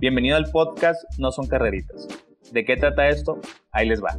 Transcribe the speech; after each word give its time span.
Bienvenido 0.00 0.36
al 0.36 0.48
podcast 0.52 1.02
No 1.18 1.32
son 1.32 1.48
carreritas. 1.48 2.06
¿De 2.52 2.64
qué 2.64 2.76
trata 2.76 3.08
esto? 3.08 3.40
Ahí 3.72 3.88
les 3.88 4.00
va. 4.00 4.16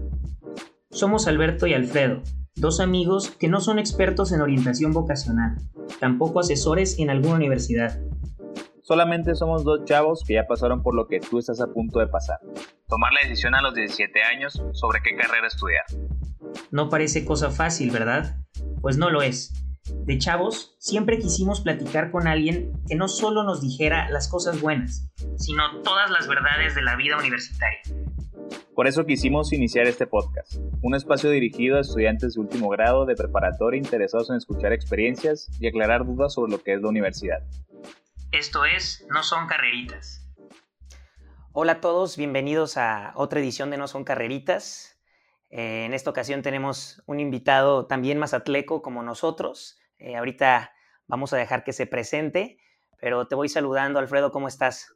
Somos 0.91 1.25
Alberto 1.25 1.67
y 1.67 1.73
Alfredo, 1.73 2.21
dos 2.55 2.81
amigos 2.81 3.29
que 3.29 3.47
no 3.47 3.61
son 3.61 3.79
expertos 3.79 4.33
en 4.33 4.41
orientación 4.41 4.91
vocacional, 4.91 5.55
tampoco 6.01 6.41
asesores 6.41 6.99
en 6.99 7.09
alguna 7.09 7.35
universidad. 7.35 7.97
Solamente 8.81 9.35
somos 9.35 9.63
dos 9.63 9.85
chavos 9.85 10.25
que 10.27 10.33
ya 10.33 10.47
pasaron 10.47 10.83
por 10.83 10.95
lo 10.95 11.07
que 11.07 11.21
tú 11.21 11.39
estás 11.39 11.61
a 11.61 11.67
punto 11.67 11.99
de 11.99 12.07
pasar. 12.07 12.39
Tomar 12.89 13.13
la 13.13 13.21
decisión 13.21 13.55
a 13.55 13.61
los 13.61 13.73
17 13.73 14.21
años 14.23 14.61
sobre 14.73 14.99
qué 15.01 15.15
carrera 15.15 15.47
estudiar. 15.47 15.85
No 16.71 16.89
parece 16.89 17.23
cosa 17.23 17.51
fácil, 17.51 17.91
¿verdad? 17.91 18.35
Pues 18.81 18.97
no 18.97 19.09
lo 19.11 19.21
es. 19.21 19.53
De 19.93 20.17
chavos, 20.17 20.75
siempre 20.79 21.19
quisimos 21.19 21.61
platicar 21.61 22.11
con 22.11 22.27
alguien 22.27 22.71
que 22.87 22.95
no 22.95 23.07
solo 23.07 23.43
nos 23.43 23.61
dijera 23.61 24.09
las 24.09 24.27
cosas 24.27 24.61
buenas, 24.61 25.09
sino 25.37 25.81
todas 25.81 26.09
las 26.11 26.27
verdades 26.27 26.75
de 26.75 26.81
la 26.81 26.95
vida 26.95 27.17
universitaria. 27.17 27.79
Por 28.75 28.87
eso 28.87 29.05
quisimos 29.05 29.51
iniciar 29.51 29.87
este 29.87 30.07
podcast, 30.07 30.55
un 30.81 30.95
espacio 30.95 31.29
dirigido 31.31 31.77
a 31.77 31.81
estudiantes 31.81 32.35
de 32.35 32.41
último 32.41 32.69
grado 32.69 33.05
de 33.05 33.15
preparatoria 33.15 33.77
interesados 33.77 34.29
en 34.29 34.37
escuchar 34.37 34.73
experiencias 34.73 35.49
y 35.59 35.67
aclarar 35.67 36.05
dudas 36.05 36.33
sobre 36.33 36.51
lo 36.51 36.63
que 36.63 36.73
es 36.73 36.81
la 36.81 36.89
universidad. 36.89 37.39
Esto 38.31 38.65
es 38.65 39.05
No 39.09 39.23
Son 39.23 39.47
Carreritas. 39.47 40.27
Hola 41.51 41.73
a 41.73 41.81
todos, 41.81 42.15
bienvenidos 42.15 42.77
a 42.77 43.11
otra 43.15 43.39
edición 43.39 43.71
de 43.71 43.77
No 43.77 43.87
Son 43.87 44.03
Carreritas. 44.03 44.99
Eh, 45.49 45.85
en 45.85 45.95
esta 45.95 46.11
ocasión 46.11 46.43
tenemos 46.43 47.01
un 47.07 47.19
invitado 47.19 47.87
también 47.87 48.19
más 48.19 48.35
atleco 48.35 48.81
como 48.81 49.01
nosotros. 49.01 49.78
Eh, 49.99 50.15
ahorita 50.15 50.71
vamos 51.07 51.33
a 51.33 51.37
dejar 51.37 51.63
que 51.63 51.73
se 51.73 51.85
presente, 51.85 52.57
pero 52.99 53.27
te 53.27 53.35
voy 53.35 53.49
saludando, 53.49 53.99
Alfredo, 53.99 54.31
¿cómo 54.31 54.47
estás? 54.47 54.87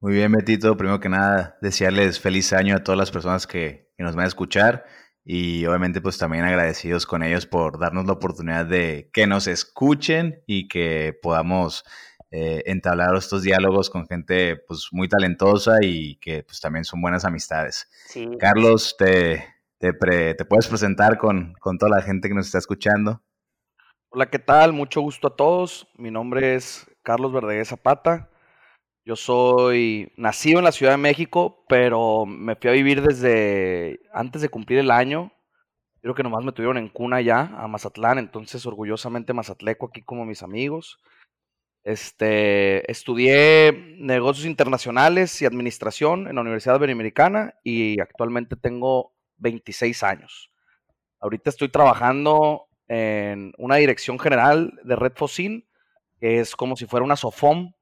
Muy 0.00 0.12
bien, 0.14 0.30
Betito. 0.30 0.76
Primero 0.76 1.00
que 1.00 1.08
nada, 1.08 1.58
desearles 1.60 2.20
feliz 2.20 2.52
año 2.52 2.76
a 2.76 2.84
todas 2.84 2.98
las 2.98 3.10
personas 3.10 3.46
que, 3.46 3.88
nos 3.98 4.14
van 4.14 4.26
a 4.26 4.28
escuchar 4.28 4.84
y 5.24 5.66
obviamente 5.66 6.00
pues 6.00 6.18
también 6.18 6.44
agradecidos 6.44 7.04
con 7.04 7.24
ellos 7.24 7.46
por 7.46 7.80
darnos 7.80 8.06
la 8.06 8.12
oportunidad 8.12 8.64
de 8.64 9.10
que 9.12 9.26
nos 9.26 9.48
escuchen 9.48 10.40
y 10.46 10.68
que 10.68 11.18
podamos 11.20 11.82
eh, 12.30 12.62
entablar 12.66 13.16
estos 13.16 13.42
diálogos 13.42 13.90
con 13.90 14.06
gente 14.06 14.56
pues 14.68 14.90
muy 14.92 15.08
talentosa 15.08 15.78
y 15.82 16.14
que 16.20 16.44
pues 16.44 16.60
también 16.60 16.84
son 16.84 17.02
buenas 17.02 17.24
amistades. 17.24 17.88
Carlos, 18.38 18.94
te, 18.96 19.44
te, 19.78 19.92
te, 19.92 20.44
puedes 20.44 20.68
presentar 20.68 21.18
con, 21.18 21.54
con 21.54 21.76
toda 21.76 21.96
la 21.96 22.02
gente 22.02 22.28
que 22.28 22.36
nos 22.36 22.46
está 22.46 22.58
escuchando. 22.58 23.20
Hola, 24.10 24.30
¿qué 24.30 24.38
tal? 24.38 24.72
Mucho 24.72 25.02
gusto 25.02 25.28
a 25.28 25.36
todos. 25.36 25.86
Mi 25.98 26.10
nombre 26.10 26.54
es 26.54 26.90
Carlos 27.02 27.30
Verdeguez 27.30 27.68
Zapata. 27.68 28.30
Yo 29.04 29.16
soy 29.16 30.10
nacido 30.16 30.60
en 30.60 30.64
la 30.64 30.72
Ciudad 30.72 30.92
de 30.92 30.96
México, 30.96 31.66
pero 31.68 32.24
me 32.24 32.56
fui 32.56 32.70
a 32.70 32.72
vivir 32.72 33.02
desde 33.02 34.00
antes 34.14 34.40
de 34.40 34.48
cumplir 34.48 34.78
el 34.78 34.90
año. 34.90 35.30
Creo 36.00 36.14
que 36.14 36.22
nomás 36.22 36.42
me 36.42 36.52
tuvieron 36.52 36.78
en 36.78 36.88
cuna 36.88 37.20
ya, 37.20 37.54
a 37.58 37.68
Mazatlán, 37.68 38.18
entonces 38.18 38.64
orgullosamente 38.64 39.34
mazatleco 39.34 39.88
aquí 39.88 40.00
como 40.02 40.24
mis 40.24 40.42
amigos. 40.42 40.98
Este, 41.84 42.90
estudié 42.90 43.72
negocios 43.98 44.46
internacionales 44.46 45.42
y 45.42 45.44
administración 45.44 46.28
en 46.28 46.36
la 46.36 46.40
Universidad 46.40 46.76
Iberoamericana 46.76 47.56
y 47.62 48.00
actualmente 48.00 48.56
tengo 48.56 49.12
26 49.36 50.02
años. 50.02 50.50
Ahorita 51.20 51.50
estoy 51.50 51.68
trabajando 51.68 52.67
en 52.88 53.52
una 53.58 53.76
dirección 53.76 54.18
general 54.18 54.78
de 54.82 54.96
Red 54.96 55.12
Focin, 55.14 55.68
que 56.20 56.40
es 56.40 56.56
como 56.56 56.76
si 56.76 56.86
fuera 56.86 57.04
una 57.04 57.16
SOFOM 57.16 57.72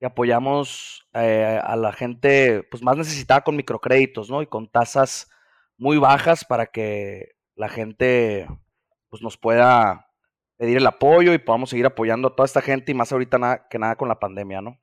y 0.00 0.04
apoyamos 0.04 1.06
eh, 1.14 1.60
a 1.62 1.76
la 1.76 1.92
gente 1.92 2.62
pues, 2.70 2.82
más 2.82 2.96
necesitada 2.96 3.42
con 3.42 3.56
microcréditos, 3.56 4.30
¿no? 4.30 4.42
Y 4.42 4.46
con 4.46 4.68
tasas 4.68 5.30
muy 5.76 5.98
bajas 5.98 6.44
para 6.44 6.66
que 6.66 7.36
la 7.54 7.68
gente 7.68 8.46
pues, 9.08 9.22
nos 9.22 9.36
pueda 9.36 10.10
pedir 10.56 10.78
el 10.78 10.86
apoyo 10.86 11.32
y 11.32 11.38
podamos 11.38 11.70
seguir 11.70 11.86
apoyando 11.86 12.28
a 12.28 12.36
toda 12.36 12.46
esta 12.46 12.62
gente 12.62 12.92
y 12.92 12.94
más 12.94 13.12
ahorita 13.12 13.38
nada, 13.38 13.68
que 13.68 13.78
nada 13.78 13.96
con 13.96 14.08
la 14.08 14.18
pandemia, 14.18 14.60
¿no? 14.60 14.80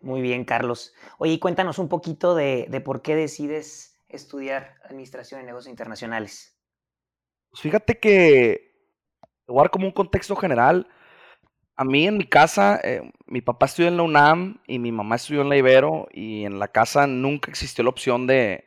Muy 0.00 0.20
bien, 0.20 0.44
Carlos. 0.44 0.94
Oye, 1.18 1.38
cuéntanos 1.38 1.78
un 1.78 1.88
poquito 1.88 2.34
de, 2.34 2.66
de 2.68 2.80
por 2.80 3.02
qué 3.02 3.14
decides 3.14 4.00
estudiar 4.08 4.76
Administración 4.84 5.40
de 5.40 5.46
Negocios 5.46 5.70
Internacionales. 5.70 6.58
Pues 7.50 7.62
fíjate 7.62 7.98
que, 7.98 8.71
igual 9.48 9.70
como 9.70 9.86
un 9.86 9.92
contexto 9.92 10.36
general, 10.36 10.86
a 11.76 11.84
mí 11.84 12.06
en 12.06 12.16
mi 12.16 12.24
casa, 12.24 12.80
eh, 12.84 13.02
mi 13.26 13.40
papá 13.40 13.66
estudió 13.66 13.88
en 13.88 13.96
la 13.96 14.02
UNAM 14.02 14.60
y 14.66 14.78
mi 14.78 14.92
mamá 14.92 15.16
estudió 15.16 15.42
en 15.42 15.48
la 15.48 15.56
Ibero 15.56 16.06
y 16.12 16.44
en 16.44 16.58
la 16.58 16.68
casa 16.68 17.06
nunca 17.06 17.50
existió 17.50 17.82
la 17.82 17.90
opción 17.90 18.26
de, 18.26 18.64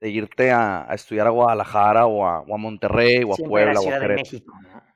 irte 0.00 0.52
a, 0.52 0.86
estudiar 0.92 1.26
a 1.26 1.30
Guadalajara 1.30 2.06
o 2.06 2.26
a, 2.26 2.44
Monterrey 2.46 3.24
o 3.24 3.34
a 3.34 3.36
Puebla 3.36 3.80
o 3.80 3.92
a 3.92 3.98
México, 4.00 4.52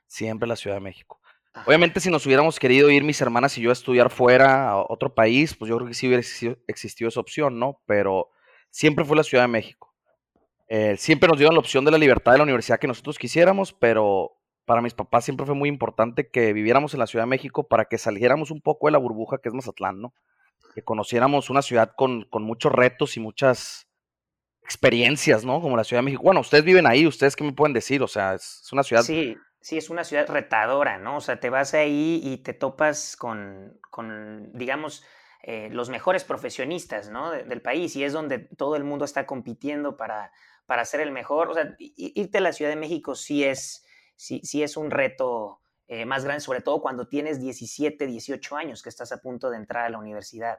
Siempre 0.06 0.48
la 0.48 0.56
Ciudad 0.56 0.76
de 0.76 0.80
México. 0.80 1.20
Obviamente 1.66 2.00
si 2.00 2.10
nos 2.10 2.24
hubiéramos 2.24 2.58
querido 2.58 2.90
ir 2.90 3.04
mis 3.04 3.20
hermanas 3.20 3.58
y 3.58 3.62
yo 3.62 3.70
a 3.70 3.74
estudiar 3.74 4.08
fuera, 4.10 4.70
a 4.70 4.78
otro 4.78 5.14
país, 5.14 5.54
pues 5.54 5.68
yo 5.68 5.76
creo 5.76 5.88
que 5.88 5.94
sí 5.94 6.06
hubiera 6.06 6.20
existido, 6.66 7.08
esa 7.08 7.20
opción, 7.20 7.58
¿no? 7.58 7.82
Pero 7.86 8.30
siempre 8.70 9.04
fue 9.04 9.16
la 9.16 9.22
Ciudad 9.22 9.44
de 9.44 9.48
México. 9.48 9.92
Eh, 10.68 10.96
siempre 10.96 11.28
nos 11.28 11.36
dieron 11.36 11.54
la 11.54 11.60
opción 11.60 11.84
de 11.84 11.90
la 11.90 11.98
libertad 11.98 12.32
de 12.32 12.38
la 12.38 12.44
universidad 12.44 12.78
que 12.78 12.86
nosotros 12.86 13.18
quisiéramos, 13.18 13.74
pero 13.74 14.38
para 14.64 14.80
mis 14.80 14.94
papás 14.94 15.24
siempre 15.24 15.46
fue 15.46 15.54
muy 15.54 15.68
importante 15.68 16.28
que 16.28 16.52
viviéramos 16.52 16.94
en 16.94 17.00
la 17.00 17.06
Ciudad 17.06 17.24
de 17.24 17.30
México 17.30 17.66
para 17.66 17.86
que 17.86 17.98
saliéramos 17.98 18.50
un 18.50 18.60
poco 18.60 18.86
de 18.86 18.92
la 18.92 18.98
burbuja 18.98 19.38
que 19.38 19.48
es 19.48 19.54
Mazatlán, 19.54 20.00
¿no? 20.00 20.14
Que 20.74 20.82
conociéramos 20.82 21.50
una 21.50 21.62
ciudad 21.62 21.92
con, 21.96 22.28
muchos 22.32 22.72
retos 22.72 23.16
y 23.16 23.20
muchas 23.20 23.88
experiencias, 24.62 25.44
¿no? 25.44 25.60
Como 25.60 25.76
la 25.76 25.84
Ciudad 25.84 26.00
de 26.00 26.04
México. 26.04 26.22
Bueno, 26.22 26.40
ustedes 26.40 26.64
viven 26.64 26.86
ahí, 26.86 27.06
¿ustedes 27.06 27.34
qué 27.36 27.44
me 27.44 27.52
pueden 27.52 27.74
decir? 27.74 28.02
O 28.02 28.08
sea, 28.08 28.34
es, 28.34 28.68
una 28.72 28.84
ciudad... 28.84 29.02
Sí, 29.02 29.36
sí, 29.60 29.76
es 29.76 29.90
una 29.90 30.04
ciudad 30.04 30.28
retadora, 30.28 30.98
¿no? 30.98 31.16
O 31.16 31.20
sea, 31.20 31.40
te 31.40 31.50
vas 31.50 31.74
ahí 31.74 32.20
y 32.22 32.38
te 32.38 32.54
topas 32.54 33.16
con, 33.16 33.80
digamos, 34.54 35.04
eh, 35.42 35.68
los 35.72 35.90
mejores 35.90 36.22
profesionistas, 36.22 37.10
¿no? 37.10 37.32
del 37.32 37.60
país 37.60 37.96
y 37.96 38.04
es 38.04 38.12
donde 38.12 38.38
todo 38.38 38.76
el 38.76 38.84
mundo 38.84 39.04
está 39.04 39.26
compitiendo 39.26 39.96
para, 39.96 40.30
para 40.66 40.84
ser 40.84 41.00
el 41.00 41.10
mejor. 41.10 41.50
O 41.50 41.54
sea, 41.54 41.74
irte 41.78 42.38
a 42.38 42.40
la 42.40 42.52
Ciudad 42.52 42.70
de 42.70 42.76
México 42.76 43.16
sí 43.16 43.42
es 43.42 43.81
sí, 44.16 44.40
sí 44.44 44.62
es 44.62 44.76
un 44.76 44.90
reto 44.90 45.60
eh, 45.88 46.06
más 46.06 46.24
grande, 46.24 46.40
sobre 46.40 46.60
todo 46.60 46.80
cuando 46.80 47.06
tienes 47.06 47.40
17, 47.40 48.06
18 48.06 48.56
años 48.56 48.82
que 48.82 48.88
estás 48.88 49.12
a 49.12 49.18
punto 49.20 49.50
de 49.50 49.58
entrar 49.58 49.84
a 49.84 49.90
la 49.90 49.98
universidad. 49.98 50.58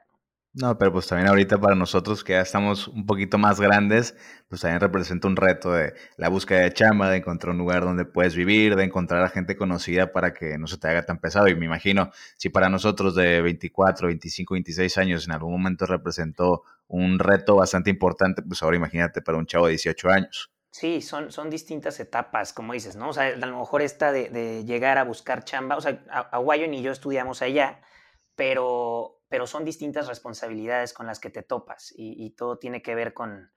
No, 0.56 0.78
pero 0.78 0.92
pues 0.92 1.08
también 1.08 1.28
ahorita 1.28 1.58
para 1.58 1.74
nosotros 1.74 2.22
que 2.22 2.34
ya 2.34 2.40
estamos 2.40 2.86
un 2.86 3.06
poquito 3.06 3.38
más 3.38 3.58
grandes, 3.58 4.16
pues 4.48 4.60
también 4.60 4.80
representa 4.80 5.26
un 5.26 5.34
reto 5.34 5.72
de 5.72 5.94
la 6.16 6.28
búsqueda 6.28 6.60
de 6.60 6.72
chamba, 6.72 7.10
de 7.10 7.16
encontrar 7.16 7.50
un 7.50 7.58
lugar 7.58 7.82
donde 7.82 8.04
puedes 8.04 8.36
vivir, 8.36 8.76
de 8.76 8.84
encontrar 8.84 9.24
a 9.24 9.28
gente 9.28 9.56
conocida 9.56 10.12
para 10.12 10.32
que 10.32 10.56
no 10.56 10.68
se 10.68 10.78
te 10.78 10.86
haga 10.86 11.04
tan 11.04 11.18
pesado. 11.18 11.48
Y 11.48 11.56
me 11.56 11.66
imagino, 11.66 12.12
si 12.36 12.50
para 12.50 12.68
nosotros 12.68 13.16
de 13.16 13.42
24, 13.42 14.06
25, 14.06 14.54
26 14.54 14.98
años 14.98 15.26
en 15.26 15.32
algún 15.32 15.50
momento 15.50 15.86
representó 15.86 16.62
un 16.86 17.18
reto 17.18 17.56
bastante 17.56 17.90
importante, 17.90 18.40
pues 18.42 18.62
ahora 18.62 18.76
imagínate 18.76 19.22
para 19.22 19.38
un 19.38 19.46
chavo 19.46 19.66
de 19.66 19.72
18 19.72 20.08
años. 20.08 20.53
Sí, 20.74 21.02
son, 21.02 21.30
son 21.30 21.50
distintas 21.50 22.00
etapas, 22.00 22.52
como 22.52 22.72
dices, 22.72 22.96
¿no? 22.96 23.10
O 23.10 23.12
sea, 23.12 23.26
a 23.26 23.46
lo 23.46 23.58
mejor 23.60 23.80
esta 23.80 24.10
de, 24.10 24.64
llegar 24.64 24.98
a 24.98 25.04
buscar 25.04 25.44
chamba, 25.44 25.76
o 25.76 25.80
sea, 25.80 26.02
Aguayo 26.32 26.66
y 26.66 26.82
yo 26.82 26.90
estudiamos 26.90 27.42
allá, 27.42 27.80
pero, 28.34 29.20
pero 29.28 29.46
son 29.46 29.64
distintas 29.64 30.08
responsabilidades 30.08 30.92
con 30.92 31.06
las 31.06 31.20
que 31.20 31.30
te 31.30 31.44
topas 31.44 31.94
y, 31.96 32.28
todo 32.30 32.58
tiene 32.58 32.82
que 32.82 32.96
ver 32.96 33.14
con, 33.14 33.52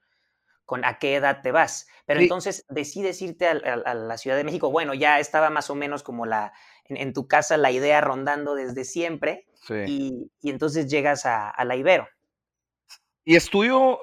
con 0.64 0.84
a 0.84 1.00
qué 1.00 1.16
edad 1.16 1.42
te 1.42 1.50
vas. 1.50 1.88
Pero 2.06 2.20
entonces 2.20 2.64
decides 2.68 3.20
irte 3.20 3.48
a, 3.48 3.94
la 3.94 4.16
Ciudad 4.16 4.36
de 4.36 4.44
México. 4.44 4.70
Bueno, 4.70 4.94
ya 4.94 5.18
estaba 5.18 5.50
más 5.50 5.70
o 5.70 5.74
menos 5.74 6.04
como 6.04 6.24
la, 6.24 6.52
en, 6.84 7.12
tu 7.12 7.26
casa 7.26 7.56
la 7.56 7.72
idea 7.72 8.00
rondando 8.00 8.54
desde 8.54 8.84
siempre 8.84 9.48
y, 9.88 10.30
y, 10.40 10.50
entonces 10.50 10.88
llegas 10.88 11.26
a, 11.26 11.50
a 11.50 11.64
la 11.64 11.74
Ibero. 11.74 12.06
Y 13.24 13.34
estudio 13.34 13.98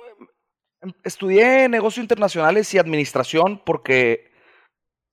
Estudié 1.03 1.69
negocios 1.69 2.03
internacionales 2.03 2.73
y 2.73 2.77
administración 2.77 3.61
porque, 3.65 4.31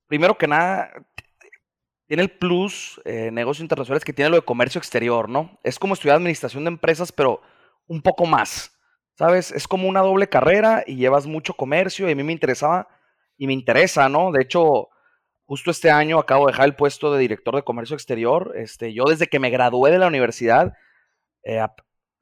primero 0.06 0.36
que 0.36 0.46
nada, 0.46 0.92
tiene 2.06 2.24
el 2.24 2.30
plus 2.30 3.00
eh, 3.04 3.30
negocios 3.30 3.62
internacionales 3.62 4.04
que 4.04 4.12
tiene 4.12 4.30
lo 4.30 4.36
de 4.36 4.42
comercio 4.42 4.78
exterior, 4.78 5.28
¿no? 5.28 5.58
Es 5.62 5.78
como 5.78 5.94
estudiar 5.94 6.16
administración 6.16 6.64
de 6.64 6.68
empresas, 6.68 7.12
pero 7.12 7.40
un 7.86 8.02
poco 8.02 8.26
más, 8.26 8.78
¿sabes? 9.16 9.50
Es 9.50 9.66
como 9.66 9.88
una 9.88 10.00
doble 10.00 10.28
carrera 10.28 10.84
y 10.86 10.96
llevas 10.96 11.26
mucho 11.26 11.54
comercio 11.54 12.08
y 12.08 12.12
a 12.12 12.14
mí 12.14 12.22
me 12.22 12.32
interesaba 12.32 12.88
y 13.38 13.46
me 13.46 13.52
interesa, 13.54 14.08
¿no? 14.08 14.30
De 14.30 14.42
hecho, 14.42 14.88
justo 15.46 15.70
este 15.70 15.90
año 15.90 16.18
acabo 16.18 16.46
de 16.46 16.52
dejar 16.52 16.66
el 16.66 16.76
puesto 16.76 17.12
de 17.12 17.20
director 17.20 17.54
de 17.54 17.62
comercio 17.62 17.94
exterior. 17.94 18.52
Este, 18.56 18.92
yo 18.92 19.04
desde 19.04 19.26
que 19.26 19.38
me 19.38 19.50
gradué 19.50 19.90
de 19.90 19.98
la 19.98 20.08
universidad, 20.08 20.74
eh, 21.44 21.64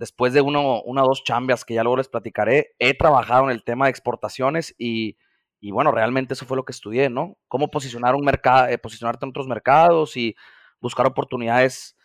después 0.00 0.32
de 0.32 0.40
uno, 0.40 0.80
una 0.80 1.04
o 1.04 1.08
dos 1.08 1.22
chambias 1.24 1.62
que 1.62 1.74
ya 1.74 1.82
luego 1.82 1.98
les 1.98 2.08
platicaré, 2.08 2.74
he 2.78 2.96
trabajado 2.96 3.44
en 3.44 3.50
el 3.50 3.62
tema 3.62 3.84
de 3.84 3.90
exportaciones 3.90 4.74
y, 4.78 5.18
bueno, 5.60 5.92
realmente 5.92 6.32
eso 6.32 6.46
fue 6.46 6.56
lo 6.56 6.64
que 6.64 6.72
estudié, 6.72 7.10
¿no? 7.10 7.36
Cómo 7.48 7.70
posicionar 7.70 8.14
un 8.14 8.24
mercado, 8.24 8.68
eh, 8.68 8.78
posicionarte 8.78 9.26
en 9.26 9.28
otros 9.28 9.46
mercados 9.46 10.16
y 10.16 10.34
buscar 10.80 11.06
oportunidades 11.06 11.98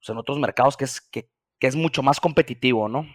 pues, 0.00 0.08
en 0.08 0.18
otros 0.18 0.40
mercados 0.40 0.76
que 0.76 0.86
es, 0.86 1.00
que, 1.00 1.30
es 1.60 1.76
mucho 1.76 2.02
más 2.02 2.18
competitivo, 2.18 2.88
¿no? 2.88 3.06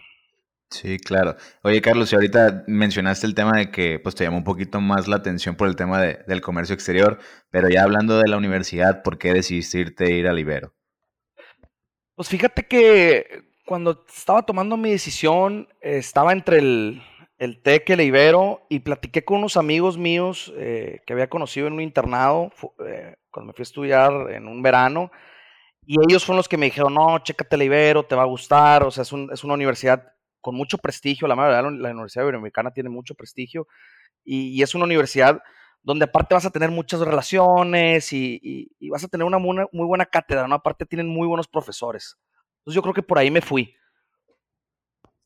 Sí, 0.70 0.96
claro. 0.98 1.36
Oye, 1.62 1.82
Carlos, 1.82 2.10
y 2.10 2.14
ahorita 2.14 2.64
mencionaste 2.66 3.26
el 3.26 3.34
tema 3.34 3.58
de 3.58 3.70
que 3.70 3.98
pues 3.98 4.14
te 4.14 4.24
llamó 4.24 4.38
un 4.38 4.44
poquito 4.44 4.80
más 4.80 5.08
la 5.08 5.16
atención 5.16 5.56
por 5.56 5.68
el 5.68 5.76
tema 5.76 6.00
del 6.00 6.40
comercio 6.40 6.74
exterior, 6.74 7.18
pero 7.50 7.68
ya 7.68 7.82
hablando 7.82 8.16
de 8.16 8.30
la 8.30 8.38
universidad, 8.38 9.02
¿por 9.02 9.18
qué 9.18 9.34
decidiste 9.34 9.78
irte 9.78 10.04
a 10.06 10.10
ir 10.10 10.26
a 10.26 10.32
Libero? 10.32 10.74
Pues 12.14 12.30
fíjate 12.30 12.66
que 12.66 13.51
cuando 13.66 14.04
estaba 14.08 14.42
tomando 14.42 14.76
mi 14.76 14.90
decisión, 14.90 15.68
estaba 15.80 16.32
entre 16.32 16.58
el, 16.58 17.02
el 17.38 17.62
TEC 17.62 17.90
y 17.90 17.92
el 17.92 18.00
Ibero 18.02 18.66
y 18.68 18.80
platiqué 18.80 19.24
con 19.24 19.38
unos 19.38 19.56
amigos 19.56 19.98
míos 19.98 20.52
eh, 20.56 21.00
que 21.06 21.12
había 21.12 21.28
conocido 21.28 21.66
en 21.66 21.74
un 21.74 21.80
internado 21.80 22.52
eh, 22.86 23.16
cuando 23.30 23.48
me 23.48 23.52
fui 23.54 23.62
a 23.62 23.64
estudiar 23.64 24.30
en 24.30 24.46
un 24.46 24.62
verano. 24.62 25.10
Y 25.84 25.96
ellos 26.08 26.24
fueron 26.24 26.38
los 26.38 26.48
que 26.48 26.56
me 26.56 26.66
dijeron, 26.66 26.94
no, 26.94 27.18
chécate 27.18 27.56
el 27.56 27.62
Ibero, 27.62 28.04
te 28.04 28.14
va 28.14 28.22
a 28.22 28.26
gustar. 28.26 28.84
O 28.84 28.90
sea, 28.90 29.02
es, 29.02 29.12
es 29.32 29.44
una 29.44 29.54
universidad 29.54 30.12
con 30.40 30.54
mucho 30.54 30.76
prestigio, 30.76 31.28
la 31.28 31.36
verdad, 31.36 31.62
la 31.62 31.90
Universidad 31.90 32.24
Iberoamericana 32.24 32.72
tiene 32.72 32.90
mucho 32.90 33.14
prestigio 33.14 33.68
y, 34.24 34.62
es 34.62 34.74
una 34.74 34.84
universidad 34.84 35.40
donde 35.82 36.04
aparte 36.04 36.34
vas 36.34 36.44
a 36.44 36.50
tener 36.50 36.70
muchas 36.70 37.00
relaciones 37.00 38.12
y, 38.12 38.70
vas 38.90 39.04
a 39.04 39.08
tener 39.08 39.24
una 39.24 39.38
muy, 39.38 39.66
buena 39.72 40.06
cátedra, 40.06 40.46
¿no? 40.46 40.56
Aparte 40.56 40.84
tienen 40.84 41.08
muy 41.08 41.26
buenos 41.26 41.48
profesores. 41.48 42.18
Entonces 42.62 42.76
yo 42.76 42.82
creo 42.82 42.94
que 42.94 43.02
por 43.02 43.18
ahí 43.18 43.30
me 43.30 43.40
fui. 43.40 43.74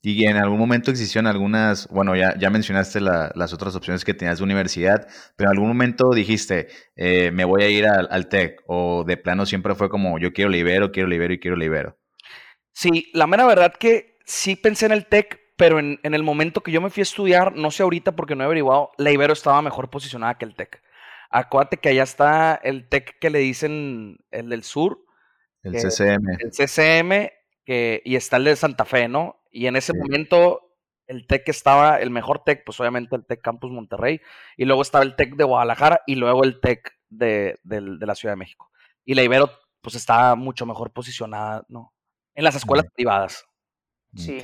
Y 0.02 0.24
en 0.24 0.36
algún 0.36 0.58
momento 0.58 0.90
existieron 0.90 1.26
algunas, 1.26 1.88
bueno, 1.88 2.14
ya, 2.14 2.36
ya 2.38 2.48
mencionaste 2.48 3.00
las 3.00 3.52
otras 3.52 3.74
opciones 3.74 4.04
que 4.04 4.14
tenías 4.14 4.38
de 4.38 4.44
universidad, 4.44 5.08
pero 5.34 5.50
en 5.50 5.56
algún 5.56 5.68
momento 5.68 6.10
dijiste, 6.14 6.68
eh, 6.94 7.32
me 7.32 7.44
voy 7.44 7.64
a 7.64 7.68
ir 7.68 7.86
al, 7.86 8.06
al, 8.10 8.28
TEC, 8.28 8.62
o 8.68 9.02
de 9.04 9.16
plano 9.16 9.46
siempre 9.46 9.74
fue 9.74 9.88
como, 9.88 10.20
yo 10.20 10.32
quiero 10.32 10.50
Libero, 10.50 10.92
quiero 10.92 11.08
Libero 11.08 11.34
y 11.34 11.40
quiero 11.40 11.56
Libero. 11.56 11.98
Sí, 12.72 13.10
la 13.14 13.26
mera 13.26 13.46
verdad 13.46 13.72
que 13.74 14.18
sí 14.24 14.54
pensé 14.54 14.86
en 14.86 14.92
el 14.92 15.06
TEC, 15.06 15.40
pero 15.56 15.78
en, 15.78 15.98
el 16.02 16.22
momento 16.22 16.60
que 16.60 16.70
yo 16.70 16.80
me 16.80 16.90
fui 16.90 17.00
a 17.00 17.02
estudiar, 17.02 17.56
no 17.56 17.70
sé 17.70 17.82
ahorita 17.82 18.14
porque 18.14 18.36
no 18.36 18.44
he 18.44 18.46
averiguado, 18.46 18.90
la 18.98 19.10
Ibero 19.10 19.32
estaba 19.32 19.62
mejor 19.62 19.88
posicionada 19.88 20.36
que 20.36 20.44
el 20.44 20.54
TEC. 20.54 20.82
Acuérdate 21.30 21.78
que 21.78 21.88
allá 21.88 22.02
está 22.02 22.54
el 22.62 22.88
TEC 22.88 23.18
que 23.18 23.30
le 23.30 23.38
dicen 23.38 24.18
el 24.30 24.50
del 24.50 24.62
sur. 24.62 25.05
El 25.66 25.74
CCM. 25.74 26.28
El 26.38 26.50
CCM, 26.50 27.30
que, 27.64 28.02
y 28.04 28.16
está 28.16 28.36
el 28.36 28.44
de 28.44 28.56
Santa 28.56 28.84
Fe, 28.84 29.08
¿no? 29.08 29.42
Y 29.50 29.66
en 29.66 29.76
ese 29.76 29.92
momento 29.94 30.66
el 31.06 31.26
TEC 31.26 31.48
estaba, 31.48 32.00
el 32.00 32.10
mejor 32.10 32.42
TEC, 32.44 32.64
pues 32.64 32.80
obviamente 32.80 33.16
el 33.16 33.24
TEC 33.24 33.40
Campus 33.40 33.70
Monterrey, 33.70 34.20
y 34.56 34.64
luego 34.64 34.82
estaba 34.82 35.04
el 35.04 35.16
TEC 35.16 35.36
de 35.36 35.44
Guadalajara 35.44 36.02
y 36.06 36.16
luego 36.16 36.44
el 36.44 36.60
TEC 36.60 36.92
de, 37.08 37.58
la 37.64 38.14
Ciudad 38.14 38.32
de 38.32 38.38
México. 38.38 38.70
Y 39.04 39.14
la 39.14 39.22
Ibero, 39.22 39.50
pues 39.80 39.94
está 39.94 40.34
mucho 40.34 40.66
mejor 40.66 40.92
posicionada, 40.92 41.64
¿no? 41.68 41.94
En 42.34 42.44
las 42.44 42.56
escuelas 42.56 42.86
privadas. 42.94 43.44
Sí. 44.14 44.38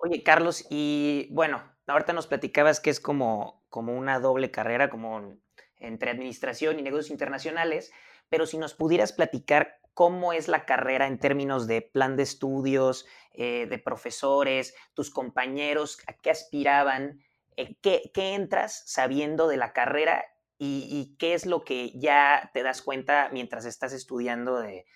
Oye, 0.00 0.22
Carlos, 0.22 0.66
y 0.70 1.28
bueno, 1.30 1.62
ahorita 1.86 2.12
nos 2.12 2.26
platicabas 2.26 2.80
que 2.80 2.90
es 2.90 3.00
como, 3.00 3.64
como 3.68 3.96
una 3.96 4.20
doble 4.20 4.50
carrera, 4.50 4.88
como 4.88 5.36
entre 5.76 6.10
administración 6.10 6.78
y 6.78 6.82
negocios 6.82 7.10
internacionales, 7.10 7.92
pero 8.28 8.46
si 8.46 8.58
nos 8.58 8.74
pudieras 8.74 9.12
platicar 9.12 9.78
cómo 9.98 10.32
es 10.32 10.46
la 10.46 10.64
carrera 10.64 11.08
en 11.08 11.18
términos 11.18 11.66
de 11.66 11.82
plan 11.82 12.16
de 12.16 12.22
estudios, 12.22 13.04
eh, 13.32 13.66
de 13.68 13.78
profesores, 13.80 14.72
tus 14.94 15.10
compañeros, 15.10 15.98
a 16.06 16.12
qué 16.12 16.30
aspiraban, 16.30 17.20
eh, 17.56 17.74
qué, 17.82 18.12
entras 18.14 18.84
sabiendo 18.86 19.48
de 19.48 19.56
la 19.56 19.72
carrera 19.72 20.24
y, 20.56 21.16
qué 21.18 21.34
es 21.34 21.46
lo 21.46 21.64
que 21.64 21.98
ya 21.98 22.48
te 22.54 22.62
das 22.62 22.80
cuenta 22.80 23.28
mientras 23.32 23.64
estás 23.64 23.92
estudiando 23.92 24.60
de, 24.60 24.86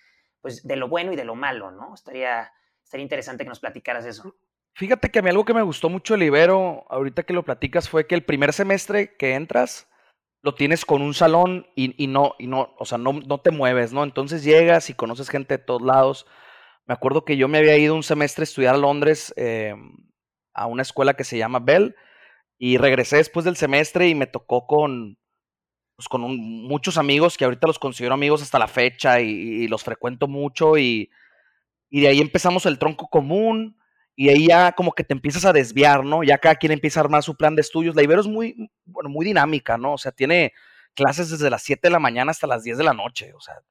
pues, 0.41 0.63
de 0.63 0.77
lo 0.77 0.87
bueno 0.89 1.13
y 1.13 1.17
de 1.17 1.25
lo 1.25 1.35
malo, 1.35 1.73
¿no? 1.73 1.95
Estaría, 1.95 2.53
Sería 2.85 3.03
interesante 3.03 3.43
que 3.43 3.49
nos 3.49 3.59
platicaras 3.59 4.07
eso. 4.07 4.37
Fíjate 4.75 5.11
que 5.11 5.19
a 5.19 5.23
mí 5.23 5.31
algo 5.31 5.45
que 5.45 5.53
me 5.53 5.63
gustó 5.63 5.89
mucho 5.89 6.15
el 6.15 6.23
Ibero, 6.23 6.87
ahorita 6.89 7.25
que 7.25 7.33
lo 7.33 7.43
platicas, 7.43 7.89
fue 7.89 8.07
que 8.07 8.15
el 8.15 8.25
primer 8.25 8.53
semestre 8.53 9.17
que 9.17 9.35
entras, 9.35 9.89
lo 10.43 10.55
tienes 10.55 10.85
con 10.85 11.03
un 11.03 11.15
salón 11.15 11.67
y, 11.77 12.07
no, 12.09 12.35
y 12.39 12.47
no, 12.47 12.75
o 12.79 12.85
sea, 12.85 12.99
no, 12.99 13.13
no, 13.13 13.39
te 13.39 13.51
mueves, 13.51 13.93
¿no? 13.93 14.03
Entonces 14.03 14.43
llegas 14.43 14.91
y 14.91 14.95
conoces 14.95 15.29
gente 15.29 15.57
de 15.57 15.65
todos 15.65 15.83
lados. 15.83 16.27
Me 16.87 16.95
acuerdo 16.95 17.25
que 17.25 17.37
yo 17.37 17.49
me 17.49 17.59
había 17.59 17.77
ido 17.79 17.95
un 17.95 18.03
semestre 18.03 18.43
a 18.43 18.45
estudiar 18.45 18.75
a 18.75 18.79
Londres 18.79 19.33
em, 19.37 19.97
a 20.53 20.67
una 20.67 20.83
escuela 20.83 21.15
que 21.15 21.25
se 21.25 21.39
llama 21.39 21.61
Bell 21.61 21.95
y 22.59 22.77
regresé 22.77 23.17
después 23.17 23.45
del 23.45 23.57
semestre 23.57 24.09
y 24.09 24.15
me 24.15 24.27
tocó 24.27 24.67
con, 24.67 25.17
pues, 25.97 26.09
con 26.09 26.23
muchos 26.37 26.99
amigos 26.99 27.39
que 27.39 27.45
ahorita 27.45 27.69
los 27.69 27.79
considero 27.79 28.15
amigos 28.15 28.43
hasta 28.43 28.59
la 28.59 28.69
fecha 28.69 29.21
y 29.21 29.69
los 29.69 29.85
frecuento 29.85 30.27
mucho 30.27 30.77
y 30.77 31.11
y 31.93 32.01
de 32.01 32.09
ahí 32.09 32.21
empezamos 32.23 32.65
el 32.65 32.79
tronco 32.79 33.09
común, 33.09 33.77
y 34.15 34.29
ahí 34.29 34.49
ya 34.49 34.73
como 34.73 34.93
que 34.93 35.05
te 35.05 35.15
empiezas 35.15 35.45
a 35.45 35.53
desviar, 35.53 36.05
¿no? 36.05 36.23
Ya 36.23 36.39
cada 36.39 36.57
quien 36.57 36.73
empieza 36.73 37.01
a 37.01 37.05
armar 37.05 37.23
su 37.23 37.37
plan 37.37 37.55
de 37.55 37.63
estudios. 37.63 37.95
La 37.95 38.03
Ibero 38.03 38.21
es 38.21 38.27
muy, 38.27 38.71
bueno, 38.85 39.09
muy 39.09 39.25
dinámica, 39.25 39.79
¿no? 39.79 39.95
O 39.95 39.99
sea, 39.99 40.13
tiene 40.13 40.53
clases 40.95 41.31
desde 41.31 41.51
las 41.51 41.63
7 41.63 41.81
de 41.83 41.91
la 41.91 41.99
mañana 41.99 42.31
hasta 42.31 42.47
las 42.47 42.63
10 42.63 42.79
de 42.79 42.85
la 42.85 42.93
noche, 42.93 43.33
o 43.35 43.41
sea, 43.41 43.63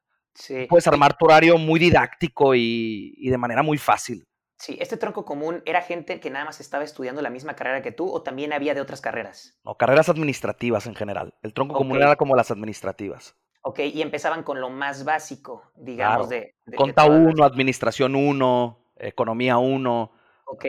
puedes 0.67 0.87
armar 0.87 1.17
tu 1.17 1.25
horario 1.25 1.57
muy 1.57 1.79
didáctico 1.79 2.55
y, 2.55 3.13
y, 3.17 3.29
de 3.29 3.37
manera 3.37 3.63
muy 3.63 3.77
fácil. 3.77 4.25
Sí, 4.57 4.77
¿este 4.79 4.97
tronco 4.97 5.25
común 5.25 5.63
era 5.65 5.81
gente 5.81 6.19
que 6.19 6.29
nada 6.29 6.45
más 6.45 6.59
estaba 6.61 6.83
estudiando 6.83 7.21
la 7.21 7.31
misma 7.31 7.55
carrera 7.55 7.81
que 7.81 7.91
tú 7.91 8.11
o 8.11 8.21
también 8.21 8.53
había 8.53 8.75
de 8.75 8.81
otras 8.81 9.01
carreras? 9.01 9.59
No, 9.63 9.75
carreras 9.75 10.09
administrativas 10.09 10.85
en 10.85 10.95
general. 10.95 11.33
El 11.41 11.53
tronco 11.53 11.75
común 11.75 11.97
era 11.97 12.15
como 12.15 12.35
las 12.35 12.51
administrativas. 12.51 13.35
Ok, 13.63 13.79
y 13.79 14.01
empezaban 14.01 14.43
con 14.43 14.61
lo 14.61 14.69
más 14.69 15.03
básico, 15.03 15.71
digamos, 15.75 16.29
de, 16.29 16.55
Conta 16.75 17.05
1, 17.05 17.43
Administración 17.43 18.15
1, 18.15 18.93
Economía 18.97 19.57
1. 19.57 20.11
Ok. 20.51 20.65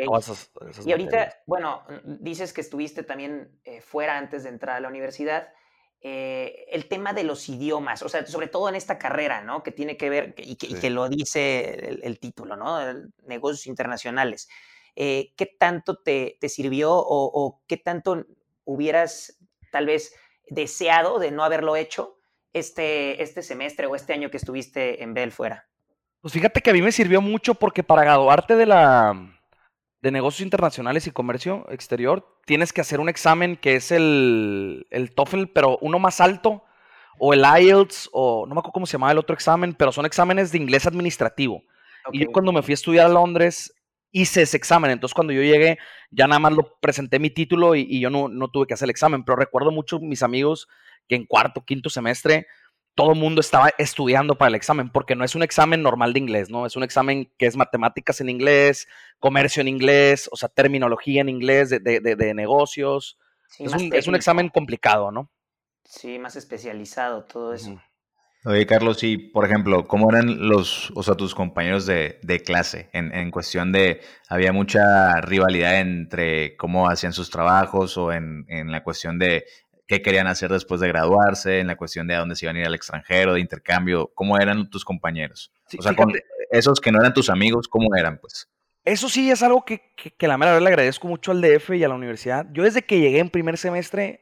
y 0.87 0.93
ahorita, 0.93 1.43
bueno, 1.45 1.83
dices 2.05 2.53
que 2.53 2.61
estuviste 2.61 3.03
también 3.03 3.59
eh, 3.65 3.81
fuera 3.81 4.17
antes 4.17 4.45
de 4.45 4.51
entrar 4.51 4.77
a 4.77 4.81
la 4.81 4.87
universidad. 4.87 5.49
Eh, 6.01 6.67
el 6.71 6.87
tema 6.87 7.13
de 7.13 7.25
los 7.25 7.49
idiomas, 7.49 8.03
o 8.03 8.09
sea, 8.09 8.25
sobre 8.27 8.47
todo 8.47 8.69
en 8.69 8.77
esta 8.77 8.97
carrera, 8.97 9.43
¿no? 9.43 9.65
Que 9.65 9.73
tiene 9.73 9.97
que 9.97 10.09
ver, 10.09 10.35
y 10.37 10.55
que, 10.55 10.91
lo 10.91 11.09
dice 11.09 11.99
el, 12.03 12.21
título, 12.21 12.55
¿no? 12.55 12.79
negocios 13.27 13.67
internacionales. 13.67 14.49
Eh, 14.95 15.33
¿Qué 15.37 15.47
tanto 15.47 15.99
te, 15.99 16.39
sirvió 16.49 16.93
o, 16.93 17.31
o, 17.35 17.61
qué 17.67 17.77
tanto 17.77 18.25
hubieras 18.65 19.37
tal 19.73 19.87
vez 19.87 20.15
deseado 20.47 21.19
de 21.19 21.33
no 21.33 21.43
haberlo 21.43 21.75
hecho 21.75 22.19
este, 22.53 23.21
este 23.21 23.43
semestre 23.43 23.87
o 23.87 23.97
este 23.97 24.13
año 24.13 24.31
que 24.31 24.37
estuviste 24.37 25.03
en 25.03 25.13
Bell 25.13 25.33
fuera? 25.33 25.67
Pues 26.21 26.35
fíjate 26.35 26.61
que 26.61 26.71
a 26.71 26.73
mí 26.73 26.83
me 26.83 26.93
sirvió 26.93 27.21
mucho 27.21 27.55
porque 27.55 27.83
para 27.83 28.05
graduarte 28.05 28.55
de 28.55 28.67
la 28.67 29.42
de 30.03 30.11
negocios 30.11 30.41
internacionales 30.41 31.07
y 31.07 31.13
comercio 31.13 31.65
exterior, 31.71 32.37
tienes 32.45 32.73
que 32.73 32.81
hacer 32.81 32.99
un 32.99 33.09
examen 33.09 33.57
que 33.57 33.77
es 33.77 33.93
el, 33.93 34.87
el 34.91 35.13
TOEFL, 35.13 35.45
pero 35.55 35.79
uno 35.81 36.01
más 36.01 36.21
alto, 36.21 36.65
o 37.19 37.33
el 37.33 37.45
IELTS, 37.45 38.11
o 38.13 38.47
no 38.47 38.55
me 38.55 38.59
acuerdo 38.59 38.73
cómo 38.73 38.87
se 38.87 38.95
llamaba 38.95 39.13
el 39.13 39.19
otro 39.19 39.35
examen, 39.35 39.75
pero 39.75 39.93
son 39.93 40.05
exámenes 40.05 40.51
de 40.51 40.59
inglés 40.59 40.87
administrativo. 40.87 41.63
Y 42.11 42.25
yo 42.25 42.33
cuando 42.33 42.53
me 42.53 42.63
fui 42.63 42.73
a 42.73 42.75
estudiar 42.75 43.07
a 43.07 43.11
Londres, 43.11 43.73
hice 44.11 44.43
ese 44.43 44.57
examen. 44.57 44.91
Entonces, 44.91 45.15
cuando 45.15 45.33
yo 45.33 45.41
llegué, 45.41 45.79
ya 46.11 46.27
nada 46.27 46.41
más 46.41 46.53
lo 46.53 46.79
presenté 46.81 47.21
mi 47.21 47.31
título 47.31 47.77
y, 47.77 47.87
y 47.89 48.01
yo 48.01 48.11
no, 48.11 48.29
no, 48.29 48.49
tuve 48.49 48.67
que 48.67 48.75
hacer 48.75 48.87
el 48.87 48.91
examen. 48.91 49.23
Pero 49.23 49.37
recuerdo 49.37 49.71
mucho 49.71 50.01
mis 50.01 50.25
amigos 50.25 50.69
que 51.09 51.15
en 51.15 51.27
cuarto, 51.27 51.65
quinto 51.65 51.91
semestre 51.91 52.49
todo 52.95 53.13
el 53.13 53.19
mundo 53.19 53.41
estaba 53.41 53.71
estudiando 53.79 54.37
para 54.37 54.51
el 54.51 54.55
examen, 54.55 54.91
porque 54.91 55.17
no 55.17 55.25
es 55.25 55.35
un 55.35 55.43
examen 55.43 55.83
normal 55.83 56.13
de 56.13 56.19
inglés, 56.21 56.51
¿no? 56.51 56.67
Es 56.67 56.77
un 56.77 56.83
examen 56.83 57.31
que 57.39 57.47
es 57.47 57.57
matemáticas 57.57 58.21
en 58.21 58.29
inglés, 58.29 58.87
comercio 59.19 59.63
en 59.63 59.69
inglés, 59.69 60.29
o 60.31 60.37
sea, 60.37 60.49
terminología 60.49 61.23
en 61.23 61.29
inglés 61.29 61.71
de, 61.71 62.33
negocios. 62.35 63.19
es, 63.59 64.07
un, 64.07 64.15
examen 64.15 64.49
complicado, 64.51 65.11
¿no? 65.11 65.31
Sí, 65.85 66.19
más 66.19 66.37
especializado 66.37 67.25
todo 67.25 67.55
eso. 67.55 67.81
Oye, 68.45 68.67
Carlos, 68.67 69.05
y 69.05 69.19
por 69.19 69.45
ejemplo, 69.45 69.87
¿cómo 69.87 70.11
eran 70.11 70.49
los, 70.49 70.91
o 70.97 71.03
sea, 71.05 71.15
tus 71.15 71.35
compañeros 71.35 71.87
de, 71.87 72.43
clase 72.45 72.91
en, 72.93 73.15
en, 73.15 73.31
cuestión 73.31 73.71
de, 73.71 74.01
había 74.29 74.53
mucha 74.53 75.21
rivalidad 75.21 75.79
entre 75.79 76.57
cómo 76.57 76.89
hacían 76.89 77.13
sus 77.13 77.31
trabajos 77.31 77.97
o 77.97 78.13
en, 78.13 78.45
en 78.49 78.73
la 78.73 78.83
cuestión 78.83 79.19
de 79.19 79.45
qué 79.87 80.03
querían 80.03 80.27
hacer 80.27 80.51
después 80.51 80.81
de 80.81 80.89
graduarse, 80.89 81.61
en 81.61 81.67
la 81.67 81.77
cuestión 81.77 82.07
de 82.07 82.15
a 82.15 82.21
dónde 82.21 82.37
se 82.37 82.47
iban 82.47 82.57
a 82.57 82.61
ir 82.61 82.67
al 82.67 82.75
extranjero, 82.75 83.35
de 83.35 83.41
intercambio, 83.41 84.11
cómo 84.15 84.39
eran 84.39 84.71
tus 84.71 84.85
compañeros. 84.85 85.53
o 85.79 85.83
sea, 85.83 85.95
con 85.95 86.13
esos 86.51 86.81
que 86.81 86.93
no 86.93 87.01
eran 87.01 87.15
tus 87.15 87.31
amigos, 87.31 87.69
¿cómo 87.69 87.95
eran, 87.97 88.19
pues? 88.19 88.49
Eso 88.85 89.09
sí 89.09 89.31
es 89.31 89.43
algo 89.43 89.65
que, 89.65 89.81
que, 89.97 90.27
la 90.27 90.37
mera 90.37 90.53
verdad 90.53 90.65
le 90.65 90.71
agradezco 90.71 91.07
mucho 91.07 91.31
al 91.31 91.41
DF 91.41 91.71
y 91.71 91.85
a 91.85 91.89
la 91.89 91.95
universidad. 91.95 92.47
Yo 92.53 92.65
desde 92.65 92.83
que 92.83 92.99
llegué 92.99 93.21
en 93.21 93.31
primer 93.31 93.57
semestre, 93.57 94.21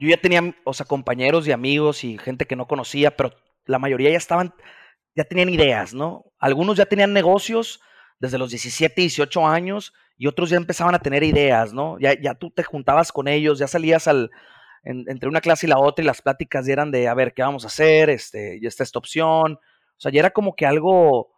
yo 0.00 0.08
ya 0.08 0.16
tenía, 0.16 0.54
o 0.64 0.74
sea, 0.74 0.84
compañeros 0.84 1.46
y 1.46 1.52
amigos 1.52 2.02
y 2.02 2.18
gente 2.18 2.46
que 2.46 2.56
no 2.56 2.66
conocía, 2.66 3.16
pero 3.16 3.32
la 3.66 3.78
mayoría 3.78 4.10
ya 4.10 4.16
estaban, 4.16 4.52
ya 5.14 5.24
tenían 5.24 5.48
ideas, 5.48 5.94
¿no? 5.94 6.24
Algunos 6.38 6.76
ya 6.76 6.86
tenían 6.86 7.12
negocios 7.12 7.80
desde 8.18 8.38
los 8.38 8.50
17, 8.50 9.00
18 9.00 9.46
años 9.46 9.92
y 10.16 10.26
otros 10.26 10.50
ya 10.50 10.56
empezaban 10.56 10.94
a 10.94 11.00
tener 11.00 11.22
ideas, 11.22 11.72
¿no? 11.72 11.96
Ya, 12.00 12.20
ya 12.20 12.34
tú 12.34 12.50
te 12.50 12.64
juntabas 12.64 13.12
con 13.12 13.28
ellos, 13.28 13.60
ya 13.60 13.68
salías 13.68 14.08
al, 14.08 14.30
entre 14.84 15.28
una 15.28 15.40
clase 15.40 15.66
y 15.66 15.70
la 15.70 15.78
otra 15.78 16.02
y 16.02 16.06
las 16.06 16.20
pláticas 16.20 16.68
eran 16.68 16.90
de, 16.90 17.08
a 17.08 17.14
ver, 17.14 17.32
¿qué 17.32 17.42
vamos 17.42 17.64
a 17.64 17.68
hacer? 17.68 18.10
Este, 18.10 18.60
ya 18.60 18.68
está 18.68 18.82
esta 18.82 18.98
opción. 18.98 19.54
O 19.54 20.00
sea, 20.00 20.12
ya 20.12 20.20
era 20.20 20.30
como 20.30 20.54
que 20.54 20.66
algo 20.66 21.32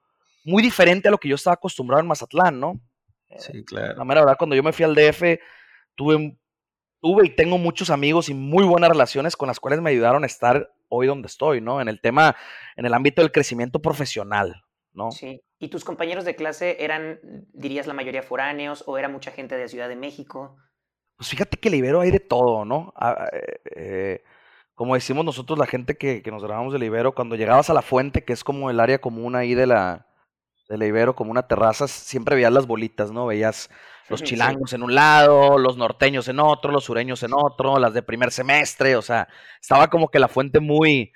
muy 0.45 0.62
diferente 0.62 1.09
a 1.09 1.11
lo 1.11 1.19
que 1.19 1.29
yo 1.29 1.35
estaba 1.35 1.55
acostumbrado 1.55 2.00
en 2.00 2.09
Mazatlán, 2.09 2.59
¿no? 2.59 2.81
Sí, 3.38 3.65
claro. 3.65 3.97
La 3.97 4.05
mera 4.05 4.21
verdad, 4.21 4.37
cuando 4.38 4.57
yo 4.57 4.62
me 4.62 4.73
fui 4.73 4.85
al 4.85 4.95
DF, 4.95 5.41
tuve, 5.95 6.38
tuve 7.00 7.26
y 7.26 7.37
tengo 7.37 7.59
muchos 7.59 7.91
amigos 7.91 8.29
y 8.29 8.35
muy 8.35 8.65
buenas 8.65 8.91
relaciones 8.91 9.37
con 9.37 9.49
las 9.49 9.61
cuales 9.61 9.81
me 9.81 9.91
ayudaron 9.91 10.25
a 10.25 10.26
estar 10.26 10.73
hoy 10.88 11.07
donde 11.07 11.26
estoy, 11.26 11.61
¿no? 11.61 11.81
En 11.81 11.88
el 11.88 12.00
tema, 12.00 12.37
en 12.76 12.87
el 12.87 12.95
ámbito 12.95 13.23
del 13.23 13.33
crecimiento 13.33 13.81
profesional, 13.83 14.65
¿no? 14.93 15.11
Sí. 15.11 15.43
¿Y 15.59 15.69
tus 15.69 15.85
compañeros 15.85 16.25
de 16.25 16.37
clase 16.37 16.76
eran, 16.81 17.19
dirías, 17.53 17.87
la 17.87 17.95
mayoría 17.95 18.23
foráneos 18.23 18.85
o 18.87 18.99
era 18.99 19.09
mucha 19.09 19.31
gente 19.31 19.57
de 19.57 19.69
Ciudad 19.69 19.88
de 19.88 19.97
México? 19.97 20.57
Pues 21.16 21.30
fíjate 21.30 21.56
que 21.56 21.70
Libero 21.70 22.00
hay 22.00 22.11
de 22.11 22.20
todo, 22.20 22.64
¿no? 22.64 22.92
Ah, 22.96 23.28
eh, 23.32 23.61
eh, 23.75 24.25
como 24.75 24.94
decimos 24.94 25.25
nosotros, 25.25 25.58
la 25.58 25.66
gente 25.66 25.96
que, 25.96 26.23
que 26.23 26.30
nos 26.30 26.44
grabamos 26.44 26.73
de 26.75 26.78
Libero, 26.78 27.14
cuando 27.14 27.37
llegabas 27.37 27.70
a 27.70 27.75
la 27.75 27.80
fuente, 27.80 28.25
que 28.25 28.35
es 28.35 28.44
como 28.44 28.68
el 28.70 28.78
área 28.78 29.00
común 29.00 29.35
ahí 29.35 29.54
de 29.54 29.66
la, 29.66 30.06
de 30.68 30.76
la 30.76 30.87
Ibero, 30.87 31.16
como 31.16 31.30
una 31.30 31.49
terraza, 31.49 31.88
siempre 31.88 32.37
veías 32.37 32.52
las 32.52 32.66
bolitas, 32.66 33.11
¿no? 33.11 33.26
Veías 33.26 33.70
los 34.11 34.23
chilangos 34.25 34.75
en 34.75 34.82
un 34.82 34.94
lado, 34.94 35.56
los 35.56 35.78
norteños 35.78 36.28
en 36.28 36.40
otro, 36.40 36.70
los 36.70 36.85
sureños 36.85 37.23
en 37.23 37.32
otro, 37.32 37.78
las 37.78 37.94
de 37.94 38.02
primer 38.02 38.30
semestre, 38.30 38.96
o 38.96 39.02
sea, 39.02 39.28
estaba 39.58 39.88
como 39.88 40.11
que 40.11 40.18
la 40.18 40.28
fuente 40.28 40.61
muy, 40.61 41.12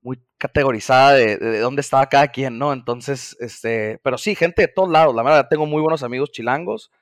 muy 0.00 0.22
categorizada 0.38 1.14
de, 1.14 1.36
de, 1.36 1.58
dónde 1.58 1.80
estaba 1.80 2.08
cada 2.08 2.28
quien, 2.28 2.58
¿no? 2.58 2.72
Entonces, 2.72 3.36
este, 3.40 3.98
pero 4.04 4.18
sí, 4.18 4.36
gente 4.36 4.62
de 4.62 4.68
todos 4.68 4.88
lados, 4.88 5.12
la 5.16 5.24
verdad, 5.24 5.48
tengo 5.50 5.66
muy 5.66 5.82
buenos 5.82 6.04
amigos 6.04 6.30
chilangos 6.30 6.92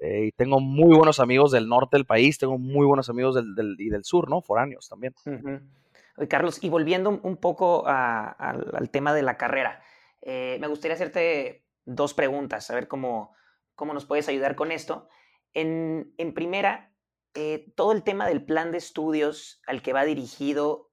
eh, 0.00 0.26
y 0.26 0.32
tengo 0.32 0.60
muy 0.60 0.96
buenos 0.96 1.20
amigos 1.20 1.52
del 1.52 1.68
norte 1.68 1.98
del 1.98 2.06
país, 2.06 2.38
tengo 2.38 2.56
muy 2.56 2.86
buenos 2.86 3.10
amigos 3.10 3.34
del, 3.34 3.54
del 3.54 3.76
y 3.78 3.90
del 3.90 4.02
sur, 4.02 4.30
¿no? 4.30 4.40
Foráneos 4.40 4.88
también. 4.88 5.14
Uh. 5.26 6.26
Carlos, 6.26 6.62
y 6.62 6.70
volviendo 6.70 7.20
un 7.22 7.36
poco 7.36 7.84
al 7.86 8.90
tema 8.90 9.14
de 9.14 9.22
la 9.22 9.36
carrera, 9.36 9.82
eh, 10.22 10.58
me 10.60 10.66
gustaría 10.66 10.94
hacerte 10.94 11.66
dos 11.84 12.14
preguntas, 12.14 12.70
a 12.70 12.74
ver 12.74 12.88
cómo, 12.88 13.34
cómo 13.74 13.94
nos 13.94 14.06
puedes 14.06 14.28
ayudar 14.28 14.54
con 14.54 14.72
esto. 14.72 15.08
En, 15.52 16.12
en 16.18 16.34
primera, 16.34 16.92
eh, 17.34 17.72
todo 17.74 17.92
el 17.92 18.02
tema 18.02 18.26
del 18.26 18.44
plan 18.44 18.70
de 18.72 18.78
estudios 18.78 19.62
al 19.66 19.82
que 19.82 19.92
va 19.92 20.04
dirigido 20.04 20.88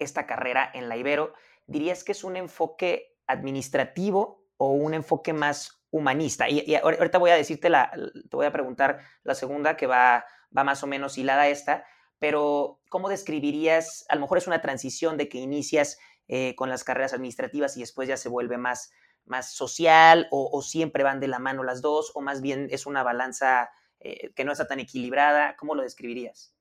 esta 0.00 0.26
carrera 0.26 0.68
en 0.74 0.88
la 0.88 0.96
Ibero, 0.96 1.32
¿dirías 1.68 2.02
que 2.02 2.10
es 2.10 2.24
un 2.24 2.34
enfoque 2.34 3.14
administrativo 3.28 4.44
o 4.56 4.72
un 4.72 4.94
enfoque 4.94 5.32
más 5.32 5.83
humanista? 5.96 6.48
Y, 6.48 6.74
ahorita 6.74 7.18
voy 7.18 7.30
a 7.30 7.36
decirte 7.36 7.68
la, 7.70 7.90
te 7.90 8.36
voy 8.36 8.46
a 8.46 8.52
preguntar 8.52 9.00
la 9.22 9.34
segunda 9.34 9.76
que 9.76 9.86
va, 9.86 10.24
va 10.56 10.64
más 10.64 10.82
o 10.82 10.86
menos 10.86 11.18
hilada 11.18 11.42
a 11.42 11.48
esta, 11.48 11.84
pero 12.18 12.80
¿cómo 12.88 13.08
describirías, 13.08 14.04
a 14.08 14.14
lo 14.14 14.22
mejor 14.22 14.38
es 14.38 14.46
una 14.46 14.60
transición 14.60 15.16
de 15.16 15.28
que 15.28 15.38
inicias 15.38 15.98
eh, 16.28 16.54
con 16.56 16.68
las 16.68 16.84
carreras 16.84 17.12
administrativas 17.12 17.76
y 17.76 17.80
después 17.80 18.08
ya 18.08 18.16
se 18.16 18.28
vuelve 18.28 18.58
más, 18.58 18.92
más 19.24 19.54
social 19.54 20.26
o, 20.30 20.50
o, 20.52 20.62
siempre 20.62 21.04
van 21.04 21.20
de 21.20 21.28
la 21.28 21.38
mano 21.38 21.62
las 21.62 21.82
dos 21.82 22.12
o 22.14 22.20
más 22.20 22.40
bien 22.40 22.68
es 22.70 22.86
una 22.86 23.02
balanza 23.02 23.70
eh, 24.00 24.32
que 24.34 24.44
no 24.44 24.52
está 24.52 24.66
tan 24.66 24.80
equilibrada? 24.80 25.56
¿Cómo 25.56 25.74
lo 25.74 25.82
describirías? 25.82 26.54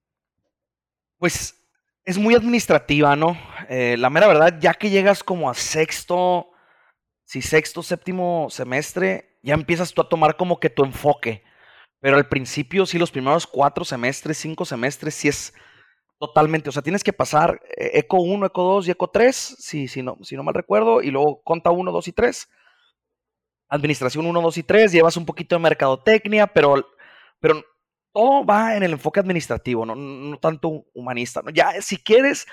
Pues 1.17 1.59
es 2.05 2.17
muy 2.17 2.35
administrativa, 2.35 3.15
¿no? 3.15 3.37
Eh, 3.69 3.95
la 3.97 4.09
mera 4.09 4.27
verdad, 4.27 4.57
ya 4.59 4.73
que 4.73 4.89
llegas 4.89 5.23
como 5.23 5.49
a 5.49 5.53
sexto, 5.53 6.52
si 7.33 7.41
sexto, 7.41 7.81
séptimo 7.81 8.45
semestre, 8.51 9.39
ya 9.41 9.55
empiezas 9.55 9.91
tú 9.91 10.03
a 10.03 10.07
tomar 10.07 10.37
como 10.37 10.59
que 10.59 10.69
tu 10.69 10.85
enfoque. 10.85 11.43
Pero 11.99 12.15
al 12.15 12.29
principio, 12.29 12.85
sí, 12.85 12.99
los 12.99 13.09
primeros 13.09 13.47
cuatro 13.47 13.83
semestres, 13.83 14.37
cinco 14.37 14.65
semestres, 14.65 15.15
sí 15.15 15.29
es 15.29 15.51
totalmente. 16.19 16.69
O 16.69 16.71
sea, 16.71 16.83
tienes 16.83 17.03
que 17.03 17.11
pasar 17.11 17.59
eh, 17.75 17.89
ECO 17.95 18.17
1, 18.17 18.45
ECO 18.45 18.63
2 18.75 18.87
y 18.87 18.91
ECO 18.91 19.09
3, 19.09 19.35
si, 19.35 19.87
si, 19.87 20.03
no, 20.03 20.19
si 20.21 20.35
no 20.35 20.43
mal 20.43 20.53
recuerdo, 20.53 21.01
y 21.01 21.09
luego 21.09 21.41
conta 21.43 21.71
1, 21.71 21.91
2 21.91 22.07
y 22.07 22.11
3. 22.11 22.49
Administración 23.67 24.27
1, 24.27 24.39
2 24.39 24.57
y 24.59 24.63
3, 24.63 24.91
llevas 24.91 25.17
un 25.17 25.25
poquito 25.25 25.55
de 25.55 25.63
mercadotecnia, 25.63 26.45
pero, 26.45 26.87
pero 27.39 27.63
todo 28.13 28.45
va 28.45 28.77
en 28.77 28.83
el 28.83 28.91
enfoque 28.91 29.19
administrativo, 29.19 29.87
no, 29.87 29.95
no 29.95 30.37
tanto 30.37 30.85
humanista. 30.93 31.41
¿no? 31.41 31.49
Ya, 31.49 31.81
si 31.81 31.97
quieres, 31.97 32.45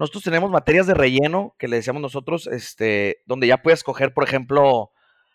nosotros 0.00 0.24
tenemos 0.24 0.50
materias 0.50 0.86
de 0.86 0.94
relleno 0.94 1.54
que 1.58 1.68
le 1.68 1.76
decíamos 1.76 2.00
nosotros, 2.00 2.46
este, 2.46 3.22
donde 3.26 3.46
ya 3.46 3.58
puedes 3.58 3.84
coger, 3.84 4.14
por 4.14 4.24
ejemplo, 4.24 4.92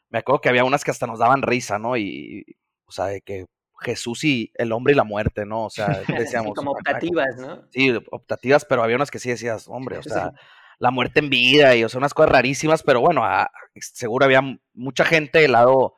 me 0.10 0.17
acuerdo 0.17 0.41
que 0.41 0.50
había 0.50 0.63
unas 0.63 0.84
que 0.84 0.89
hasta 0.89 1.05
nos 1.05 1.19
daban 1.19 1.43
risa, 1.43 1.77
¿no? 1.77 1.95
Y, 1.98 2.57
o 2.88 2.91
sea, 2.91 3.05
de 3.05 3.22
que 3.22 3.45
Jesús 3.81 4.24
y 4.24 4.51
el 4.55 4.72
hombre 4.72 4.93
y 4.93 4.95
la 4.95 5.03
muerte, 5.03 5.45
¿no? 5.45 5.65
O 5.65 5.69
sea, 5.69 5.86
decíamos. 6.17 6.50
sí, 6.50 6.55
como 6.55 6.72
optativas, 6.72 7.38
¿no? 7.38 7.63
Sí, 7.69 7.95
optativas, 8.10 8.65
pero 8.65 8.81
había 8.81 8.95
unas 8.95 9.12
que 9.12 9.19
sí 9.19 9.29
decías, 9.29 9.67
hombre, 9.67 10.00
o 10.00 10.03
sea, 10.03 10.31
sí. 10.31 10.38
la 10.79 10.89
muerte 10.89 11.19
en 11.19 11.29
vida 11.29 11.75
y, 11.75 11.84
o 11.84 11.89
sea, 11.89 12.00
unas 12.00 12.15
cosas 12.15 12.31
rarísimas, 12.31 12.81
pero 12.81 13.01
bueno, 13.01 13.24
a, 13.24 13.51
seguro 13.79 14.25
había 14.25 14.41
mucha 14.74 15.05
gente 15.05 15.41
del 15.41 15.51
lado 15.51 15.93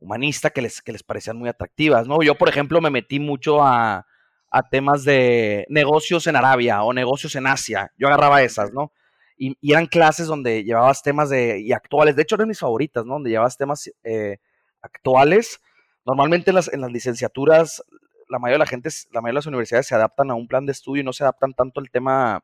humanista 0.00 0.50
que 0.50 0.62
les, 0.62 0.82
que 0.82 0.90
les 0.90 1.04
parecían 1.04 1.36
muy 1.36 1.48
atractivas, 1.48 2.08
¿no? 2.08 2.20
Yo, 2.24 2.34
por 2.34 2.48
ejemplo, 2.48 2.80
me 2.80 2.90
metí 2.90 3.20
mucho 3.20 3.62
a, 3.62 4.07
a 4.50 4.68
temas 4.68 5.04
de 5.04 5.66
negocios 5.68 6.26
en 6.26 6.36
Arabia 6.36 6.82
o 6.82 6.92
negocios 6.92 7.34
en 7.36 7.46
Asia. 7.46 7.92
Yo 7.98 8.08
agarraba 8.08 8.42
esas, 8.42 8.72
¿no? 8.72 8.92
Y, 9.36 9.56
y, 9.60 9.72
eran 9.72 9.86
clases 9.86 10.26
donde 10.26 10.64
llevabas 10.64 11.02
temas 11.02 11.30
de, 11.30 11.60
y 11.60 11.72
actuales, 11.72 12.16
de 12.16 12.22
hecho 12.22 12.34
eran 12.34 12.48
mis 12.48 12.58
favoritas, 12.58 13.04
¿no? 13.04 13.14
Donde 13.14 13.30
llevabas 13.30 13.56
temas 13.56 13.88
eh, 14.02 14.38
actuales. 14.82 15.60
Normalmente 16.04 16.50
en 16.50 16.56
las, 16.56 16.72
en 16.72 16.80
las 16.80 16.90
licenciaturas, 16.90 17.82
la 18.28 18.38
mayoría 18.38 18.54
de 18.54 18.64
la 18.64 18.66
gente, 18.66 18.88
la 19.12 19.20
mayoría 19.20 19.36
de 19.36 19.40
las 19.40 19.46
universidades 19.46 19.86
se 19.86 19.94
adaptan 19.94 20.30
a 20.30 20.34
un 20.34 20.48
plan 20.48 20.66
de 20.66 20.72
estudio 20.72 21.02
y 21.02 21.04
no 21.04 21.12
se 21.12 21.22
adaptan 21.22 21.54
tanto 21.54 21.80
al 21.80 21.90
tema 21.90 22.42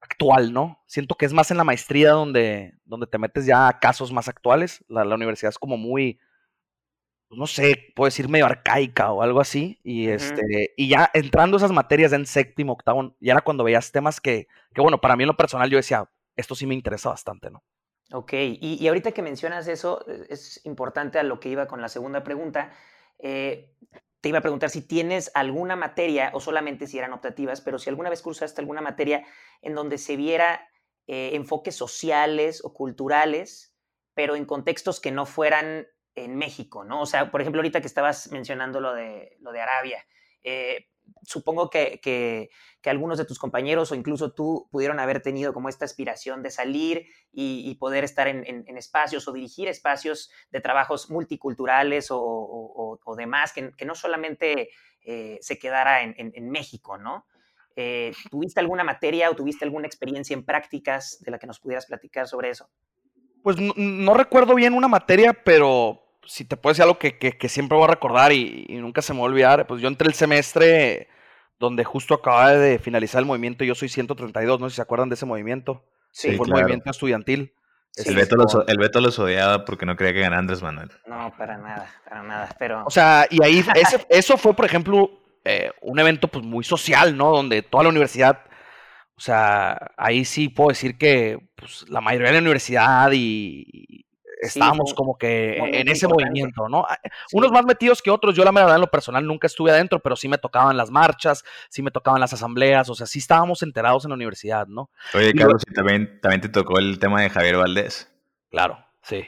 actual, 0.00 0.52
¿no? 0.52 0.82
Siento 0.86 1.14
que 1.14 1.26
es 1.26 1.32
más 1.32 1.50
en 1.50 1.58
la 1.58 1.64
maestría 1.64 2.12
donde, 2.12 2.74
donde 2.84 3.06
te 3.06 3.18
metes 3.18 3.46
ya 3.46 3.68
a 3.68 3.78
casos 3.78 4.12
más 4.12 4.28
actuales. 4.28 4.84
La, 4.88 5.04
la 5.04 5.14
universidad 5.14 5.50
es 5.50 5.58
como 5.58 5.76
muy, 5.76 6.18
no 7.30 7.46
sé, 7.46 7.92
puedo 7.94 8.06
decir 8.06 8.28
medio 8.28 8.46
arcaica 8.46 9.12
o 9.12 9.22
algo 9.22 9.40
así. 9.40 9.78
Y, 9.84 10.08
uh 10.08 10.10
-huh. 10.10 10.14
este, 10.14 10.74
y 10.76 10.88
ya 10.88 11.10
entrando 11.14 11.56
esas 11.56 11.72
materias 11.72 12.12
en 12.12 12.26
séptimo, 12.26 12.72
octavo, 12.72 13.14
ya 13.20 13.32
era 13.32 13.40
cuando 13.42 13.64
veías 13.64 13.92
temas 13.92 14.20
que, 14.20 14.48
que, 14.74 14.80
bueno, 14.80 15.00
para 15.00 15.16
mí 15.16 15.22
en 15.22 15.28
lo 15.28 15.36
personal 15.36 15.70
yo 15.70 15.76
decía, 15.76 16.10
esto 16.36 16.54
sí 16.54 16.66
me 16.66 16.74
interesa 16.74 17.10
bastante, 17.10 17.50
¿no? 17.50 17.62
Ok, 18.12 18.32
y, 18.32 18.78
y 18.80 18.88
ahorita 18.88 19.12
que 19.12 19.22
mencionas 19.22 19.68
eso, 19.68 20.04
es 20.28 20.60
importante 20.64 21.20
a 21.20 21.22
lo 21.22 21.38
que 21.38 21.48
iba 21.48 21.66
con 21.66 21.80
la 21.80 21.88
segunda 21.88 22.24
pregunta. 22.24 22.72
Eh, 23.20 23.76
te 24.20 24.28
iba 24.28 24.38
a 24.38 24.42
preguntar 24.42 24.68
si 24.68 24.82
tienes 24.82 25.30
alguna 25.34 25.76
materia, 25.76 26.30
o 26.34 26.40
solamente 26.40 26.86
si 26.86 26.98
eran 26.98 27.12
optativas, 27.12 27.60
pero 27.60 27.78
si 27.78 27.88
alguna 27.88 28.10
vez 28.10 28.20
cursaste 28.20 28.60
alguna 28.60 28.80
materia 28.80 29.24
en 29.62 29.74
donde 29.74 29.96
se 29.96 30.16
viera 30.16 30.68
eh, 31.06 31.30
enfoques 31.34 31.76
sociales 31.76 32.62
o 32.64 32.74
culturales, 32.74 33.74
pero 34.14 34.34
en 34.34 34.44
contextos 34.44 35.00
que 35.00 35.12
no 35.12 35.24
fueran 35.24 35.86
en 36.14 36.36
México, 36.36 36.84
¿no? 36.84 37.02
O 37.02 37.06
sea, 37.06 37.30
por 37.30 37.40
ejemplo, 37.40 37.60
ahorita 37.60 37.80
que 37.80 37.86
estabas 37.86 38.30
mencionando 38.30 38.80
lo 38.80 38.94
de, 38.94 39.36
lo 39.40 39.52
de 39.52 39.60
Arabia, 39.60 40.04
eh, 40.42 40.88
supongo 41.22 41.70
que, 41.70 42.00
que, 42.00 42.50
que, 42.80 42.90
algunos 42.90 43.18
de 43.18 43.24
tus 43.24 43.38
compañeros 43.38 43.90
o 43.90 43.94
incluso 43.94 44.32
tú 44.32 44.68
pudieron 44.70 45.00
haber 45.00 45.20
tenido 45.22 45.52
como 45.52 45.68
esta 45.68 45.84
aspiración 45.84 46.42
de 46.42 46.50
salir 46.50 47.06
y, 47.32 47.68
y 47.68 47.74
poder 47.76 48.04
estar 48.04 48.28
en, 48.28 48.46
en, 48.46 48.64
en, 48.66 48.76
espacios 48.76 49.26
o 49.26 49.32
dirigir 49.32 49.68
espacios 49.68 50.30
de 50.50 50.60
trabajos 50.60 51.10
multiculturales 51.10 52.10
o, 52.10 52.20
o, 52.20 52.98
o 53.04 53.16
demás, 53.16 53.52
que, 53.52 53.72
que, 53.72 53.84
no 53.84 53.94
solamente 53.94 54.70
eh, 55.04 55.38
se 55.40 55.58
quedara 55.58 56.02
en, 56.02 56.14
en 56.16 56.50
México, 56.50 56.96
¿no? 56.96 57.26
Eh, 57.76 58.12
¿Tuviste 58.30 58.60
alguna 58.60 58.84
materia 58.84 59.30
o 59.30 59.36
tuviste 59.36 59.64
alguna 59.64 59.86
experiencia 59.86 60.34
en 60.34 60.44
prácticas 60.44 61.18
de 61.20 61.30
la 61.30 61.38
que 61.38 61.46
nos 61.46 61.60
pudieras 61.60 61.86
platicar 61.86 62.26
sobre 62.26 62.50
eso? 62.50 62.68
Pues 63.42 63.58
no, 63.58 63.72
no, 63.76 64.14
recuerdo 64.14 64.54
bien 64.54 64.74
una 64.74 64.88
materia, 64.88 65.32
pero 65.32 66.02
si 66.24 66.44
te 66.44 66.56
puedo 66.56 66.72
decir 66.72 66.82
algo 66.82 66.98
que, 66.98 67.18
que, 67.18 67.36
que 67.36 67.48
siempre 67.48 67.76
voy 67.76 67.84
a 67.84 67.92
recordar 67.92 68.32
y, 68.32 68.66
y, 68.68 68.76
nunca 68.76 69.02
se 69.02 69.12
me 69.12 69.20
va 69.20 69.26
a 69.26 69.28
olvidar, 69.28 69.66
pues 69.66 69.80
yo 69.80 69.88
entré 69.88 70.08
el 70.08 70.14
semestre 70.14 71.08
donde 71.58 71.84
justo 71.84 72.14
acababa 72.14 72.52
de 72.52 72.78
finalizar 72.78 73.20
el 73.20 73.26
movimiento 73.26 73.64
Yo 73.64 73.74
Soy 73.74 73.88
132, 73.88 74.60
no 74.60 74.68
sé 74.68 74.72
si 74.72 74.76
se 74.76 74.82
acuerdan 74.82 75.08
de 75.08 75.14
ese 75.14 75.26
movimiento. 75.26 75.84
Sí, 76.10 76.28
fue 76.36 76.46
claro. 76.46 76.58
el 76.58 76.62
movimiento 76.62 76.90
estudiantil. 76.90 77.54
Sí, 77.92 78.08
el, 78.08 78.16
Beto 78.16 78.36
los, 78.36 78.56
el, 78.66 78.78
Beto 78.78 79.00
los, 79.00 79.18
odiaba 79.18 79.64
porque 79.64 79.84
no 79.84 79.96
creía 79.96 80.14
que 80.14 80.20
ganara 80.20 80.38
Andrés 80.38 80.62
Manuel. 80.62 80.90
No, 81.06 81.32
para 81.36 81.58
nada, 81.58 81.90
para 82.08 82.22
nada, 82.22 82.56
pero... 82.58 82.84
O 82.86 82.90
sea, 82.90 83.26
y 83.28 83.42
ahí, 83.42 83.64
ese, 83.74 84.06
eso 84.08 84.36
fue, 84.36 84.54
por 84.54 84.64
ejemplo, 84.64 85.10
eh, 85.44 85.72
un 85.82 85.98
evento 85.98 86.28
pues 86.28 86.44
muy 86.44 86.64
social, 86.64 87.16
¿no? 87.16 87.30
Donde 87.30 87.62
toda 87.62 87.84
la 87.84 87.90
universidad 87.90 88.40
o 89.20 89.22
sea, 89.22 89.92
ahí 89.98 90.24
sí 90.24 90.48
puedo 90.48 90.70
decir 90.70 90.96
que 90.96 91.38
pues, 91.54 91.84
la 91.90 92.00
mayoría 92.00 92.28
de 92.28 92.34
la 92.36 92.40
universidad 92.40 93.10
y, 93.12 94.06
estábamos 94.40 94.88
sí, 94.88 94.96
como 94.96 95.18
que 95.18 95.58
en 95.58 95.88
ese 95.88 96.08
movimiento, 96.08 96.70
¿no? 96.70 96.86
Ah, 96.88 96.98
sí. 97.02 97.36
Unos 97.36 97.52
más 97.52 97.66
metidos 97.66 98.00
que 98.00 98.10
otros. 98.10 98.34
Yo 98.34 98.44
la 98.44 98.50
verdad 98.50 98.76
en 98.76 98.80
lo 98.80 98.90
personal 98.90 99.26
nunca 99.26 99.46
estuve 99.46 99.72
adentro, 99.72 100.00
pero 100.00 100.16
sí 100.16 100.26
me 100.26 100.38
tocaban 100.38 100.74
las 100.78 100.90
marchas, 100.90 101.44
sí 101.68 101.82
me 101.82 101.90
tocaban 101.90 102.18
las 102.18 102.32
asambleas, 102.32 102.88
o 102.88 102.94
sea, 102.94 103.06
sí 103.06 103.18
estábamos 103.18 103.62
enterados 103.62 104.06
en 104.06 104.08
la 104.08 104.14
universidad, 104.14 104.66
¿no? 104.68 104.88
Oye, 105.12 105.34
Carlos, 105.34 105.64
y 105.70 105.74
también, 105.74 106.18
también 106.22 106.40
te 106.40 106.48
tocó 106.48 106.78
el 106.78 106.98
tema 106.98 107.20
de 107.20 107.28
Javier 107.28 107.58
Valdés. 107.58 108.10
Claro, 108.48 108.78
sí. 109.02 109.22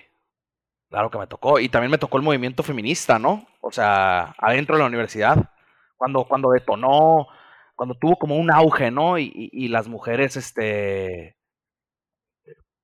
Claro 0.88 1.10
que 1.10 1.18
me 1.18 1.26
tocó. 1.26 1.58
Y 1.58 1.68
también 1.68 1.90
me 1.90 1.98
tocó 1.98 2.16
el 2.16 2.22
movimiento 2.22 2.62
feminista, 2.62 3.18
¿no? 3.18 3.46
O 3.60 3.70
sea, 3.70 4.34
adentro 4.38 4.76
de 4.76 4.80
la 4.84 4.88
universidad. 4.88 5.36
Cuando, 5.98 6.24
cuando 6.24 6.50
detonó 6.50 7.28
cuando 7.82 7.96
tuvo 7.96 8.16
como 8.16 8.36
un 8.36 8.48
auge, 8.48 8.92
¿no? 8.92 9.18
Y, 9.18 9.24
y, 9.24 9.64
y 9.64 9.66
las 9.66 9.88
mujeres, 9.88 10.36
este, 10.36 11.34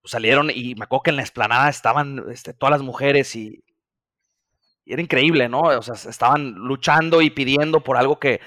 salieron 0.02 0.50
y 0.52 0.74
me 0.74 0.86
acuerdo 0.86 1.04
que 1.04 1.10
en 1.10 1.16
la 1.16 1.22
explanada 1.22 1.68
estaban 1.68 2.24
este, 2.32 2.52
todas 2.52 2.72
las 2.72 2.82
mujeres 2.82 3.36
y, 3.36 3.62
era 4.84 5.00
increíble, 5.00 5.48
¿no? 5.48 5.60
O 5.60 5.82
sea, 5.82 5.94
estaban 5.94 6.50
luchando 6.54 7.22
y 7.22 7.30
pidiendo 7.30 7.84
por 7.84 7.96
algo 7.96 8.18
que 8.18 8.40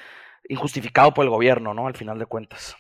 injustificado 0.50 1.14
por 1.14 1.24
el 1.24 1.30
gobierno, 1.30 1.74
¿no? 1.74 1.88
Al 1.88 1.96
final 1.96 2.20
de 2.20 2.26
cuentas. 2.26 2.76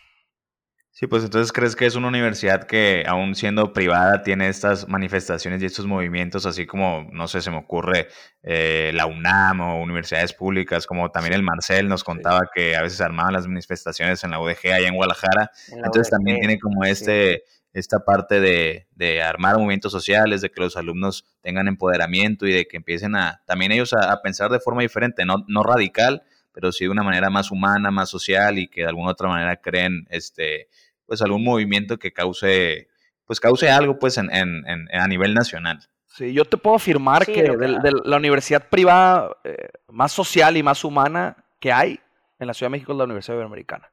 Sí, 0.93 1.07
pues 1.07 1.23
entonces 1.23 1.53
crees 1.53 1.77
que 1.77 1.85
es 1.85 1.95
una 1.95 2.09
universidad 2.09 2.63
que, 2.67 3.05
aún 3.07 3.33
siendo 3.33 3.71
privada, 3.71 4.23
tiene 4.23 4.49
estas 4.49 4.89
manifestaciones 4.89 5.63
y 5.63 5.65
estos 5.65 5.87
movimientos, 5.87 6.45
así 6.45 6.65
como, 6.65 7.07
no 7.13 7.29
sé, 7.29 7.41
se 7.41 7.49
me 7.49 7.57
ocurre 7.57 8.09
eh, 8.43 8.91
la 8.93 9.05
UNAM 9.05 9.61
o 9.61 9.81
universidades 9.81 10.33
públicas, 10.33 10.85
como 10.85 11.09
también 11.09 11.33
el 11.33 11.43
Marcel 11.43 11.87
nos 11.87 12.03
contaba 12.03 12.41
que 12.53 12.75
a 12.75 12.81
veces 12.81 12.99
armaban 12.99 13.33
las 13.33 13.47
manifestaciones 13.47 14.21
en 14.25 14.31
la 14.31 14.41
UDG 14.41 14.73
allá 14.73 14.89
en 14.89 14.95
Guadalajara. 14.95 15.49
entonces 15.71 16.09
también 16.09 16.39
tiene 16.39 16.59
como 16.59 16.83
este, 16.83 17.45
esta 17.71 18.03
parte 18.03 18.41
de, 18.41 18.87
de, 18.93 19.21
armar 19.21 19.55
movimientos 19.55 19.93
sociales, 19.93 20.41
de 20.41 20.51
que 20.51 20.59
los 20.59 20.75
alumnos 20.75 21.25
tengan 21.41 21.69
empoderamiento 21.69 22.45
y 22.45 22.51
de 22.51 22.67
que 22.67 22.75
empiecen 22.75 23.15
a, 23.15 23.41
también 23.47 23.71
ellos 23.71 23.93
a, 23.93 24.11
a 24.11 24.21
pensar 24.21 24.51
de 24.51 24.59
forma 24.59 24.81
diferente, 24.81 25.23
no, 25.23 25.45
no 25.47 25.63
radical, 25.63 26.23
pero 26.53 26.71
sí 26.71 26.85
de 26.85 26.89
una 26.89 27.03
manera 27.03 27.29
más 27.29 27.51
humana, 27.51 27.91
más 27.91 28.09
social 28.09 28.57
y 28.59 28.67
que 28.67 28.81
de 28.81 28.87
alguna 28.87 29.11
otra 29.11 29.29
manera 29.29 29.55
creen 29.57 30.07
este 30.09 30.69
pues 31.05 31.21
algún 31.21 31.43
movimiento 31.43 31.97
que 31.97 32.13
cause 32.13 32.89
pues 33.25 33.39
cause 33.39 33.69
algo 33.69 33.97
pues 33.99 34.17
en, 34.17 34.29
a 34.29 35.07
nivel 35.07 35.33
nacional. 35.33 35.79
Sí, 36.07 36.33
yo 36.33 36.43
te 36.43 36.57
puedo 36.57 36.75
afirmar 36.75 37.25
que 37.25 37.43
de, 37.43 37.91
la 38.03 38.17
universidad 38.17 38.67
privada 38.67 39.37
eh, 39.45 39.69
más 39.87 40.11
social 40.11 40.57
y 40.57 40.63
más 40.63 40.83
humana 40.83 41.45
que 41.59 41.71
hay 41.71 41.99
en 42.39 42.47
la 42.47 42.53
Ciudad 42.53 42.67
de 42.67 42.71
México 42.71 42.91
es 42.91 42.97
la 42.97 43.05
Universidad 43.05 43.35
Iberoamericana. 43.35 43.89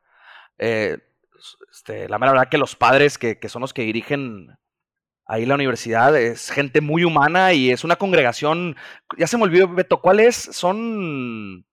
Eh, 0.58 0.98
este, 1.70 2.08
la 2.08 2.18
verdad 2.18 2.48
que 2.48 2.58
los 2.58 2.74
padres 2.74 3.18
que, 3.18 3.38
que 3.38 3.48
son 3.48 3.62
los 3.62 3.72
que 3.72 3.82
dirigen 3.82 4.58
ahí 5.28 5.46
la 5.46 5.54
universidad 5.54 6.16
es 6.16 6.50
gente 6.50 6.80
muy 6.80 7.04
humana 7.04 7.52
y 7.52 7.70
es 7.70 7.84
una 7.84 7.96
congregación, 7.96 8.76
ya 9.16 9.26
se 9.26 9.36
me 9.36 9.44
olvidó, 9.44 9.68
Beto, 9.68 10.00
¿cuáles 10.00 10.36
son 10.36 11.67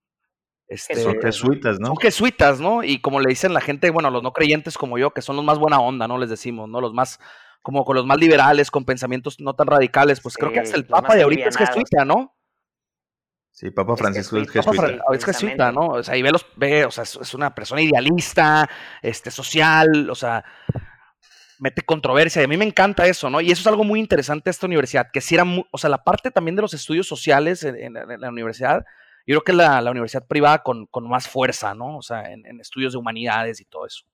este, 0.67 0.95
son 0.95 1.21
jesuitas, 1.21 1.79
¿no? 1.79 1.87
Son 1.87 1.97
jesuitas, 1.97 2.59
¿no? 2.59 2.83
Y 2.83 2.99
como 2.99 3.19
le 3.19 3.29
dicen 3.29 3.53
la 3.53 3.61
gente, 3.61 3.91
bueno, 3.91 4.09
los 4.09 4.23
no 4.23 4.33
creyentes 4.33 4.77
como 4.77 4.97
yo, 4.97 5.11
que 5.11 5.21
son 5.21 5.35
los 5.35 5.45
más 5.45 5.59
buena 5.59 5.79
onda, 5.79 6.07
¿no? 6.07 6.17
Les 6.17 6.29
decimos, 6.29 6.67
¿no? 6.67 6.81
Los 6.81 6.93
más, 6.93 7.19
como 7.61 7.85
con 7.85 7.95
los 7.95 8.05
más 8.05 8.17
liberales, 8.17 8.71
con 8.71 8.85
pensamientos 8.85 9.39
no 9.39 9.53
tan 9.53 9.67
radicales, 9.67 10.21
pues 10.21 10.35
creo 10.35 10.51
que 10.51 10.59
es 10.59 10.73
el 10.73 10.85
Papa 10.85 11.15
de 11.15 11.23
ahorita 11.23 11.49
es 11.49 11.57
jesuita, 11.57 12.03
¿no? 12.03 12.35
Sí, 13.51 13.71
Papa 13.71 13.95
Francisco 13.95 14.37
es 14.37 14.49
jesuita. 14.49 14.97
Es 15.13 15.23
jesuita, 15.23 15.71
¿no? 15.71 15.87
O 15.87 16.03
sea, 16.03 16.17
y 16.17 16.21
ve 16.21 16.31
los, 16.31 16.45
ve, 16.57 16.83
o 16.85 16.91
sea, 16.91 17.03
es 17.03 17.33
una 17.33 17.53
persona 17.55 17.81
idealista, 17.81 18.69
este, 19.01 19.31
social, 19.31 20.09
o 20.09 20.15
sea, 20.15 20.43
mete 21.59 21.83
controversia. 21.83 22.41
Y 22.41 22.45
a 22.45 22.47
mí 22.49 22.57
me 22.57 22.65
encanta 22.65 23.05
eso, 23.05 23.29
¿no? 23.29 23.39
Y 23.39 23.51
eso 23.51 23.61
es 23.61 23.67
algo 23.67 23.85
muy 23.85 23.99
interesante 23.99 24.45
de 24.45 24.51
esta 24.51 24.65
universidad, 24.65 25.07
que 25.13 25.21
si 25.21 25.35
era, 25.35 25.45
o 25.71 25.77
sea, 25.77 25.89
la 25.89 26.03
parte 26.03 26.31
también 26.31 26.55
de 26.57 26.63
los 26.63 26.73
estudios 26.73 27.07
sociales 27.07 27.63
en 27.63 27.93
la 27.93 28.29
universidad, 28.29 28.83
yo 29.27 29.41
creo 29.41 29.43
que 29.43 29.53
la, 29.53 29.81
la 29.81 29.91
universidad 29.91 30.27
privada 30.27 30.61
con, 30.61 30.85
con, 30.87 31.07
más 31.09 31.27
fuerza, 31.27 31.73
¿no? 31.73 31.97
O 31.97 32.01
sea, 32.01 32.31
en, 32.31 32.59
estudios 32.59 32.93
de 32.93 32.99
humanidades 32.99 33.59
y 33.59 33.65
todo 33.65 33.85
eso. 33.85 34.05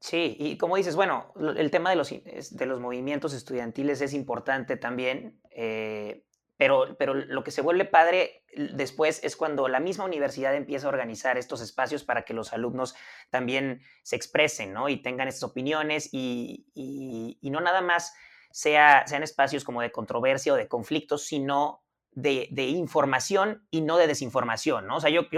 Sí, 0.00 0.36
y 0.38 0.58
como 0.58 0.76
dices, 0.76 0.96
bueno, 0.96 1.32
el 1.56 1.70
tema 1.70 1.90
de 1.90 1.96
los, 1.96 2.10
de 2.10 2.66
los 2.66 2.80
movimientos 2.80 3.32
estudiantiles 3.32 4.00
es 4.00 4.12
importante 4.14 4.76
también, 4.76 5.40
eh, 5.50 6.24
pero, 6.56 6.96
pero 6.98 7.14
lo 7.14 7.44
que 7.44 7.50
se 7.50 7.62
vuelve 7.62 7.84
padre 7.84 8.44
después 8.54 9.22
es 9.22 9.36
cuando 9.36 9.68
la 9.68 9.80
misma 9.80 10.04
universidad 10.04 10.54
empieza 10.54 10.86
a 10.86 10.90
organizar 10.90 11.38
estos 11.38 11.60
espacios 11.60 12.04
para 12.04 12.24
que 12.24 12.34
los 12.34 12.52
alumnos 12.52 12.94
también 13.30 13.80
se 14.02 14.16
expresen, 14.16 14.72
¿no? 14.72 14.88
Y 14.88 15.02
tengan 15.02 15.28
estas 15.28 15.44
opiniones 15.44 16.08
y, 16.12 16.66
y, 16.74 17.38
y 17.40 17.50
no 17.50 17.60
nada 17.60 17.80
más 17.80 18.14
sea, 18.50 19.06
sean 19.06 19.22
espacios 19.22 19.64
como 19.64 19.82
de 19.82 19.92
controversia 19.92 20.52
o 20.52 20.56
de 20.56 20.68
conflictos, 20.68 21.26
sino 21.26 21.85
de, 22.16 22.64
información 22.64 23.66
y 23.70 23.82
no 23.82 23.98
de 23.98 24.06
desinformación, 24.06 24.86
¿no? 24.86 24.96
O 24.96 25.00
sea, 25.00 25.10
yo, 25.10 25.28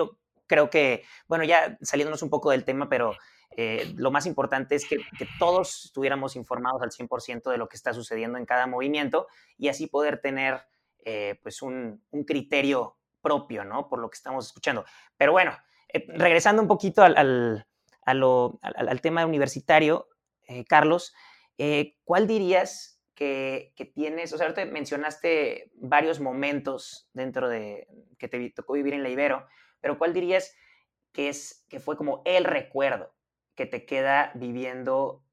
creo 0.47 0.71
que, 0.71 1.05
bueno, 1.27 1.45
ya 1.45 1.77
saliéndonos 1.83 2.23
un 2.23 2.31
poco 2.31 2.51
del 2.53 2.65
tema, 2.65 2.89
pero 2.89 3.15
eh, 3.57 3.93
lo 3.97 4.11
más 4.11 4.25
importante 4.27 4.77
es 4.77 4.87
que, 4.89 4.99
todos 5.39 5.87
estuviéramos 5.87 6.37
informados 6.37 6.81
al 6.81 6.91
100% 6.91 7.51
de 7.51 7.59
lo 7.59 7.69
que 7.69 7.77
está 7.77 7.93
sucediendo 7.93 8.39
en 8.39 8.47
cada 8.47 8.67
movimiento 8.67 9.27
y 9.59 9.69
así 9.69 9.89
poder 9.89 10.21
tener, 10.21 10.63
eh, 11.05 11.39
pues, 11.43 11.61
un, 11.63 12.03
criterio 12.27 12.97
propio, 13.21 13.65
¿no? 13.65 13.89
Por 13.89 13.99
lo 13.99 14.09
que 14.09 14.17
estamos 14.17 14.47
escuchando. 14.47 14.85
Pero 15.17 15.33
bueno, 15.33 15.53
eh, 15.93 16.07
regresando 16.09 16.63
un 16.63 16.69
poquito 16.69 17.03
al 17.03 17.67
tema 19.03 19.27
universitario, 19.27 20.09
Carlos, 20.67 21.13
¿cuál 22.05 22.27
dirías 22.27 22.98
que, 23.19 23.93
tienes, 23.97 24.33
o 24.33 24.39
sea, 24.39 24.47
ahorita 24.47 24.65
mencionaste 24.67 25.73
varios 25.75 26.21
momentos 26.21 27.11
dentro 27.15 27.49
de 27.49 27.89
que 28.17 28.29
te 28.29 28.51
tocó 28.51 28.75
vivir 28.75 28.95
en 28.95 29.03
la 29.03 29.09
Ibero, 29.09 29.45
pero 29.81 29.99
¿cuál 29.99 30.15
dirías 30.15 30.55
que, 31.13 31.29
es, 31.29 31.67
que 31.69 31.81
fue 31.81 31.97
como 31.97 32.23
el 32.25 32.45
recuerdo 32.45 33.13
que 33.57 33.67
te 33.67 33.85
queda 33.87 34.31
viviendo, 34.37 35.25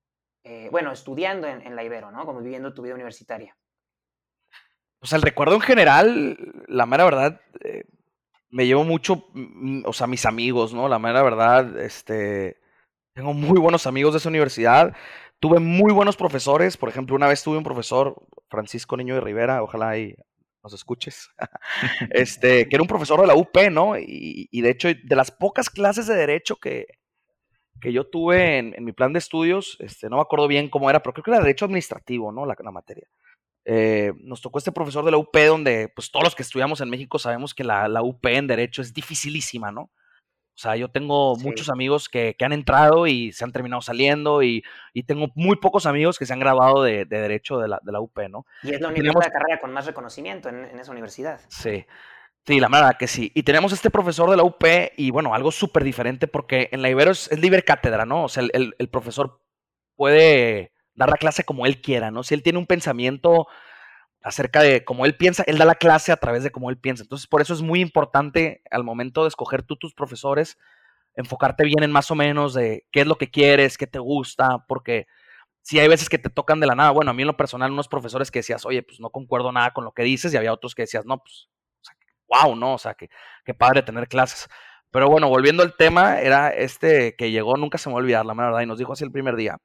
eh, 0.43 0.67
bueno, 0.71 0.91
estudiando 0.91 1.47
en, 1.47 1.75
la 1.75 1.83
Ibero, 1.83 2.09
¿no? 2.09 2.25
Como 2.25 2.41
viviendo 2.41 2.73
tu 2.73 2.81
vida 2.81 2.95
universitaria. 2.95 3.55
O 4.99 5.05
sea, 5.05 5.17
el 5.17 5.21
recuerdo 5.21 5.53
en 5.53 5.61
general, 5.61 6.65
la 6.67 6.87
mera 6.87 7.05
verdad, 7.05 7.39
eh, 7.63 7.83
me 8.49 8.65
llevo 8.65 8.83
mucho, 8.83 9.27
mm, 9.33 9.83
o 9.85 9.93
sea, 9.93 10.07
mis 10.07 10.25
amigos, 10.25 10.73
¿no? 10.73 10.89
La 10.89 10.97
mera 10.97 11.21
verdad, 11.21 11.77
este, 11.79 12.59
tengo 13.13 13.35
muy 13.35 13.59
buenos 13.59 13.85
amigos 13.85 14.13
de 14.13 14.17
esa 14.17 14.29
universidad. 14.29 14.95
Tuve 15.39 15.59
muy 15.59 15.91
buenos 15.93 16.15
profesores, 16.15 16.77
por 16.77 16.89
ejemplo, 16.89 17.15
una 17.15 17.27
vez 17.27 17.43
tuve 17.43 17.57
un 17.57 17.63
profesor, 17.63 18.15
Francisco 18.49 18.97
Niño 18.97 19.15
de 19.15 19.21
Rivera, 19.21 19.61
ojalá 19.61 19.89
ahí 19.89 20.15
nos 20.63 20.73
escuches, 20.73 21.29
este, 22.09 22.67
que 22.67 22.75
era 22.75 22.81
un 22.81 22.87
profesor 22.87 23.21
de 23.21 23.27
la 23.27 23.35
UP, 23.35 23.55
¿no? 23.71 23.97
Y, 23.97 24.61
de 24.61 24.69
hecho, 24.69 24.87
de 24.87 25.15
las 25.15 25.31
pocas 25.31 25.69
clases 25.69 26.07
de 26.07 26.15
derecho 26.15 26.55
que, 26.55 26.87
que 27.79 27.93
yo 27.93 28.07
tuve 28.07 28.57
en, 28.57 28.83
mi 28.83 28.91
plan 28.91 29.13
de 29.13 29.19
estudios, 29.19 29.77
este, 29.79 30.09
no 30.09 30.15
me 30.15 30.23
acuerdo 30.23 30.47
bien 30.47 30.69
cómo 30.69 30.89
era, 30.89 31.01
pero 31.01 31.13
creo 31.13 31.23
que 31.23 31.31
era 31.31 31.39
derecho 31.39 31.65
administrativo, 31.65 32.31
¿no? 32.31 32.45
La, 32.45 32.55
la 32.57 32.71
materia. 32.71 33.07
Eh, 33.65 34.13
nos 34.21 34.41
tocó 34.41 34.57
este 34.57 34.71
profesor 34.71 35.05
de 35.05 35.11
la 35.11 35.17
UP, 35.17 35.35
donde 35.35 35.89
pues 35.93 36.09
todos 36.11 36.23
los 36.23 36.35
que 36.35 36.43
estudiamos 36.43 36.81
en 36.81 36.89
México 36.89 37.19
sabemos 37.19 37.53
que 37.53 37.63
la, 37.63 37.87
la 37.87 38.01
UP 38.01 38.25
en 38.25 38.47
derecho 38.47 38.81
es 38.81 38.93
dificilísima, 38.93 39.71
¿no? 39.71 39.91
O 40.55 40.57
sea, 40.57 40.77
yo 40.77 40.87
tengo 40.87 41.35
muchos 41.35 41.69
amigos 41.69 42.07
que, 42.07 42.33
que, 42.39 42.45
han 42.45 42.53
entrado 42.53 43.07
y 43.07 43.33
se 43.33 43.43
han 43.43 43.51
terminado 43.51 43.81
saliendo 43.81 44.41
y, 44.41 44.63
y 44.93 45.03
tengo 45.03 45.27
muy 45.35 45.57
pocos 45.57 45.85
amigos 45.85 46.17
que 46.17 46.25
se 46.25 46.31
han 46.31 46.39
graduado 46.39 46.81
de, 46.81 47.03
de 47.03 47.19
Derecho 47.19 47.57
de 47.59 47.67
la, 47.67 47.81
de 47.83 47.91
la, 47.91 47.99
UP, 47.99 48.17
¿no? 48.29 48.45
Y 48.63 48.73
es 48.73 48.79
la 48.79 48.89
de 48.89 49.03
carrera 49.03 49.59
con 49.59 49.73
más 49.73 49.85
reconocimiento 49.85 50.47
en, 50.47 50.63
en, 50.63 50.79
esa 50.79 50.93
universidad. 50.93 51.41
Sí, 51.49 51.85
sí, 52.45 52.59
la 52.61 52.69
verdad 52.69 52.95
que 52.97 53.07
sí. 53.07 53.33
Y 53.35 53.43
tenemos 53.43 53.73
este 53.73 53.89
profesor 53.89 54.29
de 54.29 54.37
la 54.37 54.43
UP 54.43 54.63
y 54.95 55.11
bueno, 55.11 55.35
algo 55.35 55.51
súper 55.51 55.83
diferente 55.83 56.25
porque 56.25 56.69
en 56.71 56.81
la 56.81 56.89
Ibero 56.89 57.11
es, 57.11 57.29
es, 57.29 57.39
libre 57.39 57.63
cátedra, 57.63 58.05
¿no? 58.05 58.23
O 58.23 58.29
sea, 58.29 58.43
el, 58.43 58.51
el, 58.53 58.75
el 58.79 58.87
profesor 58.87 59.41
puede 59.97 60.71
dar 60.93 61.09
la 61.09 61.17
clase 61.17 61.43
como 61.43 61.65
él 61.65 61.81
quiera, 61.81 62.11
¿no? 62.11 62.23
Si 62.23 62.33
él 62.33 62.43
tiene 62.43 62.59
un 62.59 62.65
pensamiento 62.65 63.47
acerca 64.25 64.63
de 64.63 64.83
cómo 64.83 65.05
él 65.05 65.15
piensa, 65.15 65.43
él 65.45 65.59
da 65.59 65.65
la 65.65 65.75
clase 65.75 66.11
a 66.11 66.17
través 66.17 66.43
de 66.43 66.49
cómo 66.49 66.71
él 66.71 66.79
piensa. 66.79 67.03
Entonces, 67.03 67.27
por 67.27 67.41
eso 67.41 67.53
es 67.53 67.61
muy 67.61 67.79
importante 67.79 68.63
al 68.71 68.83
momento 68.83 69.21
de 69.21 69.27
escoger 69.27 69.61
tú 69.61 69.75
tus 69.75 69.93
profesores, 69.93 70.57
enfocarte 71.13 71.63
bien 71.63 71.83
en 71.83 71.91
más 71.91 72.09
o 72.09 72.15
menos 72.15 72.55
de 72.55 72.87
qué 72.91 73.01
es 73.01 73.07
lo 73.07 73.19
que 73.19 73.29
quieres, 73.29 73.77
qué 73.77 73.85
te 73.85 73.99
gusta, 73.99 74.65
porque 74.67 75.05
si 75.61 75.79
hay 75.79 75.87
veces 75.87 76.09
que 76.09 76.17
te 76.17 76.31
tocan 76.31 76.59
de 76.59 76.65
la 76.65 76.73
nada, 76.73 76.89
bueno, 76.89 77.11
a 77.11 77.13
mí 77.13 77.21
en 77.21 77.27
lo 77.27 77.37
personal, 77.37 77.71
unos 77.71 77.87
profesores 77.87 78.31
que 78.31 78.39
decías, 78.39 78.65
oye, 78.65 78.81
pues 78.81 78.99
no 78.99 79.11
concuerdo 79.11 79.51
nada 79.51 79.71
con 79.73 79.85
lo 79.85 79.91
que 79.91 80.01
dices, 80.01 80.33
y 80.33 80.37
había 80.37 80.53
otros 80.53 80.73
que 80.73 80.81
decías, 80.81 81.05
no, 81.05 81.19
pues, 81.19 81.47
wow, 82.27 82.55
¿no? 82.55 82.73
O 82.73 82.77
sea, 82.79 82.95
que, 82.95 83.09
qué 83.45 83.53
padre 83.53 83.83
tener 83.83 84.07
clases. 84.07 84.49
Pero 84.89 85.07
bueno, 85.07 85.29
volviendo 85.29 85.61
al 85.61 85.75
tema, 85.75 86.19
era 86.19 86.49
este 86.49 87.15
que 87.15 87.29
llegó, 87.29 87.57
nunca 87.57 87.77
se 87.77 87.89
me 87.89 87.93
va 87.93 87.99
a 87.99 88.01
olvidar, 88.01 88.25
la 88.25 88.33
verdad, 88.33 88.61
y 88.61 88.65
nos 88.65 88.79
dijo 88.79 88.93
así 88.93 89.03
el 89.03 89.11
primer 89.11 89.35
día 89.35 89.59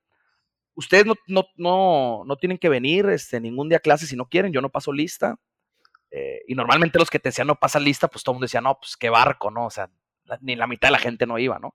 ustedes 0.74 1.06
no, 1.06 1.14
no, 1.26 1.46
no, 1.56 2.22
no, 2.26 2.36
tienen 2.36 2.58
que 2.58 2.68
venir 2.68 3.06
este, 3.08 3.40
ningún 3.40 3.68
día 3.68 3.78
a 3.78 3.80
clase 3.80 4.06
si 4.06 4.16
no 4.16 4.26
quieren, 4.26 4.52
yo 4.52 4.60
no 4.60 4.70
paso 4.70 4.92
lista. 4.92 5.36
Eh, 6.10 6.42
y 6.48 6.54
normalmente 6.54 6.98
los 6.98 7.10
que 7.10 7.20
te 7.20 7.28
decían 7.28 7.46
no 7.46 7.54
pasan 7.54 7.84
lista, 7.84 8.08
pues 8.08 8.24
todo 8.24 8.32
el 8.32 8.36
mundo 8.36 8.46
decía, 8.46 8.60
no, 8.60 8.78
pues 8.78 8.96
qué 8.96 9.10
barco, 9.10 9.50
¿no? 9.50 9.66
O 9.66 9.70
sea, 9.70 9.90
ni 10.40 10.56
la 10.56 10.66
mitad 10.66 10.88
de 10.88 10.92
la 10.92 10.98
gente 10.98 11.26
no 11.26 11.38
iba, 11.38 11.58
¿no? 11.58 11.74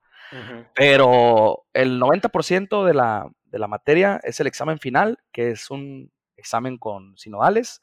Pero 0.74 1.66
el 1.74 2.00
90% 2.00 2.84
de 2.84 2.94
la, 2.94 3.30
de 3.46 3.60
la 3.60 3.68
materia 3.68 4.20
es 4.24 4.40
el 4.40 4.48
examen 4.48 4.80
final, 4.80 5.20
que 5.32 5.52
es 5.52 5.70
un 5.70 6.12
examen 6.36 6.78
con 6.78 7.18
sinodales, 7.18 7.82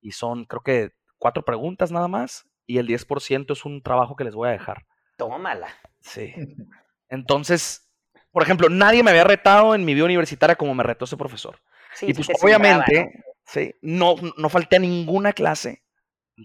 y 0.00 0.12
son 0.12 0.44
creo 0.46 0.62
que 0.62 0.90
cuatro 1.18 1.44
preguntas 1.44 1.92
nada 1.92 2.08
más, 2.08 2.46
y 2.66 2.78
el 2.78 2.88
10% 2.88 3.52
es 3.52 3.64
un 3.64 3.82
trabajo 3.82 4.16
que 4.16 4.24
les 4.24 4.34
voy 4.34 4.48
a 4.48 4.52
dejar. 4.52 4.86
Tómala. 5.16 5.68
Sí. 6.00 6.34
Entonces, 7.08 7.89
por 8.32 8.42
ejemplo, 8.42 8.68
nadie 8.68 9.02
me 9.02 9.10
había 9.10 9.24
retado 9.24 9.74
en 9.74 9.84
mi 9.84 9.94
vida 9.94 10.04
universitaria 10.04 10.56
como 10.56 10.74
me 10.74 10.82
retó 10.82 11.04
ese 11.04 11.16
profesor. 11.16 11.58
y 12.02 12.14
pues 12.14 12.28
obviamente, 12.42 13.12
¿no? 13.14 13.22
sí, 13.44 13.74
no, 13.82 14.14
no 14.36 14.48
falté 14.48 14.76
a 14.76 14.80
ninguna 14.80 15.32
clase 15.32 15.82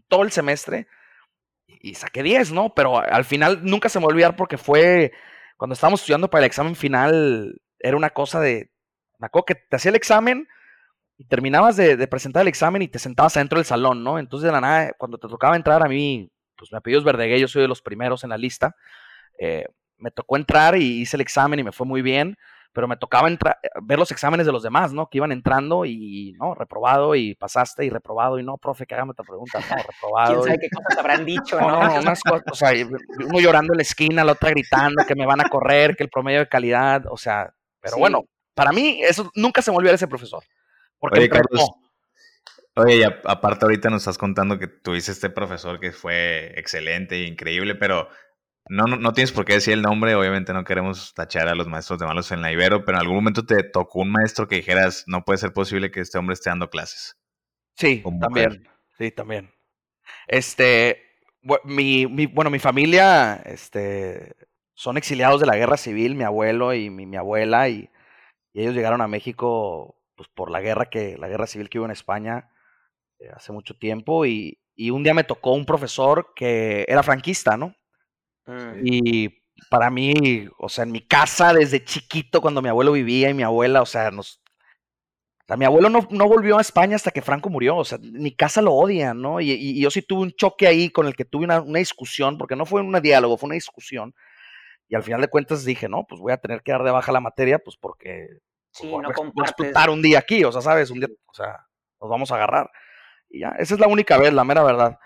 todo 0.07 0.23
el 0.23 0.31
semestre 0.31 0.87
y 1.67 1.95
saqué 1.95 2.23
10, 2.23 2.51
¿no? 2.51 2.73
Pero 2.73 2.99
al 2.99 3.25
final 3.25 3.59
nunca 3.63 3.89
se 3.89 3.99
me 3.99 4.05
va 4.05 4.11
a 4.11 4.13
olvidar 4.13 4.35
porque 4.35 4.57
fue 4.57 5.13
cuando 5.57 5.73
estábamos 5.73 6.01
estudiando 6.01 6.29
para 6.29 6.43
el 6.43 6.47
examen 6.47 6.75
final, 6.75 7.61
era 7.79 7.95
una 7.95 8.09
cosa 8.09 8.39
de, 8.39 8.71
me 9.19 9.27
acuerdo 9.27 9.45
que 9.45 9.55
te 9.55 9.75
hacía 9.75 9.89
el 9.89 9.95
examen 9.95 10.47
y 11.17 11.25
terminabas 11.25 11.77
de, 11.77 12.07
presentar 12.07 12.41
el 12.41 12.49
examen 12.49 12.81
y 12.81 12.87
te 12.87 12.99
sentabas 12.99 13.37
adentro 13.37 13.59
del 13.59 13.65
salón, 13.65 14.03
¿no? 14.03 14.19
Entonces 14.19 14.45
de 14.45 14.51
la 14.51 14.61
nada, 14.61 14.93
cuando 14.97 15.17
te 15.17 15.27
tocaba 15.27 15.55
entrar 15.55 15.81
a 15.83 15.87
mí, 15.87 16.29
pues 16.57 16.71
me 16.71 16.77
apellido 16.77 16.99
es 16.99 17.05
Verdegué, 17.05 17.39
yo 17.39 17.47
soy 17.47 17.61
de 17.61 17.67
los 17.67 17.81
primeros 17.81 18.23
en 18.23 18.31
la 18.31 18.37
lista, 18.37 18.75
eh, 19.39 19.65
me 19.97 20.11
tocó 20.11 20.37
entrar 20.37 20.77
y 20.77 21.01
hice 21.01 21.17
el 21.17 21.21
examen 21.21 21.59
y 21.59 21.63
me 21.63 21.71
fue 21.71 21.85
muy 21.85 22.01
bien, 22.01 22.37
pero 22.73 22.87
me 22.89 22.97
tocaba 22.97 23.29
entrar, 23.29 23.57
ver 23.81 23.97
los 23.97 24.11
exámenes 24.11 24.45
de 24.45 24.51
los 24.51 24.61
demás, 24.61 24.91
¿no? 24.91 25.07
Que 25.07 25.19
iban 25.19 25.31
entrando 25.31 25.85
y, 25.85 26.33
no, 26.39 26.53
reprobado 26.55 27.15
y 27.15 27.33
pasaste 27.35 27.85
y 27.85 27.89
reprobado 27.89 28.37
y 28.37 28.43
no, 28.43 28.57
profe, 28.57 28.85
que 28.85 28.93
hágame 28.95 29.11
otra 29.11 29.25
pregunta, 29.25 29.59
no, 29.59 29.75
reprobado. 29.87 30.33
¿Quién 30.33 30.43
sabe 30.43 30.59
qué 30.59 30.69
cosas 30.69 30.97
habrán 30.99 31.25
dicho, 31.25 31.59
no? 31.61 31.69
no 31.69 31.99
unas 31.99 32.21
cosas, 32.21 32.43
o 32.51 32.55
sea, 32.55 32.71
uno 33.25 33.39
llorando 33.39 33.73
en 33.73 33.77
la 33.77 33.83
esquina, 33.83 34.25
la 34.25 34.33
otra 34.33 34.49
gritando 34.49 35.05
que 35.07 35.15
me 35.15 35.25
van 35.25 35.39
a 35.39 35.49
correr, 35.49 35.95
que 35.95 36.03
el 36.03 36.09
promedio 36.09 36.39
de 36.39 36.49
calidad, 36.49 37.05
o 37.09 37.17
sea, 37.17 37.53
pero 37.79 37.97
bueno, 37.97 38.25
para 38.53 38.73
mí 38.73 38.99
eso 39.01 39.31
nunca 39.35 39.61
se 39.61 39.71
me 39.71 39.77
olvidó 39.77 39.93
ese 39.93 40.07
profesor. 40.07 40.43
Porque 40.99 41.19
oye, 41.19 41.29
Carlos, 41.29 41.69
oye, 42.75 42.97
y 42.97 43.03
aparte 43.03 43.65
ahorita 43.65 43.89
nos 43.89 44.01
estás 44.01 44.17
contando 44.17 44.59
que 44.59 44.67
tuviste 44.67 45.11
este 45.11 45.29
profesor 45.29 45.79
que 45.79 45.91
fue 45.91 46.53
excelente 46.57 47.15
e 47.15 47.27
increíble, 47.27 47.75
pero 47.75 48.09
no, 48.67 48.85
no, 48.87 49.13
tienes 49.13 49.31
por 49.31 49.45
qué 49.45 49.53
decir 49.53 49.73
el 49.73 49.83
nombre, 49.83 50.15
obviamente 50.15 50.51
no 50.51 50.63
queremos 50.63 51.13
tachar 51.13 51.47
a 51.47 51.55
los 51.55 51.67
maestros 51.67 51.99
de 51.99 52.07
malos 52.07 52.31
en 52.31 52.41
la 52.41 52.51
Ibero, 52.51 52.83
pero 52.83 52.97
en 52.97 53.01
algún 53.01 53.17
momento 53.17 53.45
te 53.45 53.61
tocó 53.63 53.99
un 53.99 54.11
maestro 54.11 54.47
que 54.47 54.55
dijeras, 54.55 55.03
no 55.07 55.23
puede 55.23 55.37
ser 55.37 55.53
posible 55.53 55.91
que 55.91 55.99
este 55.99 56.17
hombre 56.17 56.33
esté 56.33 56.49
dando 56.49 56.69
clases. 56.69 57.15
Sí, 57.75 58.03
también, 58.19 58.67
sí, 58.97 59.11
también. 59.11 59.53
Este, 60.27 61.03
mi, 61.63 62.07
mi, 62.07 62.25
bueno, 62.25 62.49
mi 62.49 62.57
familia, 62.57 63.35
este, 63.45 64.35
son 64.73 64.97
exiliados 64.97 65.39
de 65.39 65.47
la 65.47 65.57
guerra 65.57 65.77
civil, 65.77 66.15
mi 66.15 66.23
abuelo 66.23 66.73
y 66.73 66.89
mi, 66.89 67.05
mi 67.05 67.17
abuela, 67.17 67.69
y, 67.69 67.91
y, 68.51 68.61
ellos 68.61 68.73
llegaron 68.73 69.01
a 69.01 69.07
México 69.07 70.01
pues, 70.15 70.27
por 70.29 70.49
la 70.49 70.61
guerra 70.61 70.85
que, 70.89 71.17
la 71.19 71.27
guerra 71.27 71.45
civil 71.45 71.69
que 71.69 71.77
hubo 71.77 71.85
en 71.85 71.91
España 71.91 72.49
eh, 73.19 73.29
hace 73.31 73.51
mucho 73.51 73.77
tiempo, 73.77 74.25
y, 74.25 74.57
y 74.75 74.89
un 74.89 75.03
día 75.03 75.13
me 75.13 75.23
tocó 75.23 75.53
un 75.53 75.67
profesor 75.67 76.33
que 76.35 76.85
era 76.87 77.03
franquista, 77.03 77.57
¿no? 77.57 77.75
Mm. 78.45 78.79
Y 78.83 79.45
para 79.69 79.89
mí, 79.89 80.47
o 80.57 80.69
sea, 80.69 80.83
en 80.83 80.91
mi 80.91 81.01
casa 81.01 81.53
desde 81.53 81.83
chiquito, 81.83 82.41
cuando 82.41 82.61
mi 82.61 82.69
abuelo 82.69 82.91
vivía 82.91 83.29
y 83.29 83.33
mi 83.33 83.43
abuela, 83.43 83.81
o 83.81 83.85
sea, 83.85 84.11
nos... 84.11 84.41
O 85.47 85.57
mi 85.57 85.65
abuelo 85.65 85.89
no, 85.89 86.07
no, 86.09 86.27
volvió 86.27 86.57
a 86.57 86.61
España 86.61 86.95
hasta 86.95 87.11
que 87.11 87.21
Franco 87.21 87.51
murió, 87.51 87.77
o 87.77 87.85
sea, 87.85 87.99
mi 88.01 88.35
casa 88.35 88.63
lo 88.63 88.73
odia, 88.73 89.13
¿no? 89.13 89.39
Y, 89.39 89.51
y, 89.51 89.79
yo 89.79 89.91
sí 89.91 90.01
tuve 90.01 90.23
un 90.23 90.31
choque 90.31 90.65
ahí 90.65 90.89
con 90.89 91.05
el 91.05 91.15
que 91.15 91.23
tuve 91.23 91.45
una, 91.45 91.61
una, 91.61 91.77
discusión, 91.77 92.39
porque 92.39 92.55
no 92.55 92.65
fue 92.65 92.81
un 92.81 92.99
diálogo, 92.99 93.37
fue 93.37 93.47
una 93.47 93.53
discusión. 93.53 94.15
Y 94.87 94.95
al 94.95 95.03
final 95.03 95.21
de 95.21 95.27
cuentas 95.27 95.63
dije, 95.63 95.87
no, 95.87 96.03
pues 96.09 96.19
voy 96.19 96.31
a 96.31 96.37
tener 96.37 96.63
que 96.63 96.71
dar 96.71 96.83
de 96.83 96.89
baja 96.89 97.11
la 97.11 97.19
materia, 97.19 97.59
pues 97.59 97.77
porque 97.77 98.27
sí, 98.71 98.89
voy, 98.89 99.03
no 99.03 99.09
a 99.09 99.43
explotar 99.43 99.91
un 99.91 100.01
día 100.01 100.17
aquí, 100.17 100.43
o 100.43 100.51
sea, 100.51 100.61
¿sabes? 100.61 100.89
Un 100.89 100.99
día, 100.99 101.09
o 101.27 101.33
sea, 101.35 101.67
nos 102.01 102.09
vamos 102.09 102.31
a 102.31 102.35
agarrar. 102.35 102.71
Y 103.29 103.41
ya, 103.41 103.49
esa 103.59 103.75
es 103.75 103.79
la 103.79 103.87
única 103.87 104.17
vez, 104.17 104.33
la 104.33 104.43
mera 104.43 104.63
verdad. 104.63 104.97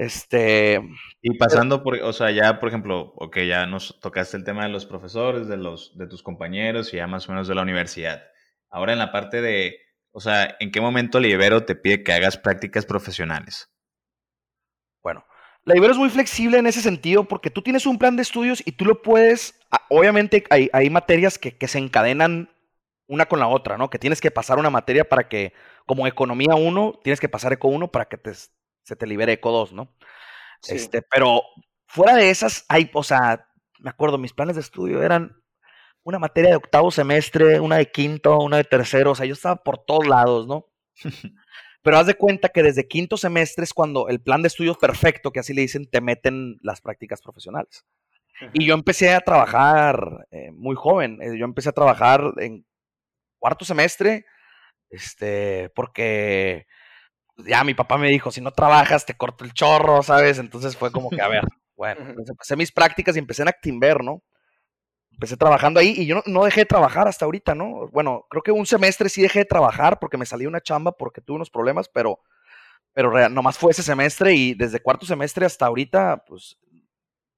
Este. 0.00 0.80
Y 1.20 1.36
pasando 1.36 1.82
por, 1.82 2.00
o 2.02 2.14
sea, 2.14 2.30
ya, 2.30 2.58
por 2.58 2.70
ejemplo, 2.70 3.12
ok, 3.16 3.40
ya 3.40 3.66
nos 3.66 4.00
tocaste 4.00 4.38
el 4.38 4.44
tema 4.44 4.62
de 4.62 4.70
los 4.70 4.86
profesores, 4.86 5.46
de 5.46 5.58
los, 5.58 5.94
de 5.98 6.06
tus 6.06 6.22
compañeros 6.22 6.94
y 6.94 6.96
ya 6.96 7.06
más 7.06 7.28
o 7.28 7.32
menos 7.32 7.48
de 7.48 7.54
la 7.54 7.60
universidad. 7.60 8.22
Ahora 8.70 8.94
en 8.94 8.98
la 8.98 9.12
parte 9.12 9.42
de, 9.42 9.76
o 10.10 10.20
sea, 10.20 10.56
¿en 10.58 10.70
qué 10.70 10.80
momento 10.80 11.20
Libero 11.20 11.66
te 11.66 11.74
pide 11.74 12.02
que 12.02 12.14
hagas 12.14 12.38
prácticas 12.38 12.86
profesionales? 12.86 13.70
Bueno, 15.02 15.26
la 15.64 15.76
Ibero 15.76 15.92
es 15.92 15.98
muy 15.98 16.08
flexible 16.08 16.56
en 16.56 16.66
ese 16.66 16.80
sentido 16.80 17.24
porque 17.24 17.50
tú 17.50 17.60
tienes 17.60 17.84
un 17.84 17.98
plan 17.98 18.16
de 18.16 18.22
estudios 18.22 18.62
y 18.64 18.72
tú 18.72 18.86
lo 18.86 19.02
puedes, 19.02 19.60
obviamente 19.90 20.44
hay, 20.48 20.70
hay 20.72 20.88
materias 20.88 21.38
que, 21.38 21.58
que, 21.58 21.68
se 21.68 21.76
encadenan 21.76 22.48
una 23.06 23.26
con 23.26 23.38
la 23.38 23.48
otra, 23.48 23.76
¿no? 23.76 23.90
Que 23.90 23.98
tienes 23.98 24.22
que 24.22 24.30
pasar 24.30 24.58
una 24.58 24.70
materia 24.70 25.06
para 25.06 25.28
que, 25.28 25.52
como 25.84 26.06
economía 26.06 26.54
1, 26.54 27.00
tienes 27.04 27.20
que 27.20 27.28
pasar 27.28 27.52
eco 27.52 27.68
1 27.68 27.88
para 27.88 28.06
que 28.06 28.16
te, 28.16 28.32
se 28.90 28.96
te 28.96 29.06
libere 29.06 29.34
Eco 29.34 29.52
2, 29.52 29.72
¿no? 29.72 29.94
Este, 30.68 31.00
pero 31.00 31.42
fuera 31.86 32.16
de 32.16 32.28
esas, 32.28 32.64
hay, 32.68 32.90
o 32.92 33.04
sea, 33.04 33.46
me 33.78 33.90
acuerdo, 33.90 34.18
mis 34.18 34.32
planes 34.32 34.56
de 34.56 34.62
estudio 34.62 35.00
eran 35.00 35.40
una 36.02 36.18
materia 36.18 36.50
de 36.50 36.56
octavo 36.56 36.90
semestre, 36.90 37.60
una 37.60 37.76
de 37.76 37.86
quinto, 37.86 38.36
una 38.38 38.56
de 38.56 38.64
tercero, 38.64 39.12
o 39.12 39.14
sea, 39.14 39.26
yo 39.26 39.34
estaba 39.34 39.62
por 39.62 39.78
todos 39.78 40.08
lados, 40.08 40.48
¿no? 40.48 40.66
Pero 41.82 41.98
haz 41.98 42.08
de 42.08 42.14
cuenta 42.14 42.48
que 42.48 42.64
desde 42.64 42.88
quinto 42.88 43.16
semestre 43.16 43.62
es 43.62 43.72
cuando 43.72 44.08
el 44.08 44.20
plan 44.20 44.42
de 44.42 44.48
estudios 44.48 44.76
perfecto, 44.76 45.30
que 45.30 45.38
así 45.38 45.54
le 45.54 45.62
dicen, 45.62 45.88
te 45.88 46.00
meten 46.00 46.58
las 46.62 46.80
prácticas 46.80 47.22
profesionales. 47.22 47.86
Y 48.52 48.66
yo 48.66 48.74
empecé 48.74 49.14
a 49.14 49.20
trabajar 49.20 50.26
eh, 50.32 50.50
muy 50.52 50.74
joven. 50.74 51.22
Eh, 51.22 51.38
yo 51.38 51.44
empecé 51.44 51.68
a 51.68 51.72
trabajar 51.72 52.22
en 52.38 52.66
cuarto 53.38 53.64
semestre, 53.64 54.26
este, 54.90 55.70
porque 55.74 56.66
ya 57.46 57.64
mi 57.64 57.74
papá 57.74 57.98
me 57.98 58.08
dijo, 58.08 58.30
si 58.30 58.40
no 58.40 58.52
trabajas, 58.52 59.06
te 59.06 59.16
corto 59.16 59.44
el 59.44 59.52
chorro, 59.52 60.02
¿sabes? 60.02 60.38
Entonces 60.38 60.76
fue 60.76 60.90
como 60.92 61.10
que, 61.10 61.20
a 61.20 61.28
ver, 61.28 61.44
bueno, 61.76 62.14
empecé 62.26 62.56
mis 62.56 62.72
prácticas 62.72 63.16
y 63.16 63.18
empecé 63.18 63.42
en 63.42 63.48
Actimber, 63.48 64.02
¿no? 64.02 64.22
Empecé 65.12 65.36
trabajando 65.36 65.80
ahí 65.80 65.94
y 65.96 66.06
yo 66.06 66.22
no, 66.26 66.44
dejé 66.44 66.60
de 66.60 66.66
trabajar 66.66 67.08
hasta 67.08 67.24
ahorita, 67.24 67.54
¿no? 67.54 67.88
Bueno, 67.88 68.26
creo 68.30 68.42
que 68.42 68.52
un 68.52 68.66
semestre 68.66 69.08
sí 69.08 69.22
dejé 69.22 69.40
de 69.40 69.44
trabajar 69.44 69.98
porque 69.98 70.16
me 70.16 70.26
salió 70.26 70.48
una 70.48 70.60
chamba 70.60 70.92
porque 70.92 71.20
tuve 71.20 71.36
unos 71.36 71.50
problemas, 71.50 71.88
pero, 71.88 72.20
pero 72.92 73.28
nomás 73.28 73.58
fue 73.58 73.72
ese 73.72 73.82
semestre 73.82 74.34
y 74.34 74.54
desde 74.54 74.80
cuarto 74.80 75.04
semestre 75.04 75.44
hasta 75.44 75.66
ahorita, 75.66 76.24
pues, 76.26 76.58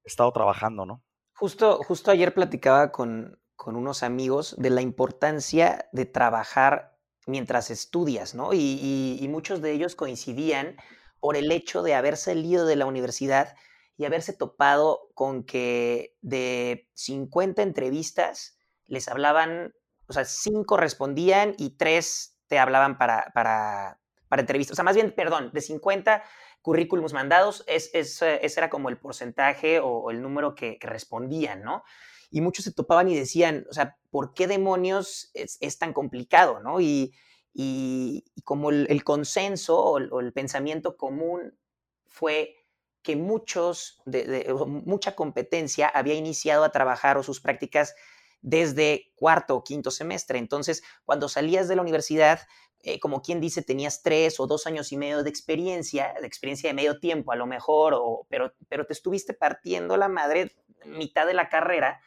he 0.04 0.08
estado 0.08 0.32
trabajando, 0.32 0.86
¿no? 0.86 1.02
Justo, 1.34 1.78
justo 1.78 2.10
ayer 2.10 2.34
platicaba 2.34 2.92
con, 2.92 3.38
con 3.56 3.76
unos 3.76 4.02
amigos 4.02 4.54
de 4.58 4.70
la 4.70 4.80
importancia 4.80 5.88
de 5.92 6.04
trabajar 6.04 6.91
mientras 7.26 7.70
estudias, 7.70 8.34
¿no? 8.34 8.52
Y, 8.52 9.26
muchos 9.30 9.62
de 9.62 9.72
ellos 9.72 9.94
coincidían 9.94 10.76
por 11.20 11.36
el 11.36 11.50
hecho 11.52 11.82
de 11.82 11.94
haber 11.94 12.16
salido 12.16 12.66
de 12.66 12.76
la 12.76 12.86
universidad 12.86 13.54
y 13.96 14.04
haberse 14.04 14.32
topado 14.32 15.10
con 15.14 15.44
que 15.44 16.16
de 16.20 16.90
50 16.94 17.62
entrevistas 17.62 18.58
les 18.86 19.08
hablaban, 19.08 19.74
o 20.08 20.12
sea, 20.12 20.24
5 20.24 20.76
respondían 20.76 21.54
y 21.58 21.76
3 21.76 22.38
te 22.48 22.58
hablaban 22.58 22.98
para, 22.98 23.30
para, 23.34 24.00
para 24.28 24.40
entrevistas. 24.40 24.74
O 24.74 24.76
sea, 24.76 24.84
más 24.84 24.96
bien, 24.96 25.14
perdón, 25.14 25.50
de 25.52 25.60
50 25.60 26.22
currículums 26.60 27.12
mandados, 27.12 27.64
es, 27.66 27.90
ese 27.94 28.40
era 28.40 28.68
como 28.68 28.88
el 28.88 28.98
porcentaje 28.98 29.80
o, 29.80 30.10
el 30.10 30.20
número 30.22 30.54
que, 30.54 30.78
que 30.78 30.86
respondían, 30.86 31.62
¿no? 31.62 31.84
Y 32.32 32.40
muchos 32.40 32.64
se 32.64 32.72
topaban 32.72 33.08
y 33.08 33.14
decían, 33.14 33.66
o 33.70 33.74
sea, 33.74 33.98
¿por 34.10 34.32
qué 34.32 34.46
demonios 34.46 35.30
es, 35.34 35.78
tan 35.78 35.92
complicado, 35.92 36.60
no? 36.60 36.80
Y, 36.80 37.12
y, 37.52 38.24
como 38.42 38.70
el, 38.70 39.04
consenso 39.04 39.78
o 39.78 39.98
el, 39.98 40.32
pensamiento 40.32 40.96
común 40.96 41.58
fue 42.06 42.56
que 43.02 43.16
muchos, 43.16 44.00
de, 44.06 44.50
mucha 44.66 45.14
competencia 45.14 45.88
había 45.88 46.14
iniciado 46.14 46.64
a 46.64 46.72
trabajar 46.72 47.18
o 47.18 47.22
sus 47.22 47.40
prácticas 47.40 47.94
desde 48.40 49.12
cuarto 49.14 49.54
o 49.54 49.62
quinto 49.62 49.90
semestre. 49.90 50.38
Entonces, 50.38 50.82
cuando 51.04 51.28
salías 51.28 51.68
de 51.68 51.76
la 51.76 51.82
universidad, 51.82 52.40
eh, 52.80 52.98
como 52.98 53.20
quien 53.20 53.42
dice, 53.42 53.60
tenías 53.60 54.02
tres 54.02 54.40
o 54.40 54.46
dos 54.46 54.66
años 54.66 54.90
y 54.90 54.96
medio 54.96 55.22
de 55.22 55.28
experiencia, 55.28 56.14
de 56.18 56.26
experiencia 56.26 56.70
de 56.70 56.74
medio 56.74 56.98
tiempo 56.98 57.30
a 57.30 57.36
lo 57.36 57.46
mejor, 57.46 57.92
o, 57.94 58.26
pero, 58.30 58.54
pero 58.70 58.86
te 58.86 58.94
estuviste 58.94 59.34
partiendo 59.34 59.98
la 59.98 60.08
madre 60.08 60.56
mitad 60.86 61.26
de 61.26 61.34
la 61.34 61.50
carrera 61.50 62.00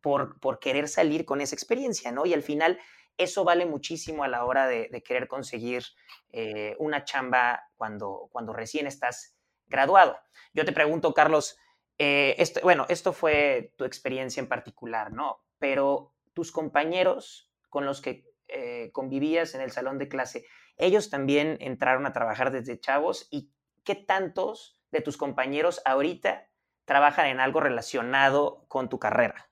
por, 0.00 0.38
por 0.40 0.58
querer 0.58 0.88
salir 0.88 1.24
con 1.24 1.40
esa 1.40 1.54
experiencia, 1.54 2.12
¿no? 2.12 2.26
Y 2.26 2.34
al 2.34 2.42
final 2.42 2.78
eso 3.20 3.44
vale 3.44 3.66
muchísimo 3.66 4.24
a 4.24 4.28
la 4.28 4.44
hora 4.44 4.66
de, 4.66 4.88
querer 5.04 5.28
conseguir 5.28 5.84
eh, 6.32 6.74
una 6.78 7.04
chamba 7.04 7.68
cuando, 7.76 8.28
cuando 8.32 8.52
recién 8.54 8.86
estás 8.86 9.36
graduado. 9.66 10.18
Yo 10.54 10.64
te 10.64 10.72
pregunto, 10.72 11.12
Carlos, 11.12 11.58
eh, 11.98 12.34
esto, 12.38 12.60
bueno, 12.62 12.86
esto 12.88 13.12
fue 13.12 13.74
tu 13.76 13.84
experiencia 13.84 14.40
en 14.40 14.48
particular, 14.48 15.12
¿no? 15.12 15.44
Pero 15.58 16.14
tus 16.32 16.50
compañeros 16.50 17.52
con 17.68 17.84
los 17.84 18.00
que 18.00 18.24
eh, 18.48 18.90
convivías 18.92 19.54
en 19.54 19.60
el 19.60 19.70
salón 19.70 19.98
de 19.98 20.08
clase, 20.08 20.46
ellos 20.78 21.10
también 21.10 21.58
entraron 21.60 22.06
a 22.06 22.12
trabajar 22.12 22.50
desde 22.50 22.80
chavos 22.80 23.28
y 23.30 23.52
qué 23.84 23.96
tantos 23.96 24.80
de 24.90 25.02
tus 25.02 25.18
compañeros 25.18 25.82
ahorita 25.84 26.48
trabajan 26.86 27.26
en 27.26 27.38
algo 27.38 27.60
relacionado 27.60 28.64
con 28.66 28.88
tu 28.88 28.98
carrera 28.98 29.49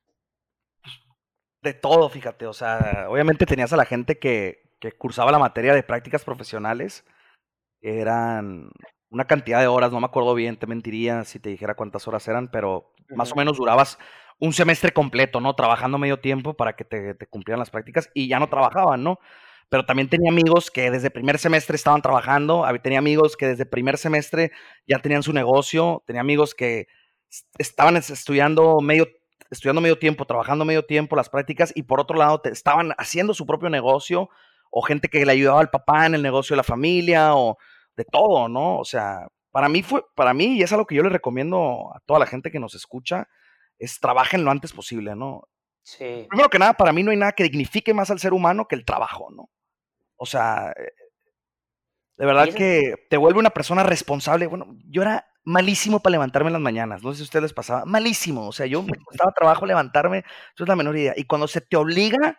de 1.63 1.75
todo, 1.75 2.09
fíjate. 2.09 2.47
O 2.47 2.53
sea, 2.53 3.07
obviamente 3.09 3.47
tenías 3.47 3.73
a 3.73 3.77
la 3.77 3.85
gente 3.85 4.19
que, 4.19 4.63
que 4.81 4.93
cursaba 4.93 5.33
la 5.33 5.39
materia 5.39 5.75
de 5.75 5.83
prácticas 5.83 6.25
profesionales. 6.25 7.05
Eran 7.81 8.71
una 9.11 9.27
cantidad 9.27 9.61
de 9.61 9.67
horas, 9.67 9.93
no 9.93 10.01
me 10.01 10.07
acuerdo 10.07 10.35
bien, 10.35 10.57
te 10.57 10.67
mentiría 10.67 11.25
si 11.25 11.39
te 11.39 11.49
dijera 11.49 11.75
cuántas 11.75 12.07
horas 12.09 12.27
eran, 12.29 12.49
pero 12.49 12.93
más 13.11 13.33
o 13.33 13.37
menos 13.37 13.57
durabas 13.57 13.99
un 14.39 14.53
semestre 14.53 14.93
completo, 14.93 15.41
¿no? 15.41 15.55
Trabajando 15.55 15.99
medio 15.99 16.21
tiempo 16.21 16.55
para 16.55 16.77
que 16.77 16.85
te, 16.85 17.15
te, 17.15 17.27
cumplieran 17.27 17.59
las 17.59 17.71
prácticas 17.71 18.11
y 18.15 18.29
ya 18.29 18.39
no 18.39 18.49
trabajaban, 18.49 19.03
¿no? 19.03 19.19
Pero 19.69 19.85
también 19.85 20.09
tenía 20.09 20.31
amigos 20.31 20.71
que 20.71 20.91
desde 20.91 21.11
primer 21.11 21.39
semestre 21.39 21.77
estaban 21.77 22.03
trabajando, 22.03 22.65
tenía 22.83 22.99
amigos 22.99 23.37
que 23.37 23.49
desde 23.49 23.67
primer 23.67 23.99
semestre 23.99 24.53
ya 24.87 24.99
tenían 24.99 25.23
su 25.23 25.33
negocio, 25.33 26.03
tenía 26.07 26.21
amigos 26.21 26.55
que 26.55 26.89
estaban 27.59 27.97
estudiando 27.97 28.81
medio 28.81 29.09
estudiando 29.51 29.81
medio 29.81 29.99
tiempo, 29.99 30.25
trabajando 30.25 30.65
medio 30.65 30.85
tiempo 30.85 31.17
las 31.17 31.29
prácticas 31.29 31.73
y 31.75 31.83
por 31.83 32.01
otro 32.01 32.17
lado 32.17 32.41
te, 32.41 32.51
estaban 32.51 32.93
haciendo 32.99 33.35
su 33.35 33.47
propio 33.47 33.71
negocio 33.71 34.29
o 34.71 34.83
gente 34.83 35.09
que 35.09 35.25
le 35.25 35.33
ayudaba 35.33 35.61
al 35.61 35.71
papá 35.71 36.07
en 36.07 36.15
el 36.15 36.23
negocio 36.23 36.55
de 36.55 36.59
la 36.59 36.63
familia, 36.63 37.35
o 37.35 37.57
de 37.97 38.05
todo, 38.05 38.49
¿no? 38.49 38.79
O 38.79 38.85
sea, 38.85 39.27
para 39.51 39.69
mí 39.69 39.83
fue, 39.83 40.05
para 40.15 40.33
mí, 40.33 40.57
y 40.57 40.63
es 40.63 40.73
algo 40.73 40.87
que 40.87 40.95
yo 40.95 41.03
le 41.03 41.09
recomiendo 41.09 41.91
a 41.95 42.01
toda 42.07 42.21
la 42.21 42.27
gente 42.27 42.51
que 42.51 42.61
nos 42.61 42.75
escucha, 42.75 43.29
es 43.79 43.99
trabajen 43.99 44.45
lo 44.45 44.51
antes 44.51 44.73
posible, 44.73 45.17
¿no? 45.17 45.49
Sí. 45.83 46.27
Primero 46.29 46.49
que 46.49 46.59
nada, 46.59 46.75
para 46.75 46.93
mí 46.93 47.03
no 47.03 47.11
hay 47.11 47.17
nada 47.17 47.33
que 47.33 47.45
dignifique 47.45 47.93
más 47.95 48.11
al 48.11 48.21
ser 48.21 48.33
humano 48.33 48.69
que 48.69 48.77
el 48.77 48.85
trabajo, 48.85 49.31
¿no? 49.31 49.51
O 50.17 50.27
sea, 50.27 50.73
eh, 50.77 50.93
de 52.17 52.27
verdad 52.27 52.49
que 52.55 52.95
te 53.09 53.17
vuelve 53.17 53.39
una 53.39 53.51
persona 53.51 53.83
responsable. 53.83 54.47
Bueno, 54.49 54.77
yo 54.89 55.03
era 55.03 55.29
malísimo 55.49 56.01
para 56.01 56.13
levantarme 56.13 56.49
en 56.49 56.53
las 56.53 56.63
mañanas. 56.63 57.03
No 57.03 57.13
sé 57.13 57.19
si 57.19 57.23
ustedes 57.25 57.45
les 57.45 57.53
pasaba. 57.55 57.85
Malísimo. 57.87 58.47
O 58.47 58.53
sea, 58.53 58.67
yo 58.67 58.83
me 58.83 58.99
costaba 58.99 59.33
trabajo 59.33 59.65
levantarme. 59.65 60.19
Eso 60.19 60.65
es 60.65 60.69
la 60.69 60.77
menor 60.77 60.97
idea. 60.97 61.15
Y 61.17 61.25
cuando 61.25 61.49
se 61.49 61.61
te 61.61 61.77
obliga 61.77 62.39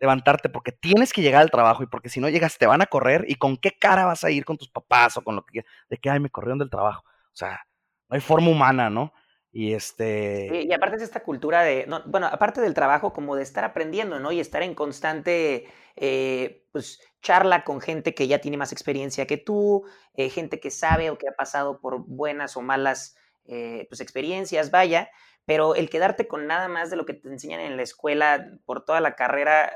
levantarte 0.00 0.48
porque 0.48 0.72
tienes 0.72 1.12
que 1.12 1.22
llegar 1.22 1.42
al 1.42 1.50
trabajo 1.50 1.82
y 1.82 1.86
porque 1.86 2.08
si 2.08 2.20
no 2.20 2.28
llegas 2.28 2.56
te 2.56 2.66
van 2.66 2.80
a 2.80 2.86
correr 2.86 3.24
y 3.28 3.34
con 3.34 3.58
qué 3.58 3.72
cara 3.78 4.06
vas 4.06 4.24
a 4.24 4.30
ir 4.30 4.46
con 4.46 4.56
tus 4.56 4.70
papás 4.70 5.18
o 5.18 5.22
con 5.22 5.36
lo 5.36 5.44
que 5.44 5.66
de 5.90 5.98
que 5.98 6.08
ay 6.08 6.20
me 6.20 6.30
corrieron 6.30 6.58
del 6.58 6.70
trabajo. 6.70 7.04
O 7.06 7.36
sea, 7.36 7.66
no 8.08 8.14
hay 8.14 8.20
forma 8.20 8.48
humana, 8.48 8.90
¿no? 8.90 9.12
Y 9.52 9.74
este. 9.74 10.64
y 10.64 10.72
aparte 10.72 10.96
es 10.96 11.02
esta 11.02 11.22
cultura 11.22 11.62
de. 11.62 11.86
bueno, 12.06 12.26
aparte 12.26 12.60
del 12.60 12.74
trabajo, 12.74 13.12
como 13.12 13.36
de 13.36 13.42
estar 13.42 13.64
aprendiendo, 13.64 14.18
¿no? 14.18 14.32
Y 14.32 14.40
estar 14.40 14.62
en 14.62 14.74
constante 14.74 15.68
eh, 15.96 16.66
pues, 16.72 17.00
charla 17.20 17.64
con 17.64 17.80
gente 17.80 18.14
que 18.14 18.28
ya 18.28 18.40
tiene 18.40 18.56
más 18.56 18.72
experiencia 18.72 19.26
que 19.26 19.36
tú, 19.36 19.84
eh, 20.14 20.30
gente 20.30 20.60
que 20.60 20.70
sabe 20.70 21.10
o 21.10 21.18
que 21.18 21.28
ha 21.28 21.32
pasado 21.32 21.80
por 21.80 22.04
buenas 22.06 22.56
o 22.56 22.62
malas 22.62 23.16
eh, 23.46 23.86
pues, 23.88 24.00
experiencias, 24.00 24.70
vaya. 24.70 25.10
Pero 25.46 25.74
el 25.74 25.90
quedarte 25.90 26.28
con 26.28 26.46
nada 26.46 26.68
más 26.68 26.90
de 26.90 26.96
lo 26.96 27.06
que 27.06 27.14
te 27.14 27.28
enseñan 27.28 27.60
en 27.60 27.76
la 27.76 27.82
escuela 27.82 28.46
por 28.64 28.84
toda 28.84 29.00
la 29.00 29.16
carrera 29.16 29.74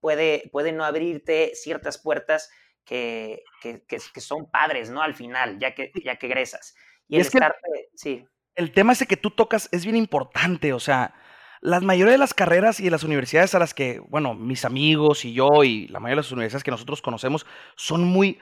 puede, 0.00 0.50
puede 0.52 0.72
no 0.72 0.84
abrirte 0.84 1.52
ciertas 1.54 1.98
puertas 1.98 2.50
que, 2.84 3.44
que, 3.62 3.82
que, 3.86 4.20
son 4.20 4.50
padres, 4.50 4.90
¿no? 4.90 5.00
Al 5.00 5.14
final, 5.14 5.58
ya 5.58 5.74
que, 5.74 5.92
ya 6.04 6.16
que 6.16 6.26
egresas. 6.26 6.74
Y, 7.08 7.16
el 7.16 7.22
estar, 7.22 7.56
sí 7.94 8.26
el 8.60 8.72
tema 8.72 8.92
ese 8.92 9.06
que 9.06 9.16
tú 9.16 9.30
tocas 9.30 9.68
es 9.72 9.84
bien 9.84 9.96
importante, 9.96 10.72
o 10.72 10.80
sea, 10.80 11.14
la 11.60 11.80
mayoría 11.80 12.12
de 12.12 12.18
las 12.18 12.34
carreras 12.34 12.80
y 12.80 12.88
las 12.88 13.04
universidades 13.04 13.54
a 13.54 13.58
las 13.58 13.74
que, 13.74 14.00
bueno, 14.08 14.34
mis 14.34 14.64
amigos 14.64 15.24
y 15.24 15.32
yo 15.32 15.62
y 15.64 15.88
la 15.88 16.00
mayoría 16.00 16.22
de 16.22 16.24
las 16.24 16.32
universidades 16.32 16.64
que 16.64 16.70
nosotros 16.70 17.02
conocemos 17.02 17.46
son 17.76 18.04
muy 18.04 18.38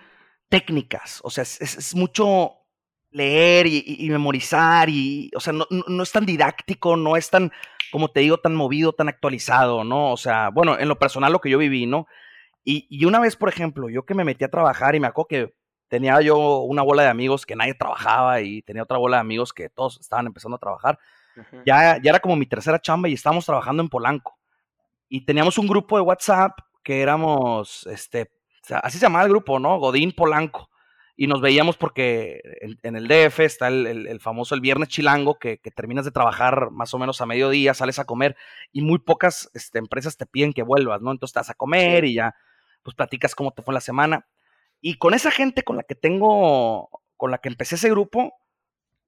técnicas, 0.48 1.20
o 1.24 1.30
sea, 1.30 1.42
es, 1.42 1.94
mucho 1.94 2.52
leer 3.10 3.66
y, 3.66 4.08
memorizar 4.10 4.88
y, 4.88 5.30
o 5.34 5.40
sea, 5.40 5.52
no, 5.52 5.66
no, 5.70 6.02
es 6.02 6.12
tan 6.12 6.26
didáctico, 6.26 6.96
no 6.96 7.16
es 7.16 7.30
tan, 7.30 7.52
como 7.90 8.08
te 8.10 8.20
digo, 8.20 8.38
tan 8.38 8.54
movido, 8.54 8.92
tan 8.92 9.08
actualizado, 9.08 9.84
¿no? 9.84 10.12
O 10.12 10.16
sea, 10.16 10.50
bueno, 10.50 10.78
en 10.78 10.88
lo 10.88 10.98
personal 10.98 11.32
lo 11.32 11.40
que 11.40 11.50
yo 11.50 11.58
viví, 11.58 11.86
¿no? 11.86 12.06
Y, 12.64 12.86
y 12.90 13.04
una 13.06 13.20
vez, 13.20 13.36
por 13.36 13.48
ejemplo, 13.48 13.88
yo 13.88 14.04
que 14.04 14.14
me 14.14 14.24
metí 14.24 14.44
a 14.44 14.50
trabajar 14.50 14.94
y 14.94 15.00
me 15.00 15.06
acuerdo 15.06 15.28
que 15.28 15.54
tenía 15.88 16.20
yo 16.20 16.60
una 16.60 16.82
bola 16.82 17.02
de 17.02 17.08
amigos 17.08 17.46
que 17.46 17.56
nadie 17.56 17.74
trabajaba 17.74 18.40
y 18.42 18.62
tenía 18.62 18.82
otra 18.82 18.98
bola 18.98 19.18
de 19.18 19.22
amigos 19.22 19.52
que 19.52 19.70
todos 19.70 19.98
estaban 20.00 20.26
empezando 20.26 20.56
a 20.56 20.60
trabajar. 20.60 20.98
Ya, 21.64 22.00
ya 22.02 22.10
era 22.10 22.20
como 22.20 22.36
mi 22.36 22.46
tercera 22.46 22.80
chamba 22.80 23.08
y 23.08 23.14
estábamos 23.14 23.46
trabajando 23.46 23.82
en 23.82 23.88
Polanco. 23.88 24.38
Y 25.08 25.24
teníamos 25.24 25.58
un 25.58 25.66
grupo 25.66 25.96
de 25.96 26.02
WhatsApp 26.02 26.58
que 26.82 27.00
éramos, 27.02 27.86
este, 27.86 28.30
así 28.82 28.98
se 28.98 29.06
llamaba 29.06 29.24
el 29.24 29.30
grupo, 29.30 29.58
¿no? 29.58 29.78
Godín 29.78 30.12
Polanco. 30.12 30.70
Y 31.16 31.26
nos 31.26 31.40
veíamos 31.40 31.76
porque 31.76 32.40
en, 32.82 32.94
el 32.94 33.08
DF 33.08 33.40
está 33.40 33.68
el, 33.68 34.20
famoso 34.20 34.54
el 34.54 34.60
viernes 34.60 34.88
chilango, 34.88 35.38
que, 35.38 35.58
terminas 35.74 36.04
de 36.04 36.12
trabajar 36.12 36.70
más 36.70 36.94
o 36.94 36.98
menos 36.98 37.20
a 37.20 37.26
mediodía, 37.26 37.74
sales 37.74 37.98
a 37.98 38.04
comer 38.04 38.36
y 38.72 38.82
muy 38.82 39.00
pocas 39.00 39.50
este, 39.52 39.80
empresas 39.80 40.16
te 40.16 40.26
piden 40.26 40.52
que 40.52 40.62
vuelvas, 40.62 41.02
¿no? 41.02 41.10
Entonces 41.10 41.30
estás 41.30 41.50
a 41.50 41.54
comer 41.54 42.04
y 42.04 42.14
ya, 42.14 42.36
pues 42.84 42.94
platicas 42.94 43.34
cómo 43.34 43.50
te 43.50 43.62
fue 43.62 43.74
la 43.74 43.80
semana. 43.80 44.28
Y 44.80 44.94
con 44.98 45.12
esa 45.12 45.32
gente 45.32 45.64
con 45.64 45.76
la 45.76 45.82
que 45.82 45.96
tengo, 45.96 46.88
con 47.16 47.32
la 47.32 47.38
que 47.38 47.48
empecé 47.48 47.74
ese 47.74 47.90
grupo, 47.90 48.32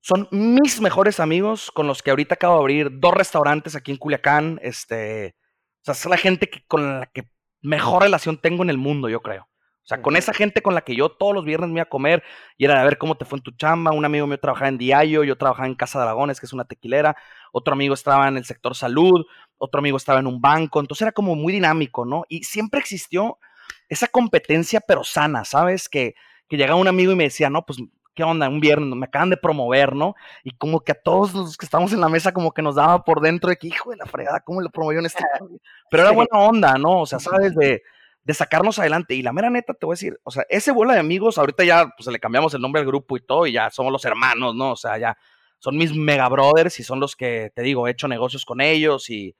son 0.01 0.29
mis 0.31 0.81
mejores 0.81 1.21
amigos 1.21 1.71
con 1.71 1.87
los 1.87 2.03
que 2.03 2.11
ahorita 2.11 2.35
acabo 2.35 2.55
de 2.55 2.61
abrir 2.61 3.01
dos 3.01 3.15
restaurantes 3.15 3.77
aquí 3.77 3.91
en 3.91 3.99
Culiacán. 3.99 4.59
Este, 4.63 5.37
o 5.83 5.85
sea, 5.85 5.95
es 5.95 6.07
la 6.07 6.17
gente 6.17 6.49
que, 6.49 6.65
con 6.67 7.01
la 7.01 7.07
que 7.07 7.31
mejor 7.61 8.03
relación 8.03 8.39
tengo 8.39 8.63
en 8.63 8.71
el 8.71 8.79
mundo, 8.79 9.09
yo 9.09 9.21
creo. 9.21 9.43
O 9.83 9.87
sea, 9.91 10.03
con 10.03 10.17
esa 10.17 10.33
gente 10.33 10.63
con 10.63 10.75
la 10.75 10.83
que 10.83 10.95
yo 10.95 11.09
todos 11.09 11.35
los 11.35 11.45
viernes 11.45 11.69
me 11.69 11.77
iba 11.77 11.83
a 11.83 11.89
comer 11.89 12.23
y 12.57 12.65
era 12.65 12.79
de 12.79 12.85
ver 12.85 12.97
cómo 12.97 13.17
te 13.17 13.25
fue 13.25 13.39
en 13.39 13.43
tu 13.43 13.51
chamba. 13.53 13.91
Un 13.91 14.05
amigo 14.05 14.27
mío 14.27 14.39
trabajaba 14.39 14.69
en 14.69 14.79
Diallo, 14.79 15.25
yo 15.25 15.37
trabajaba 15.37 15.67
en 15.67 15.75
Casa 15.75 15.99
de 15.99 16.05
Dragones, 16.05 16.39
que 16.39 16.47
es 16.47 16.53
una 16.53 16.65
tequilera. 16.65 17.17
Otro 17.53 17.73
amigo 17.73 17.95
estaba 17.95 18.29
en 18.29 18.37
el 18.37 18.45
sector 18.45 18.77
salud, 18.77 19.27
otro 19.59 19.81
amigo 19.81 19.97
estaba 19.97 20.21
en 20.21 20.27
un 20.27 20.41
banco. 20.41 20.81
Entonces 20.81 21.03
era 21.03 21.13
como 21.13 21.35
muy 21.35 21.53
dinámico, 21.53 22.05
¿no? 22.05 22.25
Y 22.29 22.45
siempre 22.45 22.79
existió 22.81 23.39
esa 23.89 24.07
competencia 24.07 24.81
pero 24.81 25.03
sana, 25.03 25.45
¿sabes? 25.45 25.89
Que, 25.89 26.15
que 26.49 26.57
llegaba 26.57 26.79
un 26.79 26.89
amigo 26.89 27.13
y 27.13 27.17
me 27.17 27.25
decía, 27.25 27.51
no, 27.51 27.67
pues, 27.67 27.79
¿qué 28.15 28.25
onda? 28.25 28.49
Un 28.49 28.61
viernes, 28.61 28.95
me 28.97 29.07
acaban 29.07 29.31
de 29.31 29.37
promover, 29.37 29.95
¿no? 29.95 30.15
Y 30.45 30.53
como 30.53 30.81
que 30.81 30.93
a 30.93 31.03
todos 31.03 31.35
los 31.35 31.57
que 31.57 31.67
estamos 31.67 31.93
en 31.93 32.01
la 32.01 32.09
mesa 32.09 32.33
como 32.33 32.53
que 32.53 32.63
nos 32.63 32.75
daba 32.75 33.05
por 33.05 33.21
dentro 33.21 33.51
de 33.51 33.57
que, 33.57 33.69
hijo 33.69 33.91
de 33.91 33.97
la 33.97 34.07
fregada, 34.07 34.41
¿cómo 34.41 34.61
lo 34.61 34.71
promovió 34.71 35.01
en 35.01 35.07
este? 35.07 35.25
Pero 35.91 36.03
era 36.03 36.13
buena 36.13 36.39
onda, 36.39 36.79
¿no? 36.79 37.01
O 37.01 37.07
sea, 37.07 37.19
¿sabes? 37.19 37.55
De, 37.55 37.83
de 38.25 38.35
sacarnos 38.35 38.79
adelante. 38.79 39.15
Y 39.15 39.23
la 39.23 39.33
mera 39.33 39.51
neta, 39.51 39.75
te 39.75 39.87
voy 39.87 39.95
a 39.95 39.97
decir, 39.97 40.21
o 40.23 40.31
sea, 40.31 40.45
ese 40.49 40.73
bola 40.73 40.95
de 40.95 41.01
amigos, 41.01 41.39
ahorita 41.39 41.65
ya, 41.65 41.91
pues 41.97 42.07
le 42.09 42.21
cambiamos 42.21 42.55
el 42.55 42.61
nombre 42.61 42.81
al 42.81 42.87
grupo 42.87 43.17
y 43.17 43.21
todo, 43.21 43.47
y 43.47 43.53
ya 43.53 43.71
somos 43.71 43.93
los 43.93 44.05
hermanos, 44.05 44.55
¿no? 44.55 44.73
O 44.73 44.77
sea, 44.77 44.99
ya 44.99 45.17
son 45.59 45.77
mis 45.77 45.95
mega 45.95 46.29
brothers 46.29 46.81
y 46.81 46.85
son 46.85 47.01
los 47.01 47.17
que, 47.17 47.53
te 47.55 47.63
digo, 47.63 47.87
he 47.87 47.91
hecho 47.91 48.09
negocios 48.09 48.45
con 48.45 48.61
ellos 48.61 49.11
y 49.11 49.37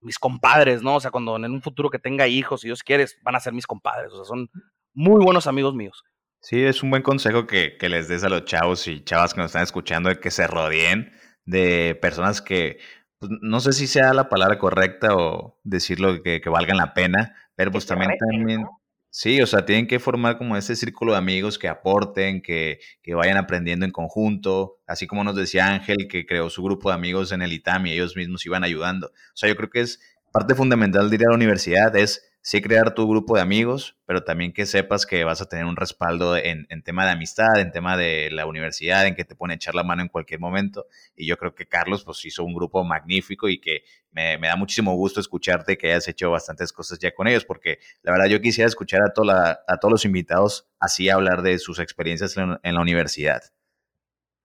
mis 0.00 0.18
compadres, 0.18 0.82
¿no? 0.82 0.96
O 0.96 1.00
sea, 1.00 1.10
cuando 1.10 1.36
en 1.36 1.50
un 1.50 1.62
futuro 1.62 1.90
que 1.90 1.98
tenga 1.98 2.26
hijos, 2.28 2.60
si 2.60 2.68
Dios 2.68 2.82
quiere, 2.82 3.06
van 3.22 3.36
a 3.36 3.40
ser 3.40 3.52
mis 3.52 3.66
compadres. 3.66 4.12
O 4.12 4.16
sea, 4.16 4.24
son 4.24 4.50
muy 4.94 5.22
buenos 5.24 5.46
amigos 5.46 5.74
míos. 5.74 6.04
Sí, 6.40 6.62
es 6.62 6.82
un 6.82 6.90
buen 6.90 7.02
consejo 7.02 7.46
que, 7.46 7.76
les 7.80 8.08
des 8.08 8.24
a 8.24 8.28
los 8.28 8.44
chavos 8.44 8.86
y 8.88 9.02
chavas 9.04 9.34
que 9.34 9.40
nos 9.40 9.48
están 9.50 9.64
escuchando 9.64 10.08
de 10.08 10.20
que 10.20 10.30
se 10.30 10.46
rodeen 10.46 11.12
de 11.44 11.98
personas 12.00 12.40
que, 12.40 12.78
pues, 13.18 13.32
no 13.42 13.60
sé 13.60 13.72
si 13.72 13.86
sea 13.86 14.14
la 14.14 14.28
palabra 14.28 14.58
correcta 14.58 15.14
o 15.16 15.58
decirlo 15.64 16.22
que, 16.22 16.40
que 16.40 16.48
valgan 16.50 16.76
la 16.76 16.94
pena, 16.94 17.34
pero 17.56 17.72
pues 17.72 17.86
también, 17.86 18.12
también, 18.18 18.66
Sí, 19.10 19.40
o 19.40 19.46
sea, 19.46 19.64
tienen 19.64 19.86
que 19.86 19.98
formar 19.98 20.36
como 20.36 20.56
ese 20.56 20.76
círculo 20.76 21.12
de 21.12 21.18
amigos 21.18 21.58
que 21.58 21.66
aporten, 21.68 22.42
que, 22.42 22.78
que, 23.02 23.14
vayan 23.14 23.38
aprendiendo 23.38 23.86
en 23.86 23.90
conjunto, 23.90 24.78
así 24.86 25.06
como 25.06 25.24
nos 25.24 25.34
decía 25.34 25.66
Ángel, 25.72 26.08
que 26.10 26.26
creó 26.26 26.50
su 26.50 26.62
grupo 26.62 26.90
de 26.90 26.96
amigos 26.96 27.32
en 27.32 27.40
el 27.40 27.52
ITAM 27.52 27.86
y 27.86 27.92
ellos 27.94 28.16
mismos 28.16 28.44
iban 28.44 28.64
ayudando. 28.64 29.08
O 29.08 29.12
sea, 29.34 29.48
yo 29.48 29.56
creo 29.56 29.70
que 29.70 29.80
es 29.80 30.00
parte 30.30 30.54
fundamental 30.54 31.08
de 31.08 31.16
ir 31.16 31.22
a 31.24 31.30
la 31.30 31.36
universidad, 31.36 31.96
es 31.96 32.27
sí 32.48 32.62
crear 32.62 32.94
tu 32.94 33.06
grupo 33.06 33.36
de 33.36 33.42
amigos, 33.42 33.98
pero 34.06 34.24
también 34.24 34.54
que 34.54 34.64
sepas 34.64 35.04
que 35.04 35.22
vas 35.22 35.42
a 35.42 35.48
tener 35.50 35.66
un 35.66 35.76
respaldo 35.76 36.34
en, 36.34 36.66
tema 36.82 37.04
de 37.04 37.10
amistad, 37.10 37.58
en 37.58 37.72
tema 37.72 37.98
de 37.98 38.30
la 38.30 38.46
universidad, 38.46 39.06
en 39.06 39.14
que 39.14 39.26
te 39.26 39.34
pone 39.34 39.52
a 39.52 39.56
echar 39.56 39.74
la 39.74 39.82
mano 39.82 40.00
en 40.00 40.08
cualquier 40.08 40.40
momento. 40.40 40.86
Y 41.14 41.26
yo 41.26 41.36
creo 41.36 41.54
que 41.54 41.66
Carlos 41.66 42.04
pues 42.04 42.24
hizo 42.24 42.42
un 42.44 42.54
grupo 42.54 42.82
magnífico 42.84 43.50
y 43.50 43.60
que 43.60 43.82
me, 44.12 44.38
da 44.38 44.56
muchísimo 44.56 44.94
gusto 44.94 45.20
escucharte 45.20 45.76
que 45.76 45.88
hayas 45.88 46.08
hecho 46.08 46.30
bastantes 46.30 46.72
cosas 46.72 46.98
ya 46.98 47.14
con 47.14 47.28
ellos, 47.28 47.44
porque 47.44 47.80
la 48.00 48.12
verdad 48.12 48.28
yo 48.28 48.40
quisiera 48.40 48.66
escuchar 48.66 49.02
a, 49.02 49.12
toda 49.12 49.62
a 49.68 49.76
todos 49.76 49.92
los 49.92 50.06
invitados 50.06 50.70
así 50.80 51.10
hablar 51.10 51.42
de 51.42 51.58
sus 51.58 51.78
experiencias 51.78 52.34
en, 52.38 52.74
la 52.74 52.80
universidad. 52.80 53.42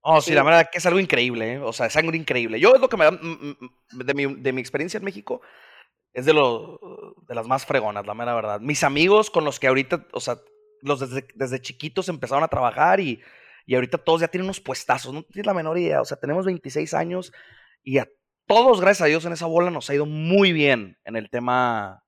Oh, 0.01 0.19
sí, 0.19 0.33
la 0.33 0.43
verdad 0.43 0.67
que 0.69 0.79
es 0.79 0.85
algo 0.85 0.99
increíble, 0.99 1.53
¿eh? 1.53 1.59
o 1.59 1.71
sea, 1.71 1.85
es 1.85 1.95
algo 1.95 2.13
increíble. 2.13 2.59
Yo 2.59 2.75
es 2.75 2.81
lo 2.81 2.89
que 2.89 2.97
me 2.97 3.05
da, 3.05 3.11
de 3.11 4.13
mi, 4.13 4.25
de 4.25 4.51
mi 4.51 4.59
experiencia 4.59 4.97
en 4.97 5.05
México, 5.05 5.41
es 6.13 6.25
de, 6.25 6.33
lo, 6.33 6.79
de 7.27 7.35
las 7.35 7.47
más 7.47 7.65
fregonas, 7.65 8.05
la 8.05 8.13
mera 8.13 8.35
verdad. 8.35 8.59
Mis 8.59 8.83
amigos 8.83 9.29
con 9.29 9.45
los 9.45 9.59
que 9.59 9.67
ahorita, 9.67 10.07
o 10.13 10.19
sea, 10.19 10.37
los 10.81 10.99
desde, 10.99 11.27
desde 11.35 11.61
chiquitos 11.61 12.09
empezaron 12.09 12.43
a 12.43 12.47
trabajar 12.47 12.99
y, 12.99 13.21
y 13.65 13.75
ahorita 13.75 13.97
todos 13.97 14.21
ya 14.21 14.27
tienen 14.27 14.45
unos 14.45 14.59
puestazos, 14.59 15.13
no 15.13 15.23
tienes 15.23 15.45
la 15.45 15.53
menor 15.53 15.77
idea, 15.77 16.01
o 16.01 16.05
sea, 16.05 16.17
tenemos 16.17 16.45
26 16.45 16.93
años 16.93 17.33
y 17.83 17.97
a 17.97 18.07
todos, 18.45 18.81
gracias 18.81 19.01
a 19.01 19.09
Dios, 19.09 19.25
en 19.25 19.33
esa 19.33 19.45
bola 19.45 19.71
nos 19.71 19.89
ha 19.89 19.95
ido 19.95 20.05
muy 20.05 20.51
bien 20.51 20.97
en 21.05 21.15
el 21.15 21.29
tema, 21.29 22.03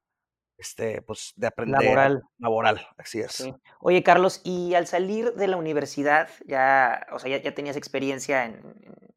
este, 0.58 1.02
pues, 1.02 1.34
de 1.36 1.48
aprender. 1.48 1.82
Laboral. 1.82 2.24
Laboral, 2.38 2.88
así 2.98 3.20
es. 3.20 3.48
Oye, 3.80 4.04
Carlos, 4.04 4.42
y 4.44 4.74
al 4.74 4.86
salir 4.86 5.34
de 5.34 5.48
la 5.48 5.58
universidad, 5.58 6.30
ya, 6.46 7.08
o 7.12 7.20
sea, 7.20 7.32
ya, 7.32 7.42
ya 7.42 7.56
tenías 7.56 7.78
experiencia 7.78 8.46
en, 8.46 8.62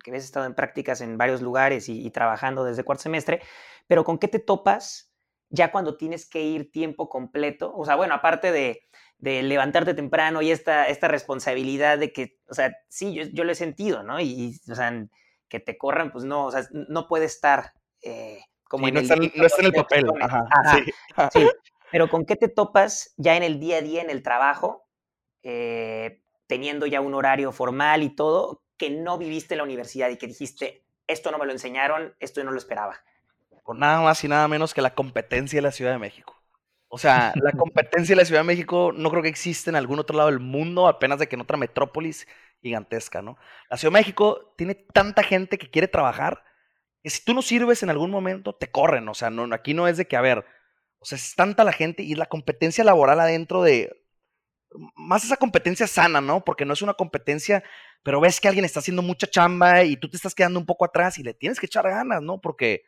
que 0.03 0.11
habías 0.11 0.25
estado 0.25 0.47
en 0.47 0.55
prácticas 0.55 1.01
en 1.01 1.19
varios 1.19 1.43
lugares 1.43 1.89
y, 1.89 2.07
y 2.07 2.11
trabajando 2.11 2.65
desde 2.65 2.85
cuarto 2.85 3.03
semestre, 3.03 3.43
pero 3.89 4.05
¿con 4.05 4.19
qué 4.19 4.29
te 4.29 4.39
topas 4.39 5.13
ya 5.51 5.73
cuando 5.73 5.97
tienes 5.97 6.29
que 6.29 6.43
ir 6.43 6.71
tiempo 6.71 7.09
completo? 7.09 7.73
O 7.75 7.85
sea, 7.85 7.97
bueno, 7.97 8.15
aparte 8.15 8.53
de, 8.53 8.85
levantarte 9.19 9.95
temprano 9.95 10.43
y 10.43 10.53
esta, 10.53 10.85
esta 10.85 11.09
responsabilidad 11.09 11.99
de 11.99 12.13
que, 12.13 12.39
o 12.49 12.55
sea, 12.55 12.73
sí, 12.89 13.19
yo, 13.33 13.43
lo 13.43 13.51
he 13.51 13.57
sentido, 13.57 14.05
¿no? 14.05 14.21
Y, 14.21 14.61
o 14.71 14.75
sea, 14.77 15.07
que 15.49 15.59
te 15.59 15.77
corran, 15.77 16.13
pues 16.13 16.25
no, 16.25 16.45
o 16.45 16.53
sea, 16.53 16.63
no 16.71 17.09
puede 17.09 17.25
estar 17.25 17.73
eh, 18.03 18.39
como 18.65 18.87
en 18.87 18.95
no, 18.95 19.01
el, 19.01 19.05
está, 19.05 19.17
no 19.17 19.47
está 19.47 19.61
en 19.61 19.67
el 19.67 19.73
papel. 19.73 20.07
Ajá, 20.21 20.47
sí. 21.33 21.49
Pero 21.91 22.09
¿con 22.11 22.27
qué 22.27 22.37
te 22.37 22.49
topas 22.49 23.15
ya 23.17 23.37
en 23.37 23.43
el 23.43 23.59
día 23.59 23.79
a 23.79 23.81
día, 23.81 24.03
en 24.03 24.11
el 24.11 24.23
trabajo, 24.23 24.87
eh, 25.43 26.23
teniendo 26.47 26.87
ya 26.87 27.01
un 27.01 27.15
horario 27.15 27.51
formal 27.51 28.03
y 28.03 28.15
todo, 28.15 28.63
que 28.77 28.91
no 28.91 29.17
viviste 29.17 29.55
en 29.55 29.59
la 29.59 29.65
universidad 29.65 30.11
y 30.11 30.19
que 30.19 30.27
dijiste, 30.27 30.85
esto 31.07 31.31
no 31.31 31.39
me 31.39 31.47
lo 31.47 31.53
enseñaron, 31.53 32.15
esto 32.21 32.45
no 32.45 32.51
lo 32.51 32.59
esperaba? 32.59 33.01
Con 33.69 33.81
nada 33.81 34.01
más 34.01 34.25
y 34.25 34.29
nada 34.29 34.49
menos 34.49 34.73
que 34.73 34.81
la 34.81 34.95
competencia 34.95 35.59
de 35.59 35.61
la 35.61 35.73
Ciudad 35.73 35.93
de 35.93 35.99
México. 35.99 36.43
O 36.89 36.97
sea, 36.97 37.35
la 37.35 37.53
competencia 37.59 38.15
de 38.15 38.23
la 38.23 38.25
Ciudad 38.25 38.41
de 38.41 38.47
México 38.47 38.93
no 38.97 39.11
creo 39.11 39.23
que 39.23 39.29
existe 39.29 39.69
en 39.69 39.77
algún 39.77 39.99
otro 39.99 40.17
lado 40.17 40.31
del 40.31 40.41
mundo, 40.41 40.89
apenas 40.89 41.19
de 41.19 41.29
que 41.29 41.35
en 41.35 41.43
otra 41.43 41.59
metrópolis 41.59 42.27
gigantesca, 42.63 43.21
¿no? 43.21 43.37
La 43.69 43.77
Ciudad 43.77 43.93
de 43.93 43.99
México 43.99 44.55
tiene 44.57 44.75
tanta 44.75 45.23
gente 45.23 45.59
que 45.59 45.69
quiere 45.69 45.87
trabajar 45.87 46.43
que 47.03 47.11
si 47.11 47.23
tú 47.23 47.35
no 47.35 47.43
sirves 47.43 47.83
en 47.83 47.91
algún 47.91 48.11
momento, 48.11 48.55
te 48.55 48.71
corren. 48.71 49.07
O 49.07 49.13
sea, 49.13 49.29
no, 49.29 49.55
aquí 49.55 49.75
no 49.75 49.87
es 49.87 49.99
de 49.99 50.07
que, 50.07 50.17
a 50.17 50.23
ver, 50.23 50.47
o 50.99 51.05
sea, 51.05 51.17
es 51.17 51.35
tanta 51.35 51.63
la 51.63 51.73
gente 51.73 52.03
y 52.03 52.15
la 52.15 52.25
competencia 52.25 52.85
laboral 52.85 53.21
adentro 53.21 53.63
de. 53.63 53.93
Más 54.97 55.25
esa 55.25 55.37
competencia 55.37 55.87
sana, 55.87 56.23
¿no? 56.23 56.43
Porque 56.43 56.65
no 56.65 56.73
es 56.73 56.81
una 56.81 56.95
competencia, 56.95 57.63
pero 58.03 58.19
ves 58.19 58.41
que 58.41 58.49
alguien 58.49 58.65
está 58.65 58.81
haciendo 58.81 59.03
mucha 59.03 59.27
chamba 59.27 59.85
y 59.85 59.99
tú 59.99 60.09
te 60.09 60.17
estás 60.17 60.35
quedando 60.35 60.59
un 60.59 60.65
poco 60.65 60.87
atrás 60.87 61.19
y 61.19 61.23
le 61.23 61.35
tienes 61.35 61.61
que 61.61 61.67
echar 61.67 61.87
ganas, 61.87 62.23
¿no? 62.23 62.41
Porque 62.41 62.85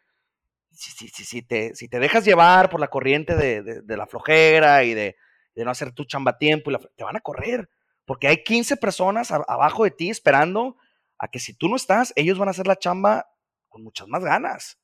si, 0.70 0.90
si, 0.90 1.08
si, 1.08 1.24
si 1.24 1.42
te, 1.42 1.74
si 1.74 1.88
te 1.88 1.98
dejas 1.98 2.24
llevar 2.24 2.70
por 2.70 2.80
la 2.80 2.88
corriente 2.88 3.36
de, 3.36 3.62
de, 3.62 3.96
la 3.96 4.06
flojera 4.06 4.84
y 4.84 4.94
de, 4.94 5.16
de, 5.54 5.64
no 5.64 5.70
hacer 5.70 5.92
tu 5.92 6.04
chamba 6.04 6.32
a 6.32 6.38
tiempo, 6.38 6.70
y 6.70 6.76
te 6.96 7.04
van 7.04 7.16
a 7.16 7.20
correr. 7.20 7.68
Porque 8.04 8.28
hay 8.28 8.42
15 8.42 8.76
personas 8.76 9.30
abajo 9.30 9.84
de 9.84 9.90
ti 9.90 10.10
esperando 10.10 10.76
a 11.18 11.28
que 11.28 11.38
si 11.38 11.54
tú 11.54 11.68
no 11.68 11.76
estás, 11.76 12.12
ellos 12.16 12.38
van 12.38 12.48
a 12.48 12.52
hacer 12.52 12.66
la 12.66 12.76
chamba 12.76 13.28
con 13.68 13.82
muchas 13.82 14.08
más 14.08 14.24
ganas. 14.24 14.80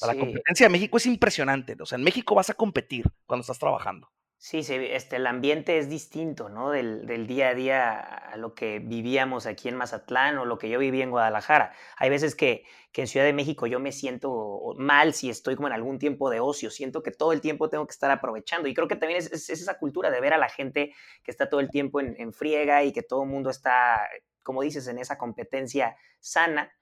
La 0.00 0.14
competencia 0.14 0.64
de 0.66 0.70
México 0.70 0.96
es 0.96 1.04
impresionante. 1.04 1.76
O 1.78 1.84
sea, 1.84 1.98
en 1.98 2.04
México 2.04 2.34
vas 2.34 2.48
a 2.48 2.54
competir 2.54 3.04
cuando 3.26 3.42
estás 3.42 3.58
trabajando. 3.58 4.10
Sí, 4.42 4.60
este, 4.70 5.16
el 5.16 5.26
ambiente 5.26 5.76
es 5.76 5.90
distinto, 5.90 6.48
¿no? 6.48 6.70
Del, 6.70 7.06
del, 7.06 7.26
día 7.26 7.50
a 7.50 7.54
día 7.54 8.00
a 8.00 8.38
lo 8.38 8.54
que 8.54 8.78
vivíamos 8.78 9.44
aquí 9.44 9.68
en 9.68 9.76
Mazatlán 9.76 10.38
o 10.38 10.46
lo 10.46 10.56
que 10.56 10.70
yo 10.70 10.78
viví 10.78 11.02
en 11.02 11.10
Guadalajara. 11.10 11.74
Hay 11.98 12.08
veces 12.08 12.34
que, 12.34 12.64
que, 12.90 13.02
en 13.02 13.06
Ciudad 13.06 13.26
de 13.26 13.34
México 13.34 13.66
yo 13.66 13.80
me 13.80 13.92
siento 13.92 14.74
mal 14.78 15.12
si 15.12 15.28
estoy 15.28 15.56
como 15.56 15.68
en 15.68 15.74
algún 15.74 15.98
tiempo 15.98 16.30
de 16.30 16.40
ocio. 16.40 16.70
Siento 16.70 17.02
que 17.02 17.10
todo 17.10 17.34
el 17.34 17.42
tiempo 17.42 17.68
tengo 17.68 17.86
que 17.86 17.92
estar 17.92 18.10
aprovechando. 18.10 18.66
Y 18.66 18.72
creo 18.72 18.88
que 18.88 18.96
también 18.96 19.18
es, 19.18 19.30
es 19.30 19.50
esa 19.50 19.76
cultura 19.78 20.10
de 20.10 20.22
ver 20.22 20.32
a 20.32 20.38
la 20.38 20.48
gente 20.48 20.94
que 21.22 21.30
está 21.30 21.50
todo 21.50 21.60
el 21.60 21.68
tiempo 21.68 22.00
en, 22.00 22.16
en 22.18 22.32
friega 22.32 22.82
y 22.82 22.92
que 22.92 23.02
todo 23.02 23.24
el 23.24 23.28
mundo 23.28 23.50
está, 23.50 24.08
como 24.42 24.62
dices, 24.62 24.88
en 24.88 24.98
esa 24.98 25.18
competencia 25.18 25.96
sana 26.18 26.72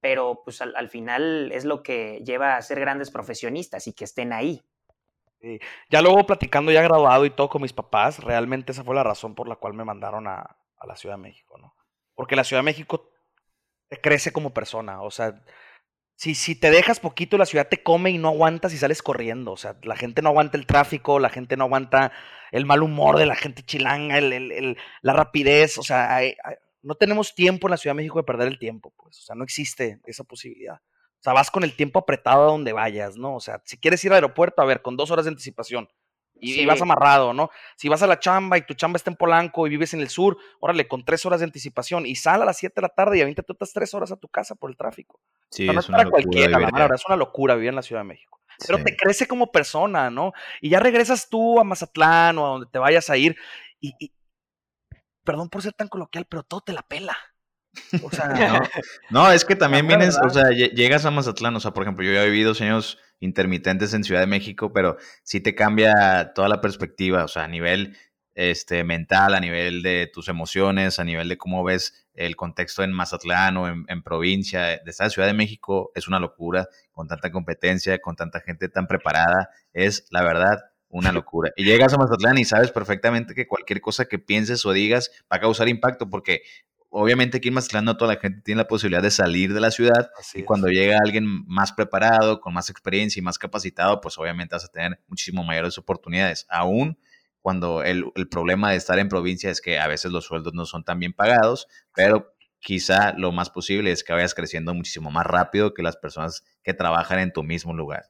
pero 0.00 0.42
pues 0.44 0.60
al, 0.60 0.88
final 0.88 1.50
es 1.52 1.64
lo 1.64 1.82
que 1.82 2.22
lleva 2.24 2.56
a 2.56 2.62
ser 2.62 2.78
grandes 2.78 3.10
profesionistas 3.10 3.88
y 3.88 3.92
que 3.92 4.04
estén 4.04 4.32
ahí. 4.32 4.62
Ya 5.88 6.02
luego 6.02 6.26
platicando 6.26 6.72
ya 6.72 6.82
graduado 6.82 7.24
y 7.24 7.30
todo 7.30 7.48
con 7.48 7.62
mis 7.62 7.72
papás, 7.72 8.18
realmente 8.22 8.72
esa 8.72 8.84
fue 8.84 8.94
la 8.94 9.04
razón 9.04 9.34
por 9.34 9.48
la 9.48 9.56
cual 9.56 9.74
me 9.74 9.84
mandaron 9.84 10.26
a, 10.26 10.56
a 10.78 10.86
la 10.86 10.96
Ciudad 10.96 11.16
de 11.16 11.22
México, 11.22 11.58
¿no? 11.58 11.74
Porque 12.14 12.36
la 12.36 12.44
Ciudad 12.44 12.60
de 12.60 12.66
México 12.66 13.12
te 13.88 14.00
crece 14.00 14.32
como 14.32 14.52
persona, 14.52 15.02
o 15.02 15.10
sea, 15.10 15.42
si, 16.18 16.34
si 16.34 16.56
te 16.56 16.72
dejas 16.72 16.98
poquito, 16.98 17.38
la 17.38 17.46
ciudad 17.46 17.68
te 17.68 17.80
come 17.84 18.10
y 18.10 18.18
no 18.18 18.26
aguantas 18.28 18.74
y 18.74 18.76
sales 18.76 19.02
corriendo. 19.02 19.52
O 19.52 19.56
sea, 19.56 19.76
la 19.84 19.94
gente 19.94 20.20
no 20.20 20.30
aguanta 20.30 20.58
el 20.58 20.66
tráfico, 20.66 21.20
la 21.20 21.30
gente 21.30 21.56
no 21.56 21.64
aguanta 21.64 22.10
el 22.50 22.66
mal 22.66 22.82
humor 22.82 23.18
de 23.18 23.26
la 23.26 23.36
gente 23.36 23.62
chilanga, 23.62 24.18
el, 24.18 24.32
el, 24.32 24.76
la 25.00 25.12
rapidez. 25.12 25.78
O 25.78 25.84
sea, 25.84 26.18
no 26.82 26.96
tenemos 26.96 27.36
tiempo 27.36 27.68
en 27.68 27.70
la 27.70 27.76
Ciudad 27.76 27.94
de 27.94 27.98
México 27.98 28.18
de 28.18 28.24
perder 28.24 28.48
el 28.48 28.58
tiempo, 28.58 28.92
pues, 28.96 29.20
o 29.20 29.22
sea, 29.22 29.36
no 29.36 29.44
existe 29.44 30.00
esa 30.06 30.24
posibilidad. 30.24 30.80
O 31.18 31.22
sea, 31.22 31.32
vas 31.32 31.50
con 31.50 31.64
el 31.64 31.74
tiempo 31.74 31.98
apretado 31.98 32.44
a 32.44 32.52
donde 32.52 32.72
vayas, 32.72 33.16
¿no? 33.16 33.34
O 33.34 33.40
sea, 33.40 33.60
si 33.64 33.76
quieres 33.78 34.04
ir 34.04 34.12
al 34.12 34.16
aeropuerto, 34.16 34.62
a 34.62 34.64
ver, 34.64 34.82
con 34.82 34.96
dos 34.96 35.10
horas 35.10 35.24
de 35.24 35.30
anticipación. 35.30 35.88
Y, 36.40 36.64
vas 36.66 36.80
amarrado, 36.80 37.32
¿no? 37.32 37.50
Si 37.76 37.88
vas 37.88 38.02
a 38.02 38.06
la 38.06 38.20
chamba 38.20 38.58
y 38.58 38.62
tu 38.62 38.74
chamba 38.74 38.96
está 38.96 39.10
en 39.10 39.16
Polanco 39.16 39.66
y 39.66 39.70
vives 39.70 39.92
en 39.94 40.00
el 40.00 40.08
sur, 40.08 40.38
órale, 40.60 40.86
con 40.86 41.04
tres 41.04 41.26
horas 41.26 41.40
de 41.40 41.46
anticipación 41.46 42.06
y 42.06 42.14
sal 42.14 42.42
a 42.42 42.44
las 42.44 42.56
siete 42.56 42.74
de 42.76 42.82
la 42.82 42.88
tarde 42.90 43.18
y 43.18 43.34
tú 43.34 43.52
estás 43.52 43.72
tres 43.72 43.92
horas 43.92 44.12
a 44.12 44.16
tu 44.16 44.28
casa 44.28 44.54
por 44.54 44.70
el 44.70 44.76
tráfico. 44.76 45.20
Sí, 45.50 45.66
no 45.66 45.80
es, 45.80 45.86
para 45.86 46.08
cualquiera, 46.08 46.58
la 46.60 46.70
verdad, 46.70 46.94
es 46.94 47.04
una 47.06 47.16
locura 47.16 47.56
vivir 47.56 47.70
en 47.70 47.74
la 47.74 47.82
Ciudad 47.82 48.02
de 48.02 48.08
México. 48.08 48.40
Pero 48.66 48.82
te 48.82 48.96
crece 48.96 49.26
como 49.26 49.50
persona, 49.52 50.10
¿no? 50.10 50.32
Y 50.60 50.68
ya 50.70 50.80
regresas 50.80 51.28
tú 51.28 51.60
a 51.60 51.64
Mazatlán 51.64 52.38
o 52.38 52.46
a 52.46 52.48
donde 52.50 52.66
te 52.66 52.78
vayas 52.78 53.08
a 53.10 53.16
ir 53.16 53.36
y, 53.80 54.12
perdón 55.24 55.48
por 55.48 55.62
ser 55.62 55.72
tan 55.72 55.88
coloquial, 55.88 56.26
pero 56.28 56.42
todo 56.42 56.60
te 56.60 56.72
la 56.72 56.82
pela. 56.82 57.16
O 58.02 58.10
sea, 58.10 58.62
no, 59.10 59.30
es 59.32 59.44
que 59.44 59.56
también 59.56 59.86
vienes, 59.86 60.18
o 60.18 60.30
sea, 60.30 60.50
llegas 60.50 61.04
a 61.04 61.10
Mazatlán, 61.10 61.54
o 61.56 61.60
sea, 61.60 61.72
por 61.72 61.84
ejemplo, 61.84 62.04
yo 62.04 62.12
ya 62.12 62.24
he 62.24 62.30
vivido 62.30 62.52
años 62.60 62.98
intermitentes 63.20 63.94
en 63.94 64.04
Ciudad 64.04 64.20
de 64.20 64.26
México, 64.26 64.72
pero 64.72 64.96
sí 65.22 65.40
te 65.40 65.54
cambia 65.54 66.32
toda 66.34 66.48
la 66.48 66.60
perspectiva, 66.60 67.24
o 67.24 67.28
sea, 67.28 67.44
a 67.44 67.48
nivel 67.48 67.96
este, 68.34 68.84
mental, 68.84 69.34
a 69.34 69.40
nivel 69.40 69.82
de 69.82 70.08
tus 70.12 70.28
emociones, 70.28 70.98
a 70.98 71.04
nivel 71.04 71.28
de 71.28 71.38
cómo 71.38 71.64
ves 71.64 72.06
el 72.14 72.36
contexto 72.36 72.82
en 72.82 72.92
Mazatlán 72.92 73.56
o 73.56 73.68
en, 73.68 73.84
en 73.88 74.02
provincia, 74.02 74.62
de 74.62 74.82
esta 74.86 75.10
Ciudad 75.10 75.26
de 75.26 75.34
México, 75.34 75.90
es 75.94 76.08
una 76.08 76.20
locura, 76.20 76.68
con 76.92 77.08
tanta 77.08 77.30
competencia, 77.30 77.98
con 77.98 78.16
tanta 78.16 78.40
gente 78.40 78.68
tan 78.68 78.86
preparada, 78.86 79.50
es 79.72 80.06
la 80.10 80.22
verdad 80.22 80.58
una 80.88 81.12
locura. 81.12 81.52
Y 81.56 81.64
llegas 81.64 81.92
a 81.92 81.98
Mazatlán 81.98 82.38
y 82.38 82.44
sabes 82.44 82.70
perfectamente 82.70 83.34
que 83.34 83.46
cualquier 83.46 83.80
cosa 83.80 84.06
que 84.06 84.18
pienses 84.18 84.64
o 84.64 84.72
digas 84.72 85.10
va 85.30 85.36
a 85.36 85.40
causar 85.40 85.68
impacto, 85.68 86.08
porque 86.08 86.42
obviamente 86.90 87.38
aquí 87.38 87.48
en 87.48 87.54
Mazatlán 87.54 87.84
no 87.84 87.96
toda 87.96 88.14
la 88.14 88.20
gente 88.20 88.40
tiene 88.42 88.62
la 88.62 88.68
posibilidad 88.68 89.02
de 89.02 89.10
salir 89.10 89.52
de 89.52 89.60
la 89.60 89.70
ciudad. 89.70 90.10
y 90.34 90.42
cuando 90.42 90.68
llega 90.68 90.98
alguien 90.98 91.44
más 91.46 91.72
preparado, 91.72 92.40
con 92.40 92.54
más 92.54 92.70
experiencia 92.70 93.20
y 93.20 93.22
más 93.22 93.38
capacitado, 93.38 94.00
pues 94.00 94.18
obviamente 94.18 94.54
vas 94.54 94.64
a 94.64 94.68
tener 94.68 95.00
muchísimo 95.06 95.44
mayores 95.44 95.78
oportunidades. 95.78 96.46
Aún 96.48 96.98
cuando 97.40 97.82
el, 97.82 98.04
el 98.14 98.28
problema 98.28 98.70
de 98.70 98.76
estar 98.76 98.98
en 98.98 99.08
provincia 99.08 99.50
es 99.50 99.60
que 99.60 99.78
a 99.78 99.86
veces 99.86 100.12
los 100.12 100.24
sueldos 100.24 100.54
no 100.54 100.66
son 100.66 100.84
tan 100.84 100.98
bien 100.98 101.12
pagados, 101.12 101.68
pero 101.94 102.34
quizá 102.60 103.12
lo 103.16 103.32
más 103.32 103.50
posible 103.50 103.90
es 103.90 104.04
que 104.04 104.12
vayas 104.12 104.34
creciendo 104.34 104.74
muchísimo 104.74 105.10
más 105.10 105.26
rápido 105.26 105.74
que 105.74 105.82
las 105.82 105.96
personas 105.96 106.44
que 106.62 106.74
trabajan 106.74 107.20
en 107.20 107.32
tu 107.32 107.42
mismo 107.42 107.74
lugar. 107.74 108.04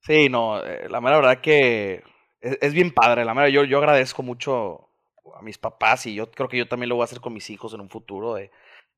Sí, 0.00 0.28
no, 0.28 0.64
eh, 0.64 0.88
la 0.88 1.00
mera 1.00 1.16
verdad 1.16 1.40
que 1.40 2.02
es, 2.40 2.72
bien 2.72 2.92
padre, 2.92 3.24
la 3.24 3.34
mera, 3.34 3.48
yo, 3.48 3.64
yo 3.64 3.78
agradezco 3.78 4.22
mucho 4.22 4.85
a 5.34 5.42
mis 5.42 5.58
papás 5.58 6.06
y 6.06 6.14
yo 6.14 6.30
creo 6.30 6.48
que 6.48 6.58
yo 6.58 6.68
también 6.68 6.88
lo 6.88 6.96
voy 6.96 7.02
a 7.02 7.06
hacer 7.06 7.20
con 7.20 7.32
mis 7.32 7.50
hijos 7.50 7.74
en 7.74 7.80
un 7.80 7.90
futuro 7.90 8.34
de 8.34 8.50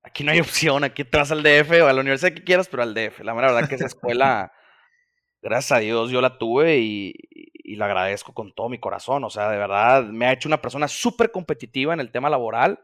aquí 0.03 0.25
no 0.25 0.33
hay 0.33 0.41
opción, 0.41 0.85
aquí 0.85 1.05
te 1.05 1.19
vas 1.19 1.31
al 1.33 1.43
DF 1.43 1.83
o 1.83 1.87
a 1.87 1.93
la 1.93 2.01
universidad 2.01 2.33
que 2.33 2.45
quieras, 2.45 2.69
pero 2.69 2.83
al 2.83 2.95
DF. 2.95 3.21
La 3.21 3.35
mera 3.35 3.53
verdad 3.53 3.69
que 3.69 3.75
esa 3.77 3.87
escuela, 3.87 4.53
gracias 5.43 5.73
a 5.73 5.81
Dios, 5.81 6.11
yo 6.11 6.21
la 6.21 6.38
tuve 6.38 6.79
y, 6.79 7.14
y, 7.31 7.77
la 7.77 7.87
agradezco 7.87 8.33
con 8.33 8.53
todo 8.55 8.69
mi 8.69 8.79
corazón. 8.79 9.25
O 9.25 9.31
sea, 9.31 9.51
de 9.51 9.59
verdad, 9.59 10.05
me 10.05 10.27
ha 10.27 10.33
hecho 10.33 10.49
una 10.49 10.61
persona 10.62 10.88
súper 10.88 11.31
competitiva 11.31 11.93
en 11.93 12.01
el 12.01 12.11
tema 12.11 12.31
laboral 12.31 12.81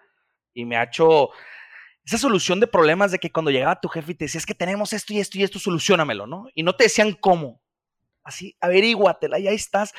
y 0.53 0.65
me 0.65 0.77
ha 0.77 0.85
hecho 0.85 1.31
esa 2.05 2.19
solución 2.19 2.61
de 2.61 2.67
problemas 2.67 3.11
de 3.11 3.19
que 3.19 3.33
cuando 3.33 3.51
llegaba 3.51 3.81
tu 3.81 3.89
jefe 3.89 4.13
y 4.13 4.15
te 4.15 4.27
decía, 4.27 4.39
es 4.39 4.47
que 4.47 4.55
tenemos 4.55 4.93
esto 4.93 5.13
y 5.13 5.21
esto 5.21 5.39
y 5.39 5.43
esto, 5.43 5.59
solucionamelo, 5.59 6.27
¿no? 6.27 6.49
Y 6.55 6.63
no 6.63 6.77
te 6.77 6.85
decían 6.85 7.15
cómo, 7.15 7.63
así, 8.23 8.57
averíguatela 8.61 9.39
y 9.39 9.49
ahí 9.49 9.55
estás. 9.55 9.95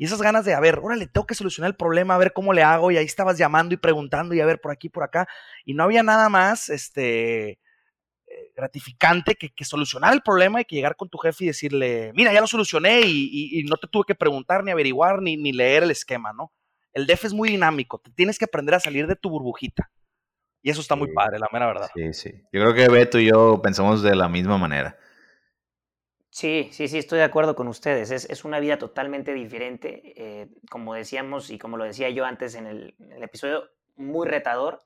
Y 0.00 0.06
esas 0.06 0.22
ganas 0.22 0.46
de, 0.46 0.54
a 0.54 0.60
ver, 0.60 0.78
órale, 0.82 1.08
tengo 1.08 1.26
que 1.26 1.34
solucionar 1.34 1.68
el 1.68 1.76
problema, 1.76 2.14
a 2.14 2.18
ver 2.18 2.32
cómo 2.32 2.54
le 2.54 2.62
hago, 2.62 2.90
y 2.90 2.96
ahí 2.96 3.04
estabas 3.04 3.36
llamando 3.36 3.74
y 3.74 3.76
preguntando, 3.76 4.34
y 4.34 4.40
a 4.40 4.46
ver, 4.46 4.58
por 4.58 4.72
aquí, 4.72 4.88
por 4.88 5.02
acá, 5.02 5.28
y 5.66 5.74
no 5.74 5.84
había 5.84 6.02
nada 6.02 6.30
más, 6.30 6.70
este, 6.70 7.50
eh, 7.50 7.58
gratificante 8.56 9.34
que, 9.34 9.52
solucionar 9.62 10.14
el 10.14 10.22
problema 10.22 10.62
y 10.62 10.64
que 10.64 10.74
llegar 10.74 10.96
con 10.96 11.10
tu 11.10 11.18
jefe 11.18 11.44
y 11.44 11.48
decirle, 11.48 12.12
mira, 12.14 12.32
ya 12.32 12.40
lo 12.40 12.46
solucioné 12.46 13.02
y, 13.04 13.62
no 13.68 13.76
te 13.76 13.88
tuve 13.88 14.04
que 14.06 14.14
preguntar, 14.14 14.64
ni 14.64 14.70
averiguar, 14.70 15.20
ni, 15.20 15.36
ni, 15.36 15.52
leer 15.52 15.82
el 15.82 15.90
esquema, 15.90 16.32
¿no? 16.32 16.50
El 16.94 17.06
DEF 17.06 17.26
es 17.26 17.34
muy 17.34 17.50
dinámico, 17.50 17.98
te 17.98 18.10
tienes 18.10 18.38
que 18.38 18.46
aprender 18.46 18.76
a 18.76 18.80
salir 18.80 19.06
de 19.06 19.16
tu 19.16 19.28
burbujita. 19.28 19.90
Y 20.62 20.70
eso 20.70 20.80
está 20.80 20.96
muy 20.96 21.12
padre, 21.12 21.38
la 21.38 21.48
mera 21.52 21.66
verdad. 21.66 21.90
Sí, 21.94 22.14
sí. 22.14 22.30
Yo 22.54 22.62
creo 22.62 22.72
que 22.72 22.88
Beto 22.88 23.18
y 23.18 23.26
yo 23.26 23.60
pensamos 23.62 24.02
de 24.02 24.16
la 24.16 24.30
misma 24.30 24.56
manera. 24.56 24.96
Sí, 26.30 26.70
sí, 26.72 26.86
sí, 26.86 26.98
estoy 26.98 27.18
de 27.18 27.24
acuerdo 27.24 27.56
con 27.56 27.66
ustedes. 27.66 28.10
Es, 28.12 28.44
una 28.44 28.60
vida 28.60 28.78
totalmente 28.78 29.34
diferente. 29.34 30.14
Eh, 30.16 30.48
como 30.70 30.94
decíamos 30.94 31.50
y 31.50 31.58
como 31.58 31.76
lo 31.76 31.84
decía 31.84 32.08
yo 32.10 32.24
antes 32.24 32.54
en 32.54 32.66
el, 32.66 32.94
episodio, 33.20 33.68
muy 33.96 34.28
retador. 34.28 34.80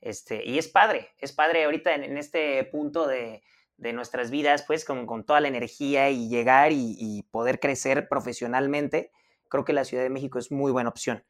Este, 0.00 0.44
y 0.44 0.58
es 0.58 0.66
padre, 0.66 1.10
es 1.18 1.32
padre 1.32 1.64
ahorita 1.64 1.94
en, 1.94 2.18
este 2.18 2.64
punto 2.64 3.06
de, 3.06 3.42
nuestras 3.78 4.30
vidas, 4.30 4.64
pues 4.66 4.84
con, 4.84 5.06
con, 5.06 5.24
toda 5.24 5.40
la 5.40 5.48
energía 5.48 6.10
y 6.10 6.28
llegar 6.28 6.72
y, 6.72 7.24
poder 7.30 7.60
crecer 7.60 8.08
profesionalmente. 8.08 9.12
Creo 9.48 9.64
que 9.64 9.72
la 9.72 9.84
Ciudad 9.84 10.02
de 10.02 10.10
México 10.10 10.40
es 10.40 10.50
muy 10.50 10.72
buena 10.72 10.90
opción. 10.90 11.24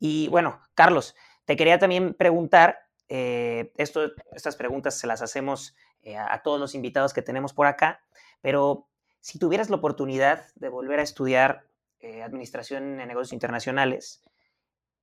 Y 0.00 0.28
bueno, 0.28 0.60
Carlos, 0.74 1.14
te 1.44 1.56
quería 1.56 1.78
también 1.78 2.14
preguntar, 2.14 2.78
eh, 3.08 3.72
estas 3.76 4.56
preguntas 4.56 4.98
se 4.98 5.06
las 5.06 5.20
hacemos 5.20 5.76
eh, 6.02 6.16
a 6.16 6.40
todos 6.42 6.58
los 6.58 6.74
invitados 6.74 7.12
que 7.12 7.22
tenemos 7.22 7.52
por 7.52 7.66
acá, 7.66 8.02
pero 8.40 8.88
si 9.24 9.38
tuvieras 9.38 9.70
la 9.70 9.76
oportunidad 9.76 10.44
de 10.54 10.68
volver 10.68 11.00
a 11.00 11.02
estudiar 11.02 11.66
eh, 12.00 12.22
Administración 12.22 13.00
en 13.00 13.08
Negocios 13.08 13.32
Internacionales, 13.32 14.22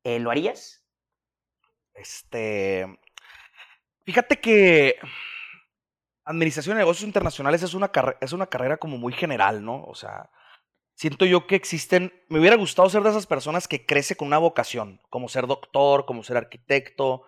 eh, 0.04 0.20
¿lo 0.20 0.30
harías? 0.30 0.86
Este. 1.96 2.86
Fíjate 4.06 4.40
que 4.40 4.98
Administración 6.24 6.76
de 6.76 6.84
Negocios 6.84 7.08
Internacionales 7.08 7.64
es 7.64 7.74
una, 7.74 7.92
es 8.22 8.32
una 8.32 8.46
carrera 8.46 8.78
como 8.78 9.00
muy 9.00 9.12
general, 9.12 9.66
¿no? 9.66 9.84
O 9.86 9.96
sea, 9.96 10.30
siento 10.94 11.26
yo 11.26 11.48
que 11.48 11.56
existen. 11.56 12.14
Me 12.30 12.38
hubiera 12.38 12.58
gustado 12.58 12.92
ser 12.92 13.02
de 13.02 13.10
esas 13.10 13.26
personas 13.26 13.68
que 13.68 13.88
crece 13.88 14.16
con 14.16 14.28
una 14.28 14.38
vocación, 14.38 15.02
como 15.10 15.30
ser 15.30 15.48
doctor, 15.48 16.06
como 16.06 16.22
ser 16.22 16.38
arquitecto, 16.38 17.24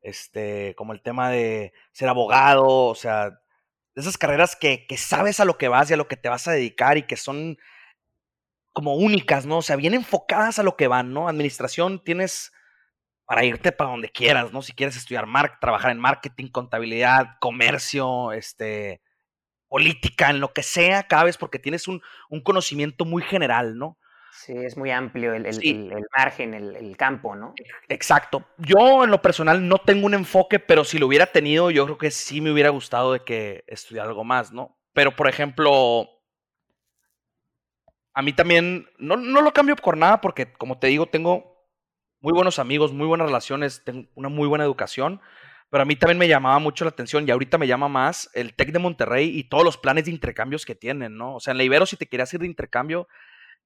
este, 0.00 0.74
como 0.76 0.94
el 0.94 1.02
tema 1.02 1.28
de 1.28 1.74
ser 1.92 2.08
abogado, 2.08 2.86
o 2.86 2.94
sea, 2.94 3.38
de 3.98 4.02
esas 4.02 4.16
carreras 4.16 4.54
que, 4.54 4.86
sabes 4.96 5.40
a 5.40 5.44
lo 5.44 5.58
que 5.58 5.66
vas 5.66 5.90
y 5.90 5.94
a 5.94 5.96
lo 5.96 6.06
que 6.06 6.16
te 6.16 6.28
vas 6.28 6.46
a 6.46 6.52
dedicar 6.52 6.98
y 6.98 7.02
que 7.02 7.16
son 7.16 7.58
como 8.72 8.94
únicas, 8.94 9.44
¿no? 9.44 9.58
O 9.58 9.62
sea, 9.62 9.74
bien 9.74 9.92
enfocadas 9.92 10.60
a 10.60 10.62
lo 10.62 10.76
que 10.76 10.86
van, 10.86 11.12
¿no? 11.12 11.26
Administración 11.26 12.00
tienes 12.04 12.52
para 13.24 13.44
irte 13.44 13.72
para 13.72 13.90
donde 13.90 14.08
quieras, 14.08 14.52
¿no? 14.52 14.62
Si 14.62 14.72
quieres 14.72 14.96
estudiar 14.96 15.26
mar 15.26 15.58
trabajar 15.60 15.90
en 15.90 15.98
marketing, 15.98 16.46
contabilidad, 16.46 17.38
comercio, 17.40 18.30
este, 18.30 19.02
política, 19.66 20.30
en 20.30 20.38
lo 20.38 20.52
que 20.52 20.62
sea, 20.62 21.08
cabes 21.08 21.36
porque 21.36 21.58
tienes 21.58 21.88
un, 21.88 22.00
un 22.30 22.40
conocimiento 22.40 23.04
muy 23.04 23.24
general, 23.24 23.76
¿no? 23.78 23.98
Sí, 24.32 24.52
es 24.52 24.76
muy 24.76 24.90
amplio 24.90 25.34
el, 25.34 25.46
el, 25.46 26.06
margen, 26.16 26.54
el, 26.54 26.96
campo, 26.96 27.34
¿no? 27.34 27.54
Exacto. 27.88 28.44
Yo 28.58 29.04
en 29.04 29.10
lo 29.10 29.20
personal 29.20 29.66
no 29.66 29.78
tengo 29.78 30.06
un 30.06 30.14
enfoque, 30.14 30.58
pero 30.58 30.84
si 30.84 30.98
lo 30.98 31.06
hubiera 31.06 31.26
tenido, 31.26 31.70
yo 31.70 31.84
creo 31.84 31.98
que 31.98 32.10
sí 32.10 32.40
me 32.40 32.52
hubiera 32.52 32.70
gustado 32.70 33.12
de 33.12 33.20
que 33.20 33.64
estudiara 33.66 34.08
algo 34.08 34.24
más, 34.24 34.52
¿no? 34.52 34.78
Pero, 34.92 35.16
por 35.16 35.28
ejemplo, 35.28 36.08
a 38.14 38.22
mí 38.22 38.32
también, 38.32 38.88
no, 38.98 39.16
no 39.16 39.42
lo 39.42 39.52
cambio 39.52 39.76
por 39.76 39.96
nada 39.96 40.20
porque, 40.20 40.52
como 40.52 40.78
te 40.78 40.88
digo, 40.88 41.06
tengo 41.06 41.58
muy 42.20 42.32
buenos 42.32 42.58
amigos, 42.58 42.92
muy 42.92 43.06
buenas 43.06 43.26
relaciones, 43.26 43.82
tengo 43.84 44.08
una 44.14 44.28
muy 44.28 44.48
buena 44.48 44.64
educación, 44.64 45.20
pero 45.70 45.82
a 45.82 45.86
mí 45.86 45.96
también 45.96 46.18
me 46.18 46.28
llamaba 46.28 46.58
mucho 46.58 46.84
la 46.84 46.90
atención 46.90 47.26
y 47.26 47.30
ahorita 47.30 47.58
me 47.58 47.66
llama 47.66 47.88
más 47.88 48.30
el 48.34 48.54
TEC 48.54 48.72
de 48.72 48.78
Monterrey 48.78 49.38
y 49.38 49.44
todos 49.44 49.64
los 49.64 49.76
planes 49.76 50.06
de 50.06 50.10
intercambios 50.10 50.64
que 50.64 50.74
tienen, 50.74 51.16
¿no? 51.16 51.36
O 51.36 51.40
sea, 51.40 51.52
en 51.52 51.58
la 51.58 51.64
Ibero 51.64 51.86
si 51.86 51.96
te 51.96 52.06
querías 52.06 52.32
ir 52.34 52.40
de 52.40 52.46
intercambio 52.46 53.08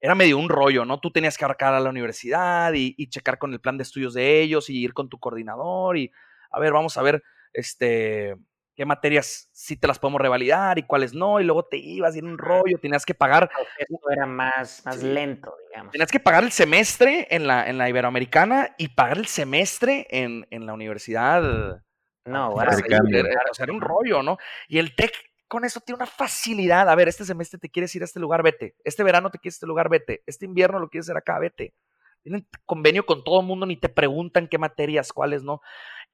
era 0.03 0.17
medio 0.17 0.37
un 0.37 0.49
rollo, 0.49 0.85
¿no? 0.85 0.99
Tú 0.99 1.13
tenías 1.13 1.39
que 1.39 1.45
abarcar 1.45 1.75
a 1.75 1.81
la 1.81 1.89
universidad 1.89 2.73
y, 2.75 3.09
checar 3.09 3.39
con 3.39 3.53
el 3.53 3.61
plan 3.61 3.79
de 3.79 3.85
estudios 3.85 4.15
de 4.15 4.41
ellos 4.41 4.69
y 4.69 4.83
ir 4.83 4.93
con 4.93 5.09
tu 5.09 5.21
coordinador 5.21 5.97
y, 5.97 6.11
a 6.51 6.59
ver, 6.59 6.73
vamos 6.73 6.97
a 6.97 7.03
ver, 7.03 7.23
este, 7.53 8.35
qué 8.75 8.85
materias 8.85 9.49
sí 9.53 9.77
te 9.77 9.87
las 9.87 10.01
podemos 10.01 10.21
revalidar 10.21 10.77
y 10.81 10.83
cuáles 10.83 11.15
no, 11.15 11.41
y 11.41 11.45
luego 11.45 11.67
te 11.67 11.77
ibas 11.77 12.17
y 12.17 12.19
en 12.19 12.27
un 12.27 12.37
rollo, 12.37 12.79
tenías 12.81 13.07
que 13.07 13.15
pagar. 13.15 13.49
Esto 13.79 14.11
era 14.11 14.27
más, 14.27 14.85
más 14.85 15.05
lento, 15.05 15.55
digamos. 15.71 15.93
Tenías 15.93 16.11
que 16.11 16.19
pagar 16.19 16.43
el 16.43 16.51
semestre 16.51 17.29
en 17.31 17.47
la, 17.47 17.69
en 17.69 17.79
la 17.79 17.89
Iberoamericana 17.89 18.75
y 18.79 18.89
pagar 18.89 19.19
el 19.19 19.27
semestre 19.27 20.09
en, 20.11 20.49
en 20.51 20.67
la 20.67 20.75
universidad. 20.75 21.81
No, 22.25 22.61
era, 22.61 22.73
era 22.77 23.73
un 23.73 23.81
rollo, 23.81 24.25
¿no? 24.25 24.37
Y 24.67 24.79
el 24.79 24.97
TEC 24.97 25.13
con 25.53 25.67
eso 25.67 25.81
tiene 25.81 25.97
una 25.97 26.07
facilidad. 26.07 26.89
A 26.89 26.95
ver, 26.95 27.09
este 27.09 27.27
semestre 27.27 27.61
te 27.61 27.69
quieres 27.69 27.95
ir 27.95 28.01
a 28.01 28.07
este 28.07 28.19
lugar, 28.19 28.43
vete. 28.43 28.75
Este 28.85 29.03
verano 29.03 29.31
te 29.31 29.39
quieres 29.39 29.57
ir 29.57 29.57
a 29.57 29.61
este 29.61 29.67
lugar, 29.67 29.91
vete. 29.91 30.23
Este 30.25 30.47
invierno 30.47 30.79
lo 30.79 30.89
quieres 30.89 31.05
hacer 31.05 31.19
acá, 31.19 31.39
vete. 31.39 31.75
Tienen 32.23 32.49
convenio 32.65 33.05
con 33.05 33.23
todo 33.23 33.41
el 33.41 33.47
mundo, 33.47 33.67
ni 33.67 33.77
te 33.77 33.91
preguntan 33.91 34.49
qué 34.49 34.57
materias, 34.57 35.13
cuáles 35.13 35.43
no. 35.43 35.61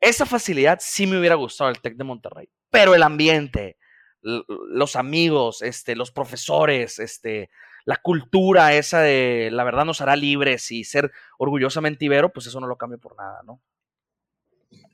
Esa 0.00 0.26
facilidad 0.26 0.78
sí 0.82 1.06
me 1.06 1.20
hubiera 1.20 1.36
gustado 1.36 1.70
el 1.70 1.80
TEC 1.80 1.94
de 1.94 2.02
Monterrey. 2.02 2.48
Pero 2.68 2.96
el 2.96 3.02
ambiente, 3.04 3.76
los 4.22 4.96
amigos, 4.96 5.62
este, 5.62 5.94
los 5.94 6.10
profesores, 6.10 6.98
este, 6.98 7.48
la 7.84 7.98
cultura 7.98 8.74
esa 8.74 9.02
de 9.02 9.50
la 9.52 9.62
verdad 9.62 9.84
nos 9.84 10.00
hará 10.00 10.16
libres 10.16 10.68
y 10.72 10.82
ser 10.82 11.12
orgullosamente 11.38 12.06
ibero, 12.06 12.32
pues 12.32 12.48
eso 12.48 12.58
no 12.58 12.66
lo 12.66 12.76
cambio 12.76 12.98
por 12.98 13.16
nada, 13.16 13.42
¿no? 13.46 13.62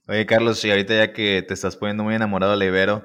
Oye, 0.07 0.27
Carlos, 0.27 0.63
y 0.67 0.71
ahorita 0.71 0.95
ya 0.95 1.13
que 1.15 1.43
te 1.43 1.55
estás 1.55 1.77
poniendo 1.77 2.05
muy 2.05 2.15
enamorado 2.15 2.53
del 2.53 2.69
Ibero, 2.69 3.05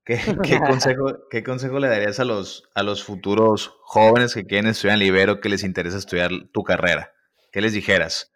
¿Qué, 0.04 0.58
consejo, 0.58 1.28
¿Qué 1.30 1.42
consejo 1.42 1.78
le 1.78 1.88
darías 1.88 2.18
a 2.20 2.24
los, 2.24 2.68
a 2.74 2.82
los 2.82 3.04
futuros 3.04 3.76
jóvenes 3.82 4.34
que 4.34 4.46
quieren 4.46 4.70
estudiar 4.70 4.94
en 4.94 5.00
Libero, 5.00 5.40
que 5.40 5.48
les 5.48 5.62
interesa 5.62 5.98
estudiar 5.98 6.30
tu 6.52 6.62
carrera? 6.62 7.12
¿Qué 7.52 7.60
les 7.60 7.72
dijeras? 7.72 8.32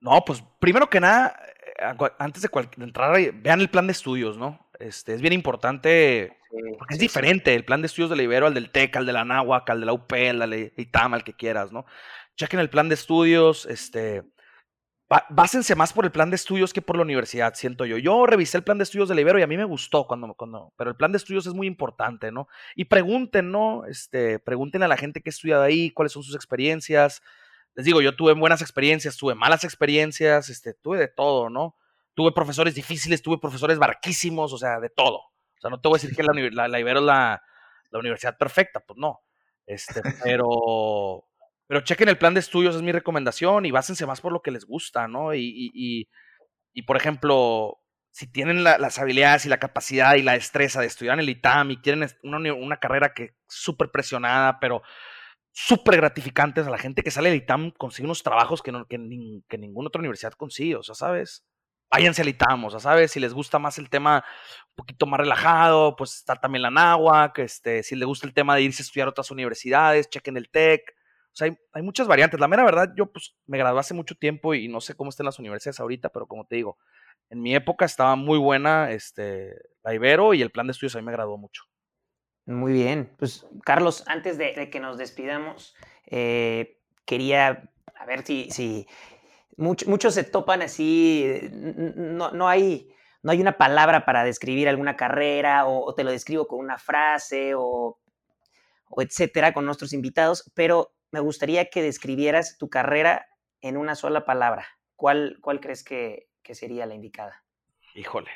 No, 0.00 0.22
pues 0.24 0.42
primero 0.58 0.88
que 0.90 1.00
nada, 1.00 1.36
eh, 1.78 2.10
antes 2.18 2.42
de, 2.42 2.50
entrar, 2.78 3.12
vean 3.34 3.60
el 3.60 3.70
plan 3.70 3.86
de 3.86 3.92
estudios, 3.92 4.38
¿no? 4.38 4.70
Este, 4.78 5.14
es 5.14 5.20
bien 5.20 5.34
importante, 5.34 6.38
porque 6.78 6.94
es 6.94 7.00
diferente 7.00 7.54
el 7.54 7.64
plan 7.64 7.82
de 7.82 7.86
estudios 7.86 8.10
del 8.10 8.22
Ibero 8.22 8.46
al 8.46 8.54
del 8.54 8.70
TEC, 8.70 8.96
al 8.96 9.06
de 9.06 9.12
la 9.12 9.24
NAWAC, 9.24 9.68
al 9.68 9.80
de 9.80 9.86
la 9.86 9.92
UP, 9.92 10.12
al 10.12 10.38
de 10.38 10.46
la 10.46 10.56
ITAM, 10.82 11.14
al 11.14 11.24
que 11.24 11.34
quieras, 11.34 11.70
¿no? 11.70 11.84
Chequen 12.36 12.60
el 12.60 12.70
plan 12.70 12.88
de 12.88 12.94
estudios, 12.94 13.66
este, 13.66 14.22
básense 15.30 15.74
más 15.74 15.92
por 15.92 16.04
el 16.04 16.12
plan 16.12 16.30
de 16.30 16.36
estudios 16.36 16.72
que 16.72 16.82
por 16.82 16.96
la 16.96 17.02
universidad, 17.02 17.54
siento 17.54 17.84
yo. 17.84 17.98
Yo 17.98 18.26
revisé 18.26 18.58
el 18.58 18.62
plan 18.64 18.78
de 18.78 18.84
estudios 18.84 19.08
de 19.08 19.20
Ibero 19.20 19.40
y 19.40 19.42
a 19.42 19.48
mí 19.48 19.56
me 19.56 19.64
gustó 19.64 20.06
cuando, 20.06 20.32
cuando, 20.34 20.72
pero 20.76 20.90
el 20.90 20.96
plan 20.96 21.10
de 21.10 21.18
estudios 21.18 21.46
es 21.46 21.52
muy 21.52 21.66
importante, 21.66 22.30
¿no? 22.30 22.46
Y 22.76 22.84
pregunten, 22.84 23.50
¿no? 23.50 23.84
Este, 23.86 24.38
pregunten 24.38 24.84
a 24.84 24.88
la 24.88 24.96
gente 24.96 25.20
que 25.20 25.30
ha 25.30 25.32
estudiado 25.32 25.64
ahí, 25.64 25.90
cuáles 25.90 26.12
son 26.12 26.22
sus 26.22 26.36
experiencias. 26.36 27.22
Les 27.74 27.84
digo, 27.84 28.00
yo 28.00 28.14
tuve 28.14 28.34
buenas 28.34 28.62
experiencias, 28.62 29.16
tuve 29.16 29.34
malas 29.34 29.64
experiencias, 29.64 30.48
este, 30.48 30.74
tuve 30.74 30.98
de 30.98 31.08
todo, 31.08 31.50
¿no? 31.50 31.76
Tuve 32.14 32.30
profesores 32.30 32.76
difíciles, 32.76 33.20
tuve 33.20 33.38
profesores 33.38 33.78
barquísimos, 33.78 34.52
o 34.52 34.58
sea, 34.58 34.78
de 34.78 34.90
todo. 34.90 35.16
O 35.16 35.60
sea, 35.60 35.70
no 35.70 35.80
te 35.80 35.88
voy 35.88 35.98
a 35.98 36.00
decir 36.00 36.14
que 36.14 36.22
la, 36.22 36.32
la, 36.68 36.80
Ibero 36.80 37.00
es 37.00 37.06
la, 37.06 37.42
la 37.90 37.98
universidad 37.98 38.38
perfecta, 38.38 38.78
pues 38.78 38.96
no. 38.96 39.22
Este, 39.66 40.02
pero 40.22 41.24
pero 41.70 41.82
chequen 41.82 42.08
el 42.08 42.18
plan 42.18 42.34
de 42.34 42.40
estudios, 42.40 42.74
es 42.74 42.82
mi 42.82 42.90
recomendación, 42.90 43.64
y 43.64 43.70
básense 43.70 44.04
más 44.04 44.20
por 44.20 44.32
lo 44.32 44.42
que 44.42 44.50
les 44.50 44.64
gusta, 44.64 45.06
¿no? 45.06 45.34
Y, 45.36 45.70
y, 46.74 46.82
por 46.82 46.96
ejemplo, 46.96 47.78
si 48.10 48.26
tienen 48.26 48.64
las 48.64 48.98
habilidades 48.98 49.46
y 49.46 49.48
la 49.48 49.60
capacidad 49.60 50.16
y 50.16 50.22
la 50.22 50.32
destreza 50.32 50.80
de 50.80 50.88
estudiar 50.88 51.14
en 51.14 51.20
el 51.20 51.28
ITAM 51.28 51.70
y 51.70 51.76
quieren 51.76 52.10
una, 52.24 52.52
una 52.54 52.78
carrera 52.78 53.14
que 53.14 53.36
súper 53.46 53.92
presionada, 53.92 54.58
pero 54.58 54.82
súper 55.52 55.98
gratificantes 55.98 56.66
a 56.66 56.70
la 56.70 56.78
gente 56.78 57.04
que 57.04 57.12
sale 57.12 57.28
del 57.28 57.38
ITAM 57.38 57.70
consigue 57.70 58.06
unos 58.06 58.24
trabajos 58.24 58.62
que, 58.62 58.72
no, 58.72 58.88
que, 58.88 58.98
que, 59.48 59.58
ninguna 59.58 59.86
otra 59.86 60.00
universidad 60.00 60.32
consigue, 60.32 60.74
o 60.74 60.82
sea, 60.82 60.96
¿sabes? 60.96 61.46
Váyanse 61.88 62.22
al 62.22 62.30
ITAM, 62.30 62.64
o 62.64 62.70
sea, 62.70 62.80
¿sabes? 62.80 63.12
Si 63.12 63.20
les 63.20 63.32
gusta 63.32 63.60
más 63.60 63.78
el 63.78 63.90
tema 63.90 64.24
un 64.70 64.74
poquito 64.74 65.06
más 65.06 65.20
relajado, 65.20 65.94
pues 65.94 66.16
está 66.16 66.34
también 66.34 66.62
la 66.62 66.72
NAWAC, 66.72 67.38
este, 67.38 67.84
si 67.84 67.94
les 67.94 68.08
gusta 68.08 68.26
el 68.26 68.34
tema 68.34 68.56
de 68.56 68.62
irse 68.62 68.82
a 68.82 68.86
estudiar 68.86 69.06
a 69.06 69.10
otras 69.10 69.30
universidades, 69.30 70.10
chequen 70.10 70.36
el 70.36 70.50
TEC, 70.50 70.96
o 71.32 71.36
sea, 71.36 71.48
hay, 71.72 71.82
muchas 71.82 72.06
variantes. 72.06 72.40
La 72.40 72.48
mera 72.48 72.64
verdad, 72.64 72.92
yo 72.96 73.06
pues 73.06 73.36
me 73.46 73.58
gradué 73.58 73.80
hace 73.80 73.94
mucho 73.94 74.14
tiempo 74.14 74.54
y 74.54 74.68
no 74.68 74.80
sé 74.80 74.94
cómo 74.94 75.10
están 75.10 75.26
las 75.26 75.38
universidades 75.38 75.80
ahorita, 75.80 76.08
pero 76.08 76.26
como 76.26 76.44
te 76.44 76.56
digo, 76.56 76.78
en 77.28 77.40
mi 77.40 77.54
época 77.54 77.84
estaba 77.84 78.16
muy 78.16 78.38
buena 78.38 78.90
este, 78.90 79.54
la 79.82 79.94
Ibero 79.94 80.34
y 80.34 80.42
el 80.42 80.50
plan 80.50 80.66
de 80.66 80.72
estudios 80.72 80.96
a 80.96 80.98
mí 80.98 81.04
me 81.04 81.12
graduó 81.12 81.38
mucho. 81.38 81.62
Muy 82.46 82.72
bien. 82.72 83.14
Pues 83.18 83.46
Carlos, 83.64 84.02
antes 84.06 84.36
de, 84.36 84.70
que 84.70 84.80
nos 84.80 84.98
despidamos, 84.98 85.74
eh, 86.06 86.80
quería 87.06 87.70
a 88.00 88.06
ver 88.06 88.24
si, 88.24 88.50
si 88.50 88.86
muchos 89.56 90.14
se 90.14 90.24
topan 90.24 90.62
así, 90.62 91.38
no, 91.52 92.32
no, 92.32 92.48
hay, 92.48 92.90
no 93.22 93.30
hay 93.30 93.40
una 93.40 93.58
palabra 93.58 94.06
para 94.06 94.24
describir 94.24 94.68
alguna 94.68 94.96
carrera 94.96 95.66
o, 95.66 95.94
te 95.94 96.02
lo 96.02 96.10
describo 96.10 96.46
con 96.46 96.60
una 96.60 96.78
frase 96.78 97.52
o 97.54 97.98
etcétera 98.96 99.52
con 99.52 99.66
nuestros 99.66 99.92
invitados, 99.92 100.50
pero 100.54 100.94
me 101.12 101.20
gustaría 101.20 101.70
que 101.70 101.82
describieras 101.82 102.58
tu 102.58 102.68
carrera 102.68 103.28
en 103.60 103.76
una 103.76 103.94
sola 103.94 104.24
palabra. 104.24 104.66
¿Cuál, 104.96 105.38
cuál 105.40 105.60
crees 105.60 105.82
que, 105.84 106.28
sería 106.52 106.84
la 106.86 106.94
indicada? 106.94 107.44
Híjole, 107.94 108.30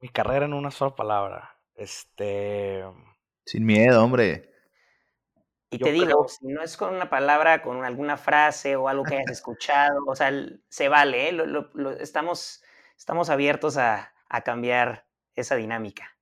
mi 0.00 0.08
carrera 0.08 0.46
en 0.46 0.54
una 0.54 0.70
sola 0.70 0.94
palabra. 0.94 1.58
Este. 1.74 2.84
Sin 3.44 3.66
miedo, 3.66 4.02
hombre. 4.02 4.52
Y 5.70 5.78
te 5.78 5.90
digo, 5.90 6.28
si 6.28 6.46
no 6.46 6.62
es 6.62 6.76
con 6.76 6.94
una 6.94 7.10
palabra, 7.10 7.62
con 7.62 7.84
alguna 7.84 8.16
frase 8.16 8.76
o 8.76 8.88
algo 8.88 9.02
que 9.02 9.16
hayas 9.16 9.30
escuchado, 9.32 10.04
o 10.06 10.14
sea, 10.14 10.30
se 10.68 10.88
vale, 10.88 11.30
¿eh? 11.30 11.36
estamos, 11.98 12.62
estamos 12.96 13.28
abiertos 13.28 13.76
a, 13.76 14.14
a 14.28 14.40
cambiar 14.42 15.06
esa 15.34 15.56
dinámica. 15.56 16.16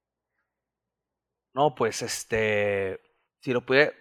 No, 1.53 1.75
pues 1.75 2.03
este, 2.03 3.01
si 3.41 3.53
lo 3.53 3.65
puede, 3.65 3.95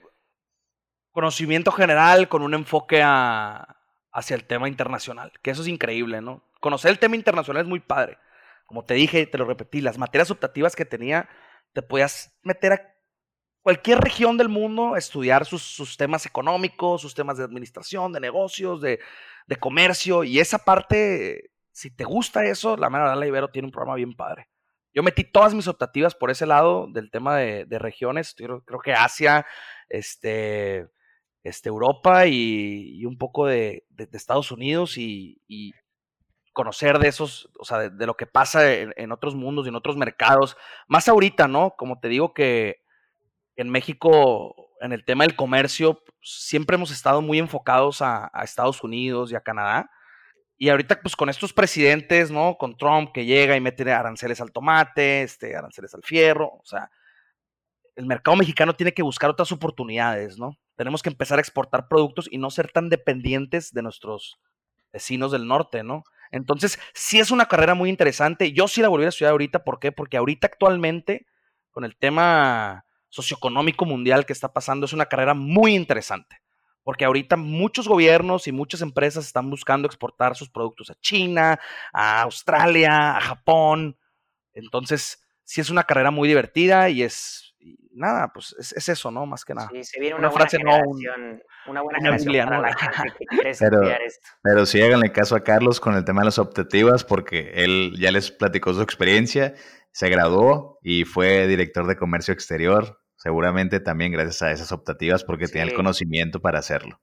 conocimiento 1.14 1.72
general 1.72 2.28
con 2.28 2.42
un 2.42 2.54
enfoque 2.54 3.02
hacia 3.04 4.36
el 4.36 4.44
tema 4.46 4.68
internacional, 4.68 5.32
que 5.42 5.52
eso 5.52 5.62
es 5.62 5.68
increíble, 5.70 6.20
¿no? 6.22 6.44
Conocer 6.60 6.92
el 6.92 7.00
tema 7.00 7.16
internacional 7.16 7.62
es 7.62 7.70
muy 7.70 7.80
padre. 7.80 8.18
Como 8.66 8.84
te 8.84 8.96
dije, 8.96 9.26
te 9.28 9.38
lo 9.38 9.46
repetí, 9.46 9.80
las 9.80 9.98
materias 9.98 10.32
optativas 10.32 10.76
que 10.76 10.86
tenía, 10.86 11.30
te 11.74 11.82
podías 11.82 12.36
meter 12.42 12.74
a 12.74 12.94
cualquier 13.62 14.00
región 14.00 14.38
del 14.38 14.50
mundo, 14.50 14.96
estudiar 14.98 15.46
sus, 15.46 15.98
temas 15.98 16.26
económicos, 16.26 17.02
sus 17.02 17.14
temas 17.14 17.38
de 17.38 17.44
administración, 17.44 18.12
de 18.12 18.20
negocios, 18.20 18.82
de, 18.82 19.00
comercio, 19.60 20.24
y 20.24 20.40
esa 20.40 20.58
parte, 20.58 21.52
si 21.72 21.96
te 21.96 22.06
gusta 22.06 22.44
eso, 22.46 22.76
la 22.76 22.90
verdad, 22.90 23.18
la 23.18 23.28
Ibero 23.28 23.50
tiene 23.50 23.68
un 23.68 23.72
programa 23.72 23.96
bien 23.96 24.16
padre. 24.16 24.50
Yo 24.94 25.04
metí 25.04 25.24
todas 25.24 25.54
mis 25.54 25.68
optativas 25.68 26.16
por 26.16 26.32
ese 26.32 26.46
lado 26.46 26.88
del 26.88 27.12
tema 27.12 27.38
de, 27.38 27.80
regiones, 27.80 28.34
creo, 28.36 28.64
creo 28.64 28.80
que 28.80 28.94
Asia, 28.94 29.46
este, 29.90 30.88
este, 31.44 31.70
Europa 31.70 32.26
y, 32.26 33.06
un 33.06 33.18
poco 33.18 33.46
de, 33.48 33.86
Estados 34.14 34.52
Unidos 34.52 34.98
y, 34.98 35.74
conocer 36.54 37.00
de 37.00 37.08
esos, 37.08 37.50
o 37.60 37.66
sea, 37.66 37.90
de, 37.90 38.06
lo 38.06 38.16
que 38.16 38.28
pasa 38.28 38.72
en, 38.72 39.12
otros 39.12 39.36
mundos 39.36 39.66
y 39.66 39.70
en 39.70 39.76
otros 39.76 39.98
mercados. 39.98 40.56
Más 40.88 41.08
ahorita, 41.08 41.48
¿no? 41.48 41.76
Como 41.78 42.00
te 42.00 42.10
digo 42.10 42.34
que 42.34 42.84
en 43.56 43.70
México, 43.70 44.56
en 44.80 44.94
el 44.94 45.04
tema 45.04 45.24
del 45.24 45.36
comercio, 45.36 46.04
siempre 46.22 46.76
hemos 46.76 46.92
estado 46.92 47.22
muy 47.22 47.40
enfocados 47.40 48.02
a, 48.02 48.32
Estados 48.44 48.84
Unidos 48.84 49.32
y 49.32 49.36
a 49.36 49.42
Canadá. 49.42 49.90
Y 50.58 50.70
ahorita, 50.70 51.02
pues 51.02 51.16
con 51.16 51.30
estos 51.30 51.52
presidentes, 51.52 52.30
¿no? 52.30 52.56
Con 52.58 52.78
Trump 52.78 53.12
que 53.12 53.26
llega 53.26 53.56
y 53.56 53.62
mete 53.62 53.92
aranceles 53.92 54.40
al 54.40 54.52
tomate, 54.52 55.24
este, 55.24 55.56
aranceles 55.56 55.94
al 55.96 56.04
fierro, 56.04 56.48
o 56.48 56.66
sea, 56.66 56.90
el 57.96 58.06
mercado 58.06 58.38
mexicano 58.38 58.74
tiene 58.74 58.94
que 58.94 59.04
buscar 59.04 59.30
otras 59.30 59.52
oportunidades, 59.52 60.38
¿no? 60.38 60.58
Tenemos 60.76 61.04
que 61.04 61.10
empezar 61.10 61.38
a 61.38 61.42
exportar 61.42 61.88
productos 61.88 62.28
y 62.32 62.38
no 62.38 62.50
ser 62.50 62.72
tan 62.72 62.90
dependientes 62.90 63.72
de 63.72 63.84
nuestros 63.84 64.40
vecinos 64.92 65.32
del 65.32 65.48
norte, 65.48 65.84
¿no? 65.84 66.04
Entonces, 66.32 66.80
sí 66.94 67.20
es 67.20 67.30
una 67.30 67.46
carrera 67.46 67.76
muy 67.76 67.90
interesante. 67.90 68.54
Yo 68.54 68.68
sí 68.68 68.82
la 68.82 68.88
volví 68.88 69.06
a 69.06 69.10
estudiar 69.10 69.32
ahorita, 69.32 69.64
¿por 69.64 69.80
qué? 69.80 69.92
Porque 69.92 70.18
ahorita 70.18 70.48
actualmente, 70.48 71.28
con 71.72 71.84
el 71.84 71.96
tema 71.96 72.86
socioeconómico 73.10 73.86
mundial 73.86 74.26
que 74.26 74.34
está 74.34 74.52
pasando, 74.52 74.88
es 74.88 74.94
una 74.94 75.06
carrera 75.06 75.36
muy 75.36 75.76
interesante. 75.76 76.38
Porque 76.84 77.06
ahorita 77.06 77.38
muchos 77.38 77.88
gobiernos 77.88 78.48
y 78.48 78.52
muchas 78.52 78.82
empresas 78.82 79.26
están 79.26 79.50
buscando 79.50 79.86
exportar 79.86 80.36
sus 80.36 80.50
productos 80.50 80.90
a 80.90 80.96
China, 80.96 81.60
a 81.94 82.24
Australia, 82.24 83.16
a 83.16 83.22
Japón. 83.22 83.98
Entonces, 84.54 85.24
sí 85.44 85.62
es 85.62 85.70
una 85.70 85.84
carrera 85.84 86.10
muy 86.10 86.28
divertida 86.28 86.90
y 86.90 87.04
es 87.04 87.53
nada, 87.92 88.32
pues 88.34 88.56
es, 88.58 88.90
eso, 88.90 89.12
¿no? 89.12 89.26
Más 89.26 89.46
que 89.46 89.54
nada. 89.54 89.70
Sí, 89.72 89.84
se 89.84 90.00
viene 90.00 90.16
una, 90.16 90.30
buena 90.30 90.48
generación, 90.48 91.42
una 91.68 91.82
buena 91.82 92.00
generación 92.00 92.50
para 92.50 92.62
la 92.62 92.74
gente 92.78 93.14
que 93.18 93.26
quiere 93.26 93.52
pero, 93.60 93.84
esto. 93.84 94.28
Pero 94.42 94.66
sí 94.66 94.82
háganle 94.82 95.12
caso 95.12 95.36
a 95.36 95.44
Carlos 95.44 95.80
con 95.80 95.96
el 95.96 96.06
tema 96.06 96.22
de 96.22 96.26
las 96.26 96.40
optativas, 96.40 97.04
porque 97.04 97.52
él 97.56 97.94
ya 98.00 98.12
les 98.12 98.32
platicó 98.32 98.74
su 98.74 98.82
experiencia, 98.82 99.54
se 99.92 100.10
graduó 100.10 100.80
y 100.82 101.06
fue 101.06 101.48
director 101.48 101.88
de 101.88 101.96
comercio 101.96 102.34
exterior, 102.34 103.00
seguramente 103.16 103.80
también 103.80 104.12
gracias 104.12 104.42
a 104.42 104.52
esas 104.52 104.72
optativas, 104.72 105.24
porque 105.24 105.48
tenía 105.48 105.64
el 105.64 105.74
conocimiento 105.74 106.42
para 106.42 106.60
hacerlo. 106.60 107.00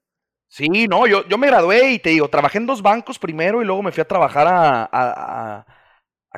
Sí, 0.48 0.88
no, 0.88 1.06
yo, 1.06 1.26
yo 1.28 1.38
me 1.38 1.46
gradué 1.46 1.92
y 1.92 1.98
te 2.00 2.10
digo, 2.10 2.28
trabajé 2.28 2.58
en 2.58 2.66
dos 2.66 2.82
bancos 2.82 3.20
primero 3.20 3.62
y 3.62 3.64
luego 3.64 3.84
me 3.84 3.92
fui 3.92 4.00
a 4.00 4.08
trabajar 4.08 4.48
a 4.48 4.88
a 4.92 5.79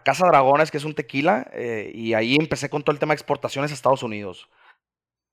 Casa 0.00 0.26
Dragones, 0.26 0.70
que 0.70 0.78
es 0.78 0.84
un 0.84 0.94
tequila, 0.94 1.48
eh, 1.52 1.90
y 1.94 2.14
ahí 2.14 2.36
empecé 2.36 2.70
con 2.70 2.82
todo 2.82 2.92
el 2.92 2.98
tema 2.98 3.12
de 3.12 3.16
exportaciones 3.16 3.70
a 3.70 3.74
Estados 3.74 4.02
Unidos. 4.02 4.48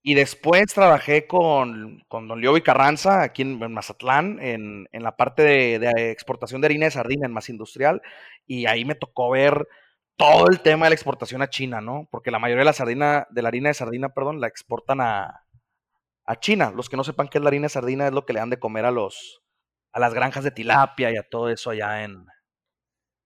Y 0.01 0.15
después 0.15 0.73
trabajé 0.73 1.27
con, 1.27 2.03
con 2.07 2.27
Don 2.27 2.41
Leo 2.41 2.61
Carranza, 2.63 3.21
aquí 3.23 3.41
en, 3.41 3.59
Mazatlán, 3.71 4.39
en, 4.41 4.87
en, 4.91 5.03
la 5.03 5.17
parte 5.17 5.43
de, 5.79 6.11
exportación 6.11 6.61
de 6.61 6.67
harina 6.67 6.85
de 6.85 6.91
sardina 6.91 7.25
en 7.25 7.33
más 7.33 7.49
industrial, 7.49 8.01
y 8.45 8.65
ahí 8.65 8.85
me 8.85 8.95
tocó 8.95 9.29
ver 9.29 9.67
todo 10.17 10.47
el 10.49 10.61
tema 10.61 10.85
de 10.85 10.91
la 10.91 10.95
exportación 10.95 11.41
a 11.41 11.49
China, 11.49 11.81
¿no? 11.81 12.07
Porque 12.11 12.31
la 12.31 12.39
mayoría 12.39 12.61
de 12.61 12.65
la 12.65 12.73
sardina, 12.73 13.27
de 13.29 13.41
la 13.41 13.49
harina 13.49 13.69
de 13.69 13.73
sardina, 13.73 14.09
perdón, 14.09 14.41
la 14.41 14.47
exportan 14.47 15.01
a, 15.01 15.45
a 16.25 16.39
China. 16.39 16.71
Los 16.75 16.89
que 16.89 16.97
no 16.97 17.03
sepan 17.03 17.27
qué 17.29 17.37
es 17.37 17.43
la 17.43 17.49
harina 17.49 17.65
de 17.65 17.69
sardina 17.69 18.07
es 18.07 18.13
lo 18.13 18.25
que 18.25 18.33
le 18.33 18.39
dan 18.39 18.49
de 18.49 18.59
comer 18.59 18.85
a 18.85 18.91
los 18.91 19.41
a 19.91 19.99
las 19.99 20.13
granjas 20.13 20.43
de 20.43 20.51
tilapia 20.51 21.11
y 21.11 21.17
a 21.17 21.23
todo 21.23 21.49
eso 21.49 21.71
allá 21.71 22.03
en, 22.03 22.27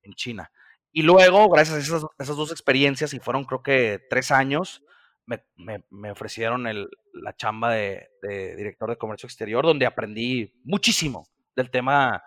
en 0.03 0.13
China. 0.13 0.49
Y 0.93 1.01
luego, 1.01 1.49
gracias 1.49 1.75
a 1.75 1.79
esas, 1.79 2.05
esas, 2.19 2.37
dos 2.37 2.51
experiencias, 2.51 3.13
y 3.15 3.19
fueron 3.19 3.45
creo 3.45 3.63
que 3.63 3.99
tres 4.09 4.29
años, 4.31 4.83
me, 5.25 5.43
me, 5.89 6.11
ofrecieron 6.11 6.67
el, 6.67 6.87
la 7.13 7.35
chamba 7.35 7.71
de, 7.71 8.09
director 8.55 8.89
de 8.89 8.97
comercio 8.97 9.27
exterior, 9.27 9.65
donde 9.65 9.85
aprendí 9.85 10.53
muchísimo 10.63 11.27
del 11.55 11.71
tema, 11.71 12.23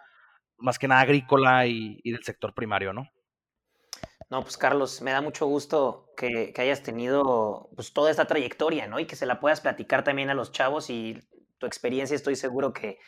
más 0.59 0.79
que 0.79 0.89
nada 0.89 1.03
agrícola 1.03 1.67
y, 1.67 2.01
del 2.05 2.25
sector 2.25 2.55
primario, 2.55 2.93
¿no? 2.93 3.09
No, 4.29 4.43
pues 4.43 4.57
Carlos, 4.57 5.01
me 5.03 5.13
da 5.13 5.21
mucho 5.21 5.47
gusto 5.47 6.13
que, 6.17 6.53
que, 6.53 6.63
hayas 6.63 6.83
tenido 6.83 7.71
pues, 7.77 7.93
toda 7.93 8.11
esta 8.11 8.27
trayectoria, 8.27 8.89
¿no? 8.89 8.99
Y 8.99 9.07
que 9.07 9.15
se 9.15 9.27
la 9.27 9.39
puedas 9.39 9.61
platicar 9.61 10.03
también 10.03 10.31
a 10.31 10.35
los 10.35 10.51
chavos 10.51 10.91
y 10.91 11.23
tu 11.59 11.67
experiencia 11.67 12.17
estoy 12.17 12.35
seguro 12.35 12.73
que, 12.73 12.99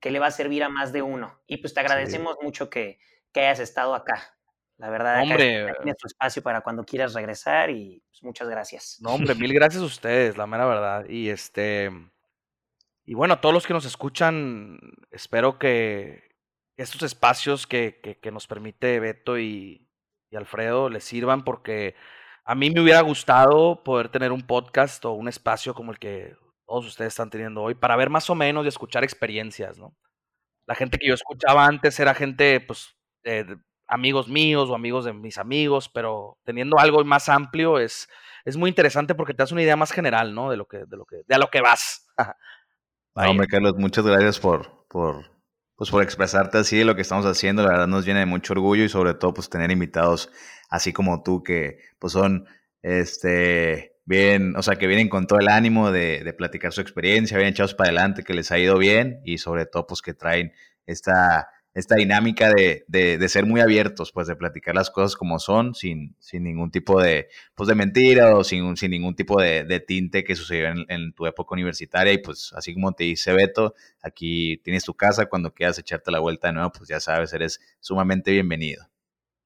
que 0.00 0.10
le 0.10 0.18
va 0.18 0.28
a 0.28 0.30
servir 0.30 0.64
a 0.64 0.70
más 0.70 0.92
de 0.92 1.02
uno. 1.02 1.42
Y 1.46 1.58
pues 1.58 1.74
te 1.74 1.80
agradecemos 1.80 2.36
mucho 2.40 2.70
que, 2.70 2.98
que 3.32 3.40
hayas 3.40 3.60
estado 3.60 3.94
acá. 3.94 4.34
La 4.82 4.90
verdad, 4.90 5.22
hombre, 5.22 5.72
tienes 5.76 5.96
tu 5.96 6.08
espacio 6.08 6.42
para 6.42 6.60
cuando 6.60 6.82
quieras 6.84 7.14
regresar 7.14 7.70
y 7.70 8.02
pues, 8.10 8.20
muchas 8.24 8.48
gracias. 8.48 8.98
No, 9.00 9.10
hombre, 9.10 9.36
mil 9.36 9.54
gracias 9.54 9.80
a 9.80 9.86
ustedes, 9.86 10.36
la 10.36 10.48
mera 10.48 10.66
verdad. 10.66 11.08
Y 11.08 11.28
este. 11.28 11.88
Y 13.04 13.14
bueno, 13.14 13.34
a 13.34 13.40
todos 13.40 13.54
los 13.54 13.64
que 13.64 13.74
nos 13.74 13.84
escuchan, 13.84 14.80
espero 15.12 15.56
que 15.60 16.32
estos 16.76 17.04
espacios 17.04 17.68
que, 17.68 18.18
que, 18.20 18.32
nos 18.32 18.48
permite 18.48 18.98
Beto 18.98 19.38
y, 19.38 19.88
y, 20.30 20.36
Alfredo 20.36 20.88
les 20.88 21.04
sirvan 21.04 21.44
porque 21.44 21.94
a 22.44 22.56
mí 22.56 22.72
me 22.72 22.80
hubiera 22.80 23.02
gustado 23.02 23.84
poder 23.84 24.08
tener 24.08 24.32
un 24.32 24.42
podcast 24.42 25.04
o 25.04 25.12
un 25.12 25.28
espacio 25.28 25.74
como 25.74 25.92
el 25.92 26.00
que 26.00 26.34
todos 26.66 26.86
ustedes 26.86 27.12
están 27.12 27.30
teniendo 27.30 27.62
hoy 27.62 27.76
para 27.76 27.94
ver 27.94 28.10
más 28.10 28.28
o 28.30 28.34
menos 28.34 28.64
y 28.64 28.68
escuchar 28.68 29.04
experiencias, 29.04 29.78
¿no? 29.78 29.94
La 30.66 30.74
gente 30.74 30.98
que 30.98 31.06
yo 31.06 31.14
escuchaba 31.14 31.66
antes 31.66 32.00
era 32.00 32.14
gente, 32.14 32.58
pues, 32.58 32.96
eh, 33.22 33.46
amigos 33.92 34.26
míos 34.26 34.70
o 34.70 34.74
amigos 34.74 35.04
de 35.04 35.12
mis 35.12 35.36
amigos, 35.36 35.90
pero 35.90 36.38
teniendo 36.44 36.78
algo 36.78 37.04
más 37.04 37.28
amplio 37.28 37.78
es, 37.78 38.08
es 38.46 38.56
muy 38.56 38.70
interesante 38.70 39.14
porque 39.14 39.34
te 39.34 39.42
das 39.42 39.52
una 39.52 39.62
idea 39.62 39.76
más 39.76 39.92
general, 39.92 40.34
¿no? 40.34 40.50
De 40.50 40.56
lo 40.56 40.66
que, 40.66 40.78
de 40.86 40.96
lo 40.96 41.04
que, 41.04 41.22
de 41.28 41.34
a 41.34 41.38
lo 41.38 41.50
que 41.50 41.60
vas. 41.60 42.06
hombre, 43.14 43.46
Carlos, 43.46 43.74
muchas 43.76 44.06
gracias 44.06 44.40
por, 44.40 44.86
por, 44.88 45.30
pues 45.76 45.90
por 45.90 46.02
expresarte 46.02 46.56
así 46.56 46.78
de 46.78 46.86
lo 46.86 46.96
que 46.96 47.02
estamos 47.02 47.26
haciendo. 47.26 47.62
La 47.62 47.68
verdad 47.68 47.86
nos 47.86 48.06
llena 48.06 48.20
de 48.20 48.26
mucho 48.26 48.54
orgullo 48.54 48.82
y 48.82 48.88
sobre 48.88 49.12
todo, 49.12 49.34
pues 49.34 49.50
tener 49.50 49.70
invitados 49.70 50.30
así 50.70 50.94
como 50.94 51.22
tú 51.22 51.42
que, 51.42 51.78
pues 51.98 52.14
son, 52.14 52.46
este, 52.80 53.96
bien, 54.06 54.56
o 54.56 54.62
sea, 54.62 54.76
que 54.76 54.86
vienen 54.86 55.10
con 55.10 55.26
todo 55.26 55.38
el 55.38 55.48
ánimo 55.48 55.92
de, 55.92 56.24
de 56.24 56.32
platicar 56.32 56.72
su 56.72 56.80
experiencia, 56.80 57.36
bien 57.36 57.50
echados 57.50 57.74
para 57.74 57.90
adelante, 57.90 58.24
que 58.24 58.32
les 58.32 58.50
ha 58.52 58.58
ido 58.58 58.78
bien 58.78 59.20
y 59.22 59.36
sobre 59.36 59.66
todo, 59.66 59.86
pues 59.86 60.00
que 60.00 60.14
traen 60.14 60.54
esta 60.86 61.50
esta 61.74 61.96
dinámica 61.96 62.50
de, 62.52 62.84
de, 62.86 63.28
ser 63.28 63.46
muy 63.46 63.60
abiertos, 63.60 64.12
pues 64.12 64.26
de 64.26 64.36
platicar 64.36 64.74
las 64.74 64.90
cosas 64.90 65.16
como 65.16 65.38
son, 65.38 65.74
sin, 65.74 66.14
sin 66.18 66.44
ningún 66.44 66.70
tipo 66.70 67.00
de, 67.00 67.28
pues, 67.54 67.68
de 67.68 67.74
mentira 67.74 68.36
o 68.36 68.44
sin, 68.44 68.76
sin 68.76 68.90
ningún 68.90 69.14
tipo 69.14 69.40
de, 69.40 69.64
de 69.64 69.80
tinte 69.80 70.22
que 70.22 70.36
sucedió 70.36 70.68
en, 70.88 71.12
tu 71.14 71.26
época 71.26 71.54
universitaria. 71.54 72.12
Y 72.12 72.18
pues 72.18 72.52
así 72.54 72.74
como 72.74 72.92
te 72.92 73.04
dice 73.04 73.32
Beto, 73.32 73.74
aquí 74.02 74.58
tienes 74.58 74.84
tu 74.84 74.94
casa, 74.94 75.26
cuando 75.26 75.54
quieras 75.54 75.78
echarte 75.78 76.10
la 76.10 76.20
vuelta 76.20 76.48
de 76.48 76.54
nuevo, 76.54 76.72
pues 76.72 76.88
ya 76.88 77.00
sabes, 77.00 77.32
eres 77.32 77.60
sumamente 77.80 78.32
bienvenido. 78.32 78.86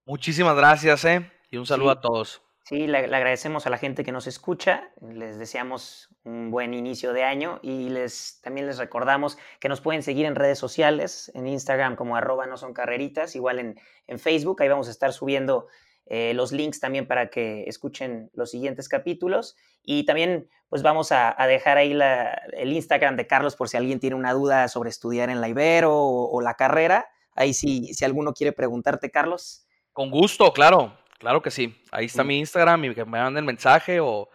Muchísimas 0.05 0.57
gracias, 0.57 1.05
¿eh? 1.05 1.31
Y 1.51 1.57
un 1.57 1.67
saludo 1.67 1.91
a 1.91 2.01
todos. 2.01 2.43
Sí, 2.69 2.89
le, 2.89 2.99
agradecemos 2.99 3.65
a 3.69 3.71
la 3.71 3.79
gente 3.79 4.03
que 4.03 4.11
nos 4.11 4.27
escucha, 4.27 4.91
les 5.01 5.39
deseamos 5.39 6.09
un 6.25 6.51
buen 6.51 6.75
inicio 6.75 7.13
de 7.13 7.23
año 7.23 7.61
y 7.63 7.91
les, 7.91 8.41
también 8.43 8.67
les 8.67 8.79
recordamos 8.79 9.39
que 9.61 9.69
nos 9.69 9.81
pueden 9.81 10.03
seguir 10.03 10.27
en 10.27 10.35
redes 10.35 10.59
sociales, 10.59 11.31
en 11.37 11.47
Instagram 11.47 11.95
como 11.95 12.17
arroba 12.17 12.45
no 12.47 12.57
son 12.57 12.75
carreritas, 12.75 13.37
igual 13.37 13.61
en, 13.61 13.81
en 14.09 14.19
Facebook, 14.19 14.61
ahí 14.61 14.69
vamos 14.69 14.89
a 14.89 14.91
estar 14.91 15.13
subiendo 15.13 15.69
eh, 16.07 16.35
los 16.35 16.51
links 16.51 16.81
también 16.81 17.07
para 17.07 17.31
que 17.31 17.63
escuchen 17.69 18.33
los 18.35 18.51
siguientes 18.51 18.89
capítulos 18.89 19.55
y 19.85 20.05
también 20.05 20.49
pues 20.69 20.83
vamos 20.83 21.13
a, 21.13 21.37
dejar 21.47 21.79
ahí 21.79 21.95
la, 21.95 22.33
el 22.53 22.73
Instagram 22.73 23.15
de 23.15 23.29
Carlos 23.29 23.55
por 23.55 23.69
si 23.69 23.77
alguien 23.77 24.01
tiene 24.01 24.17
una 24.17 24.33
duda 24.33 24.67
sobre 24.67 24.91
estudiar 24.91 25.31
en 25.31 25.41
la 25.41 25.49
Ibero 25.49 25.95
o, 25.97 26.41
la 26.41 26.55
carrera, 26.55 27.07
ahí 27.37 27.55
sí, 27.55 27.95
si 27.95 28.05
alguno 28.05 28.33
quiere 28.33 28.53
preguntarte, 28.53 29.13
Carlos. 29.13 29.69
Con 29.93 30.11
gusto, 30.11 30.53
claro. 30.53 31.06
Claro 31.19 31.43
que 31.43 31.51
sí. 31.51 31.77
Ahí 31.91 32.07
está 32.07 32.23
mi 32.25 32.39
Instagram 32.39 32.85
y 32.85 32.95
que 32.95 33.05
me 33.05 33.19
manden 33.19 33.45
mensaje 33.45 33.99
o 34.01 34.31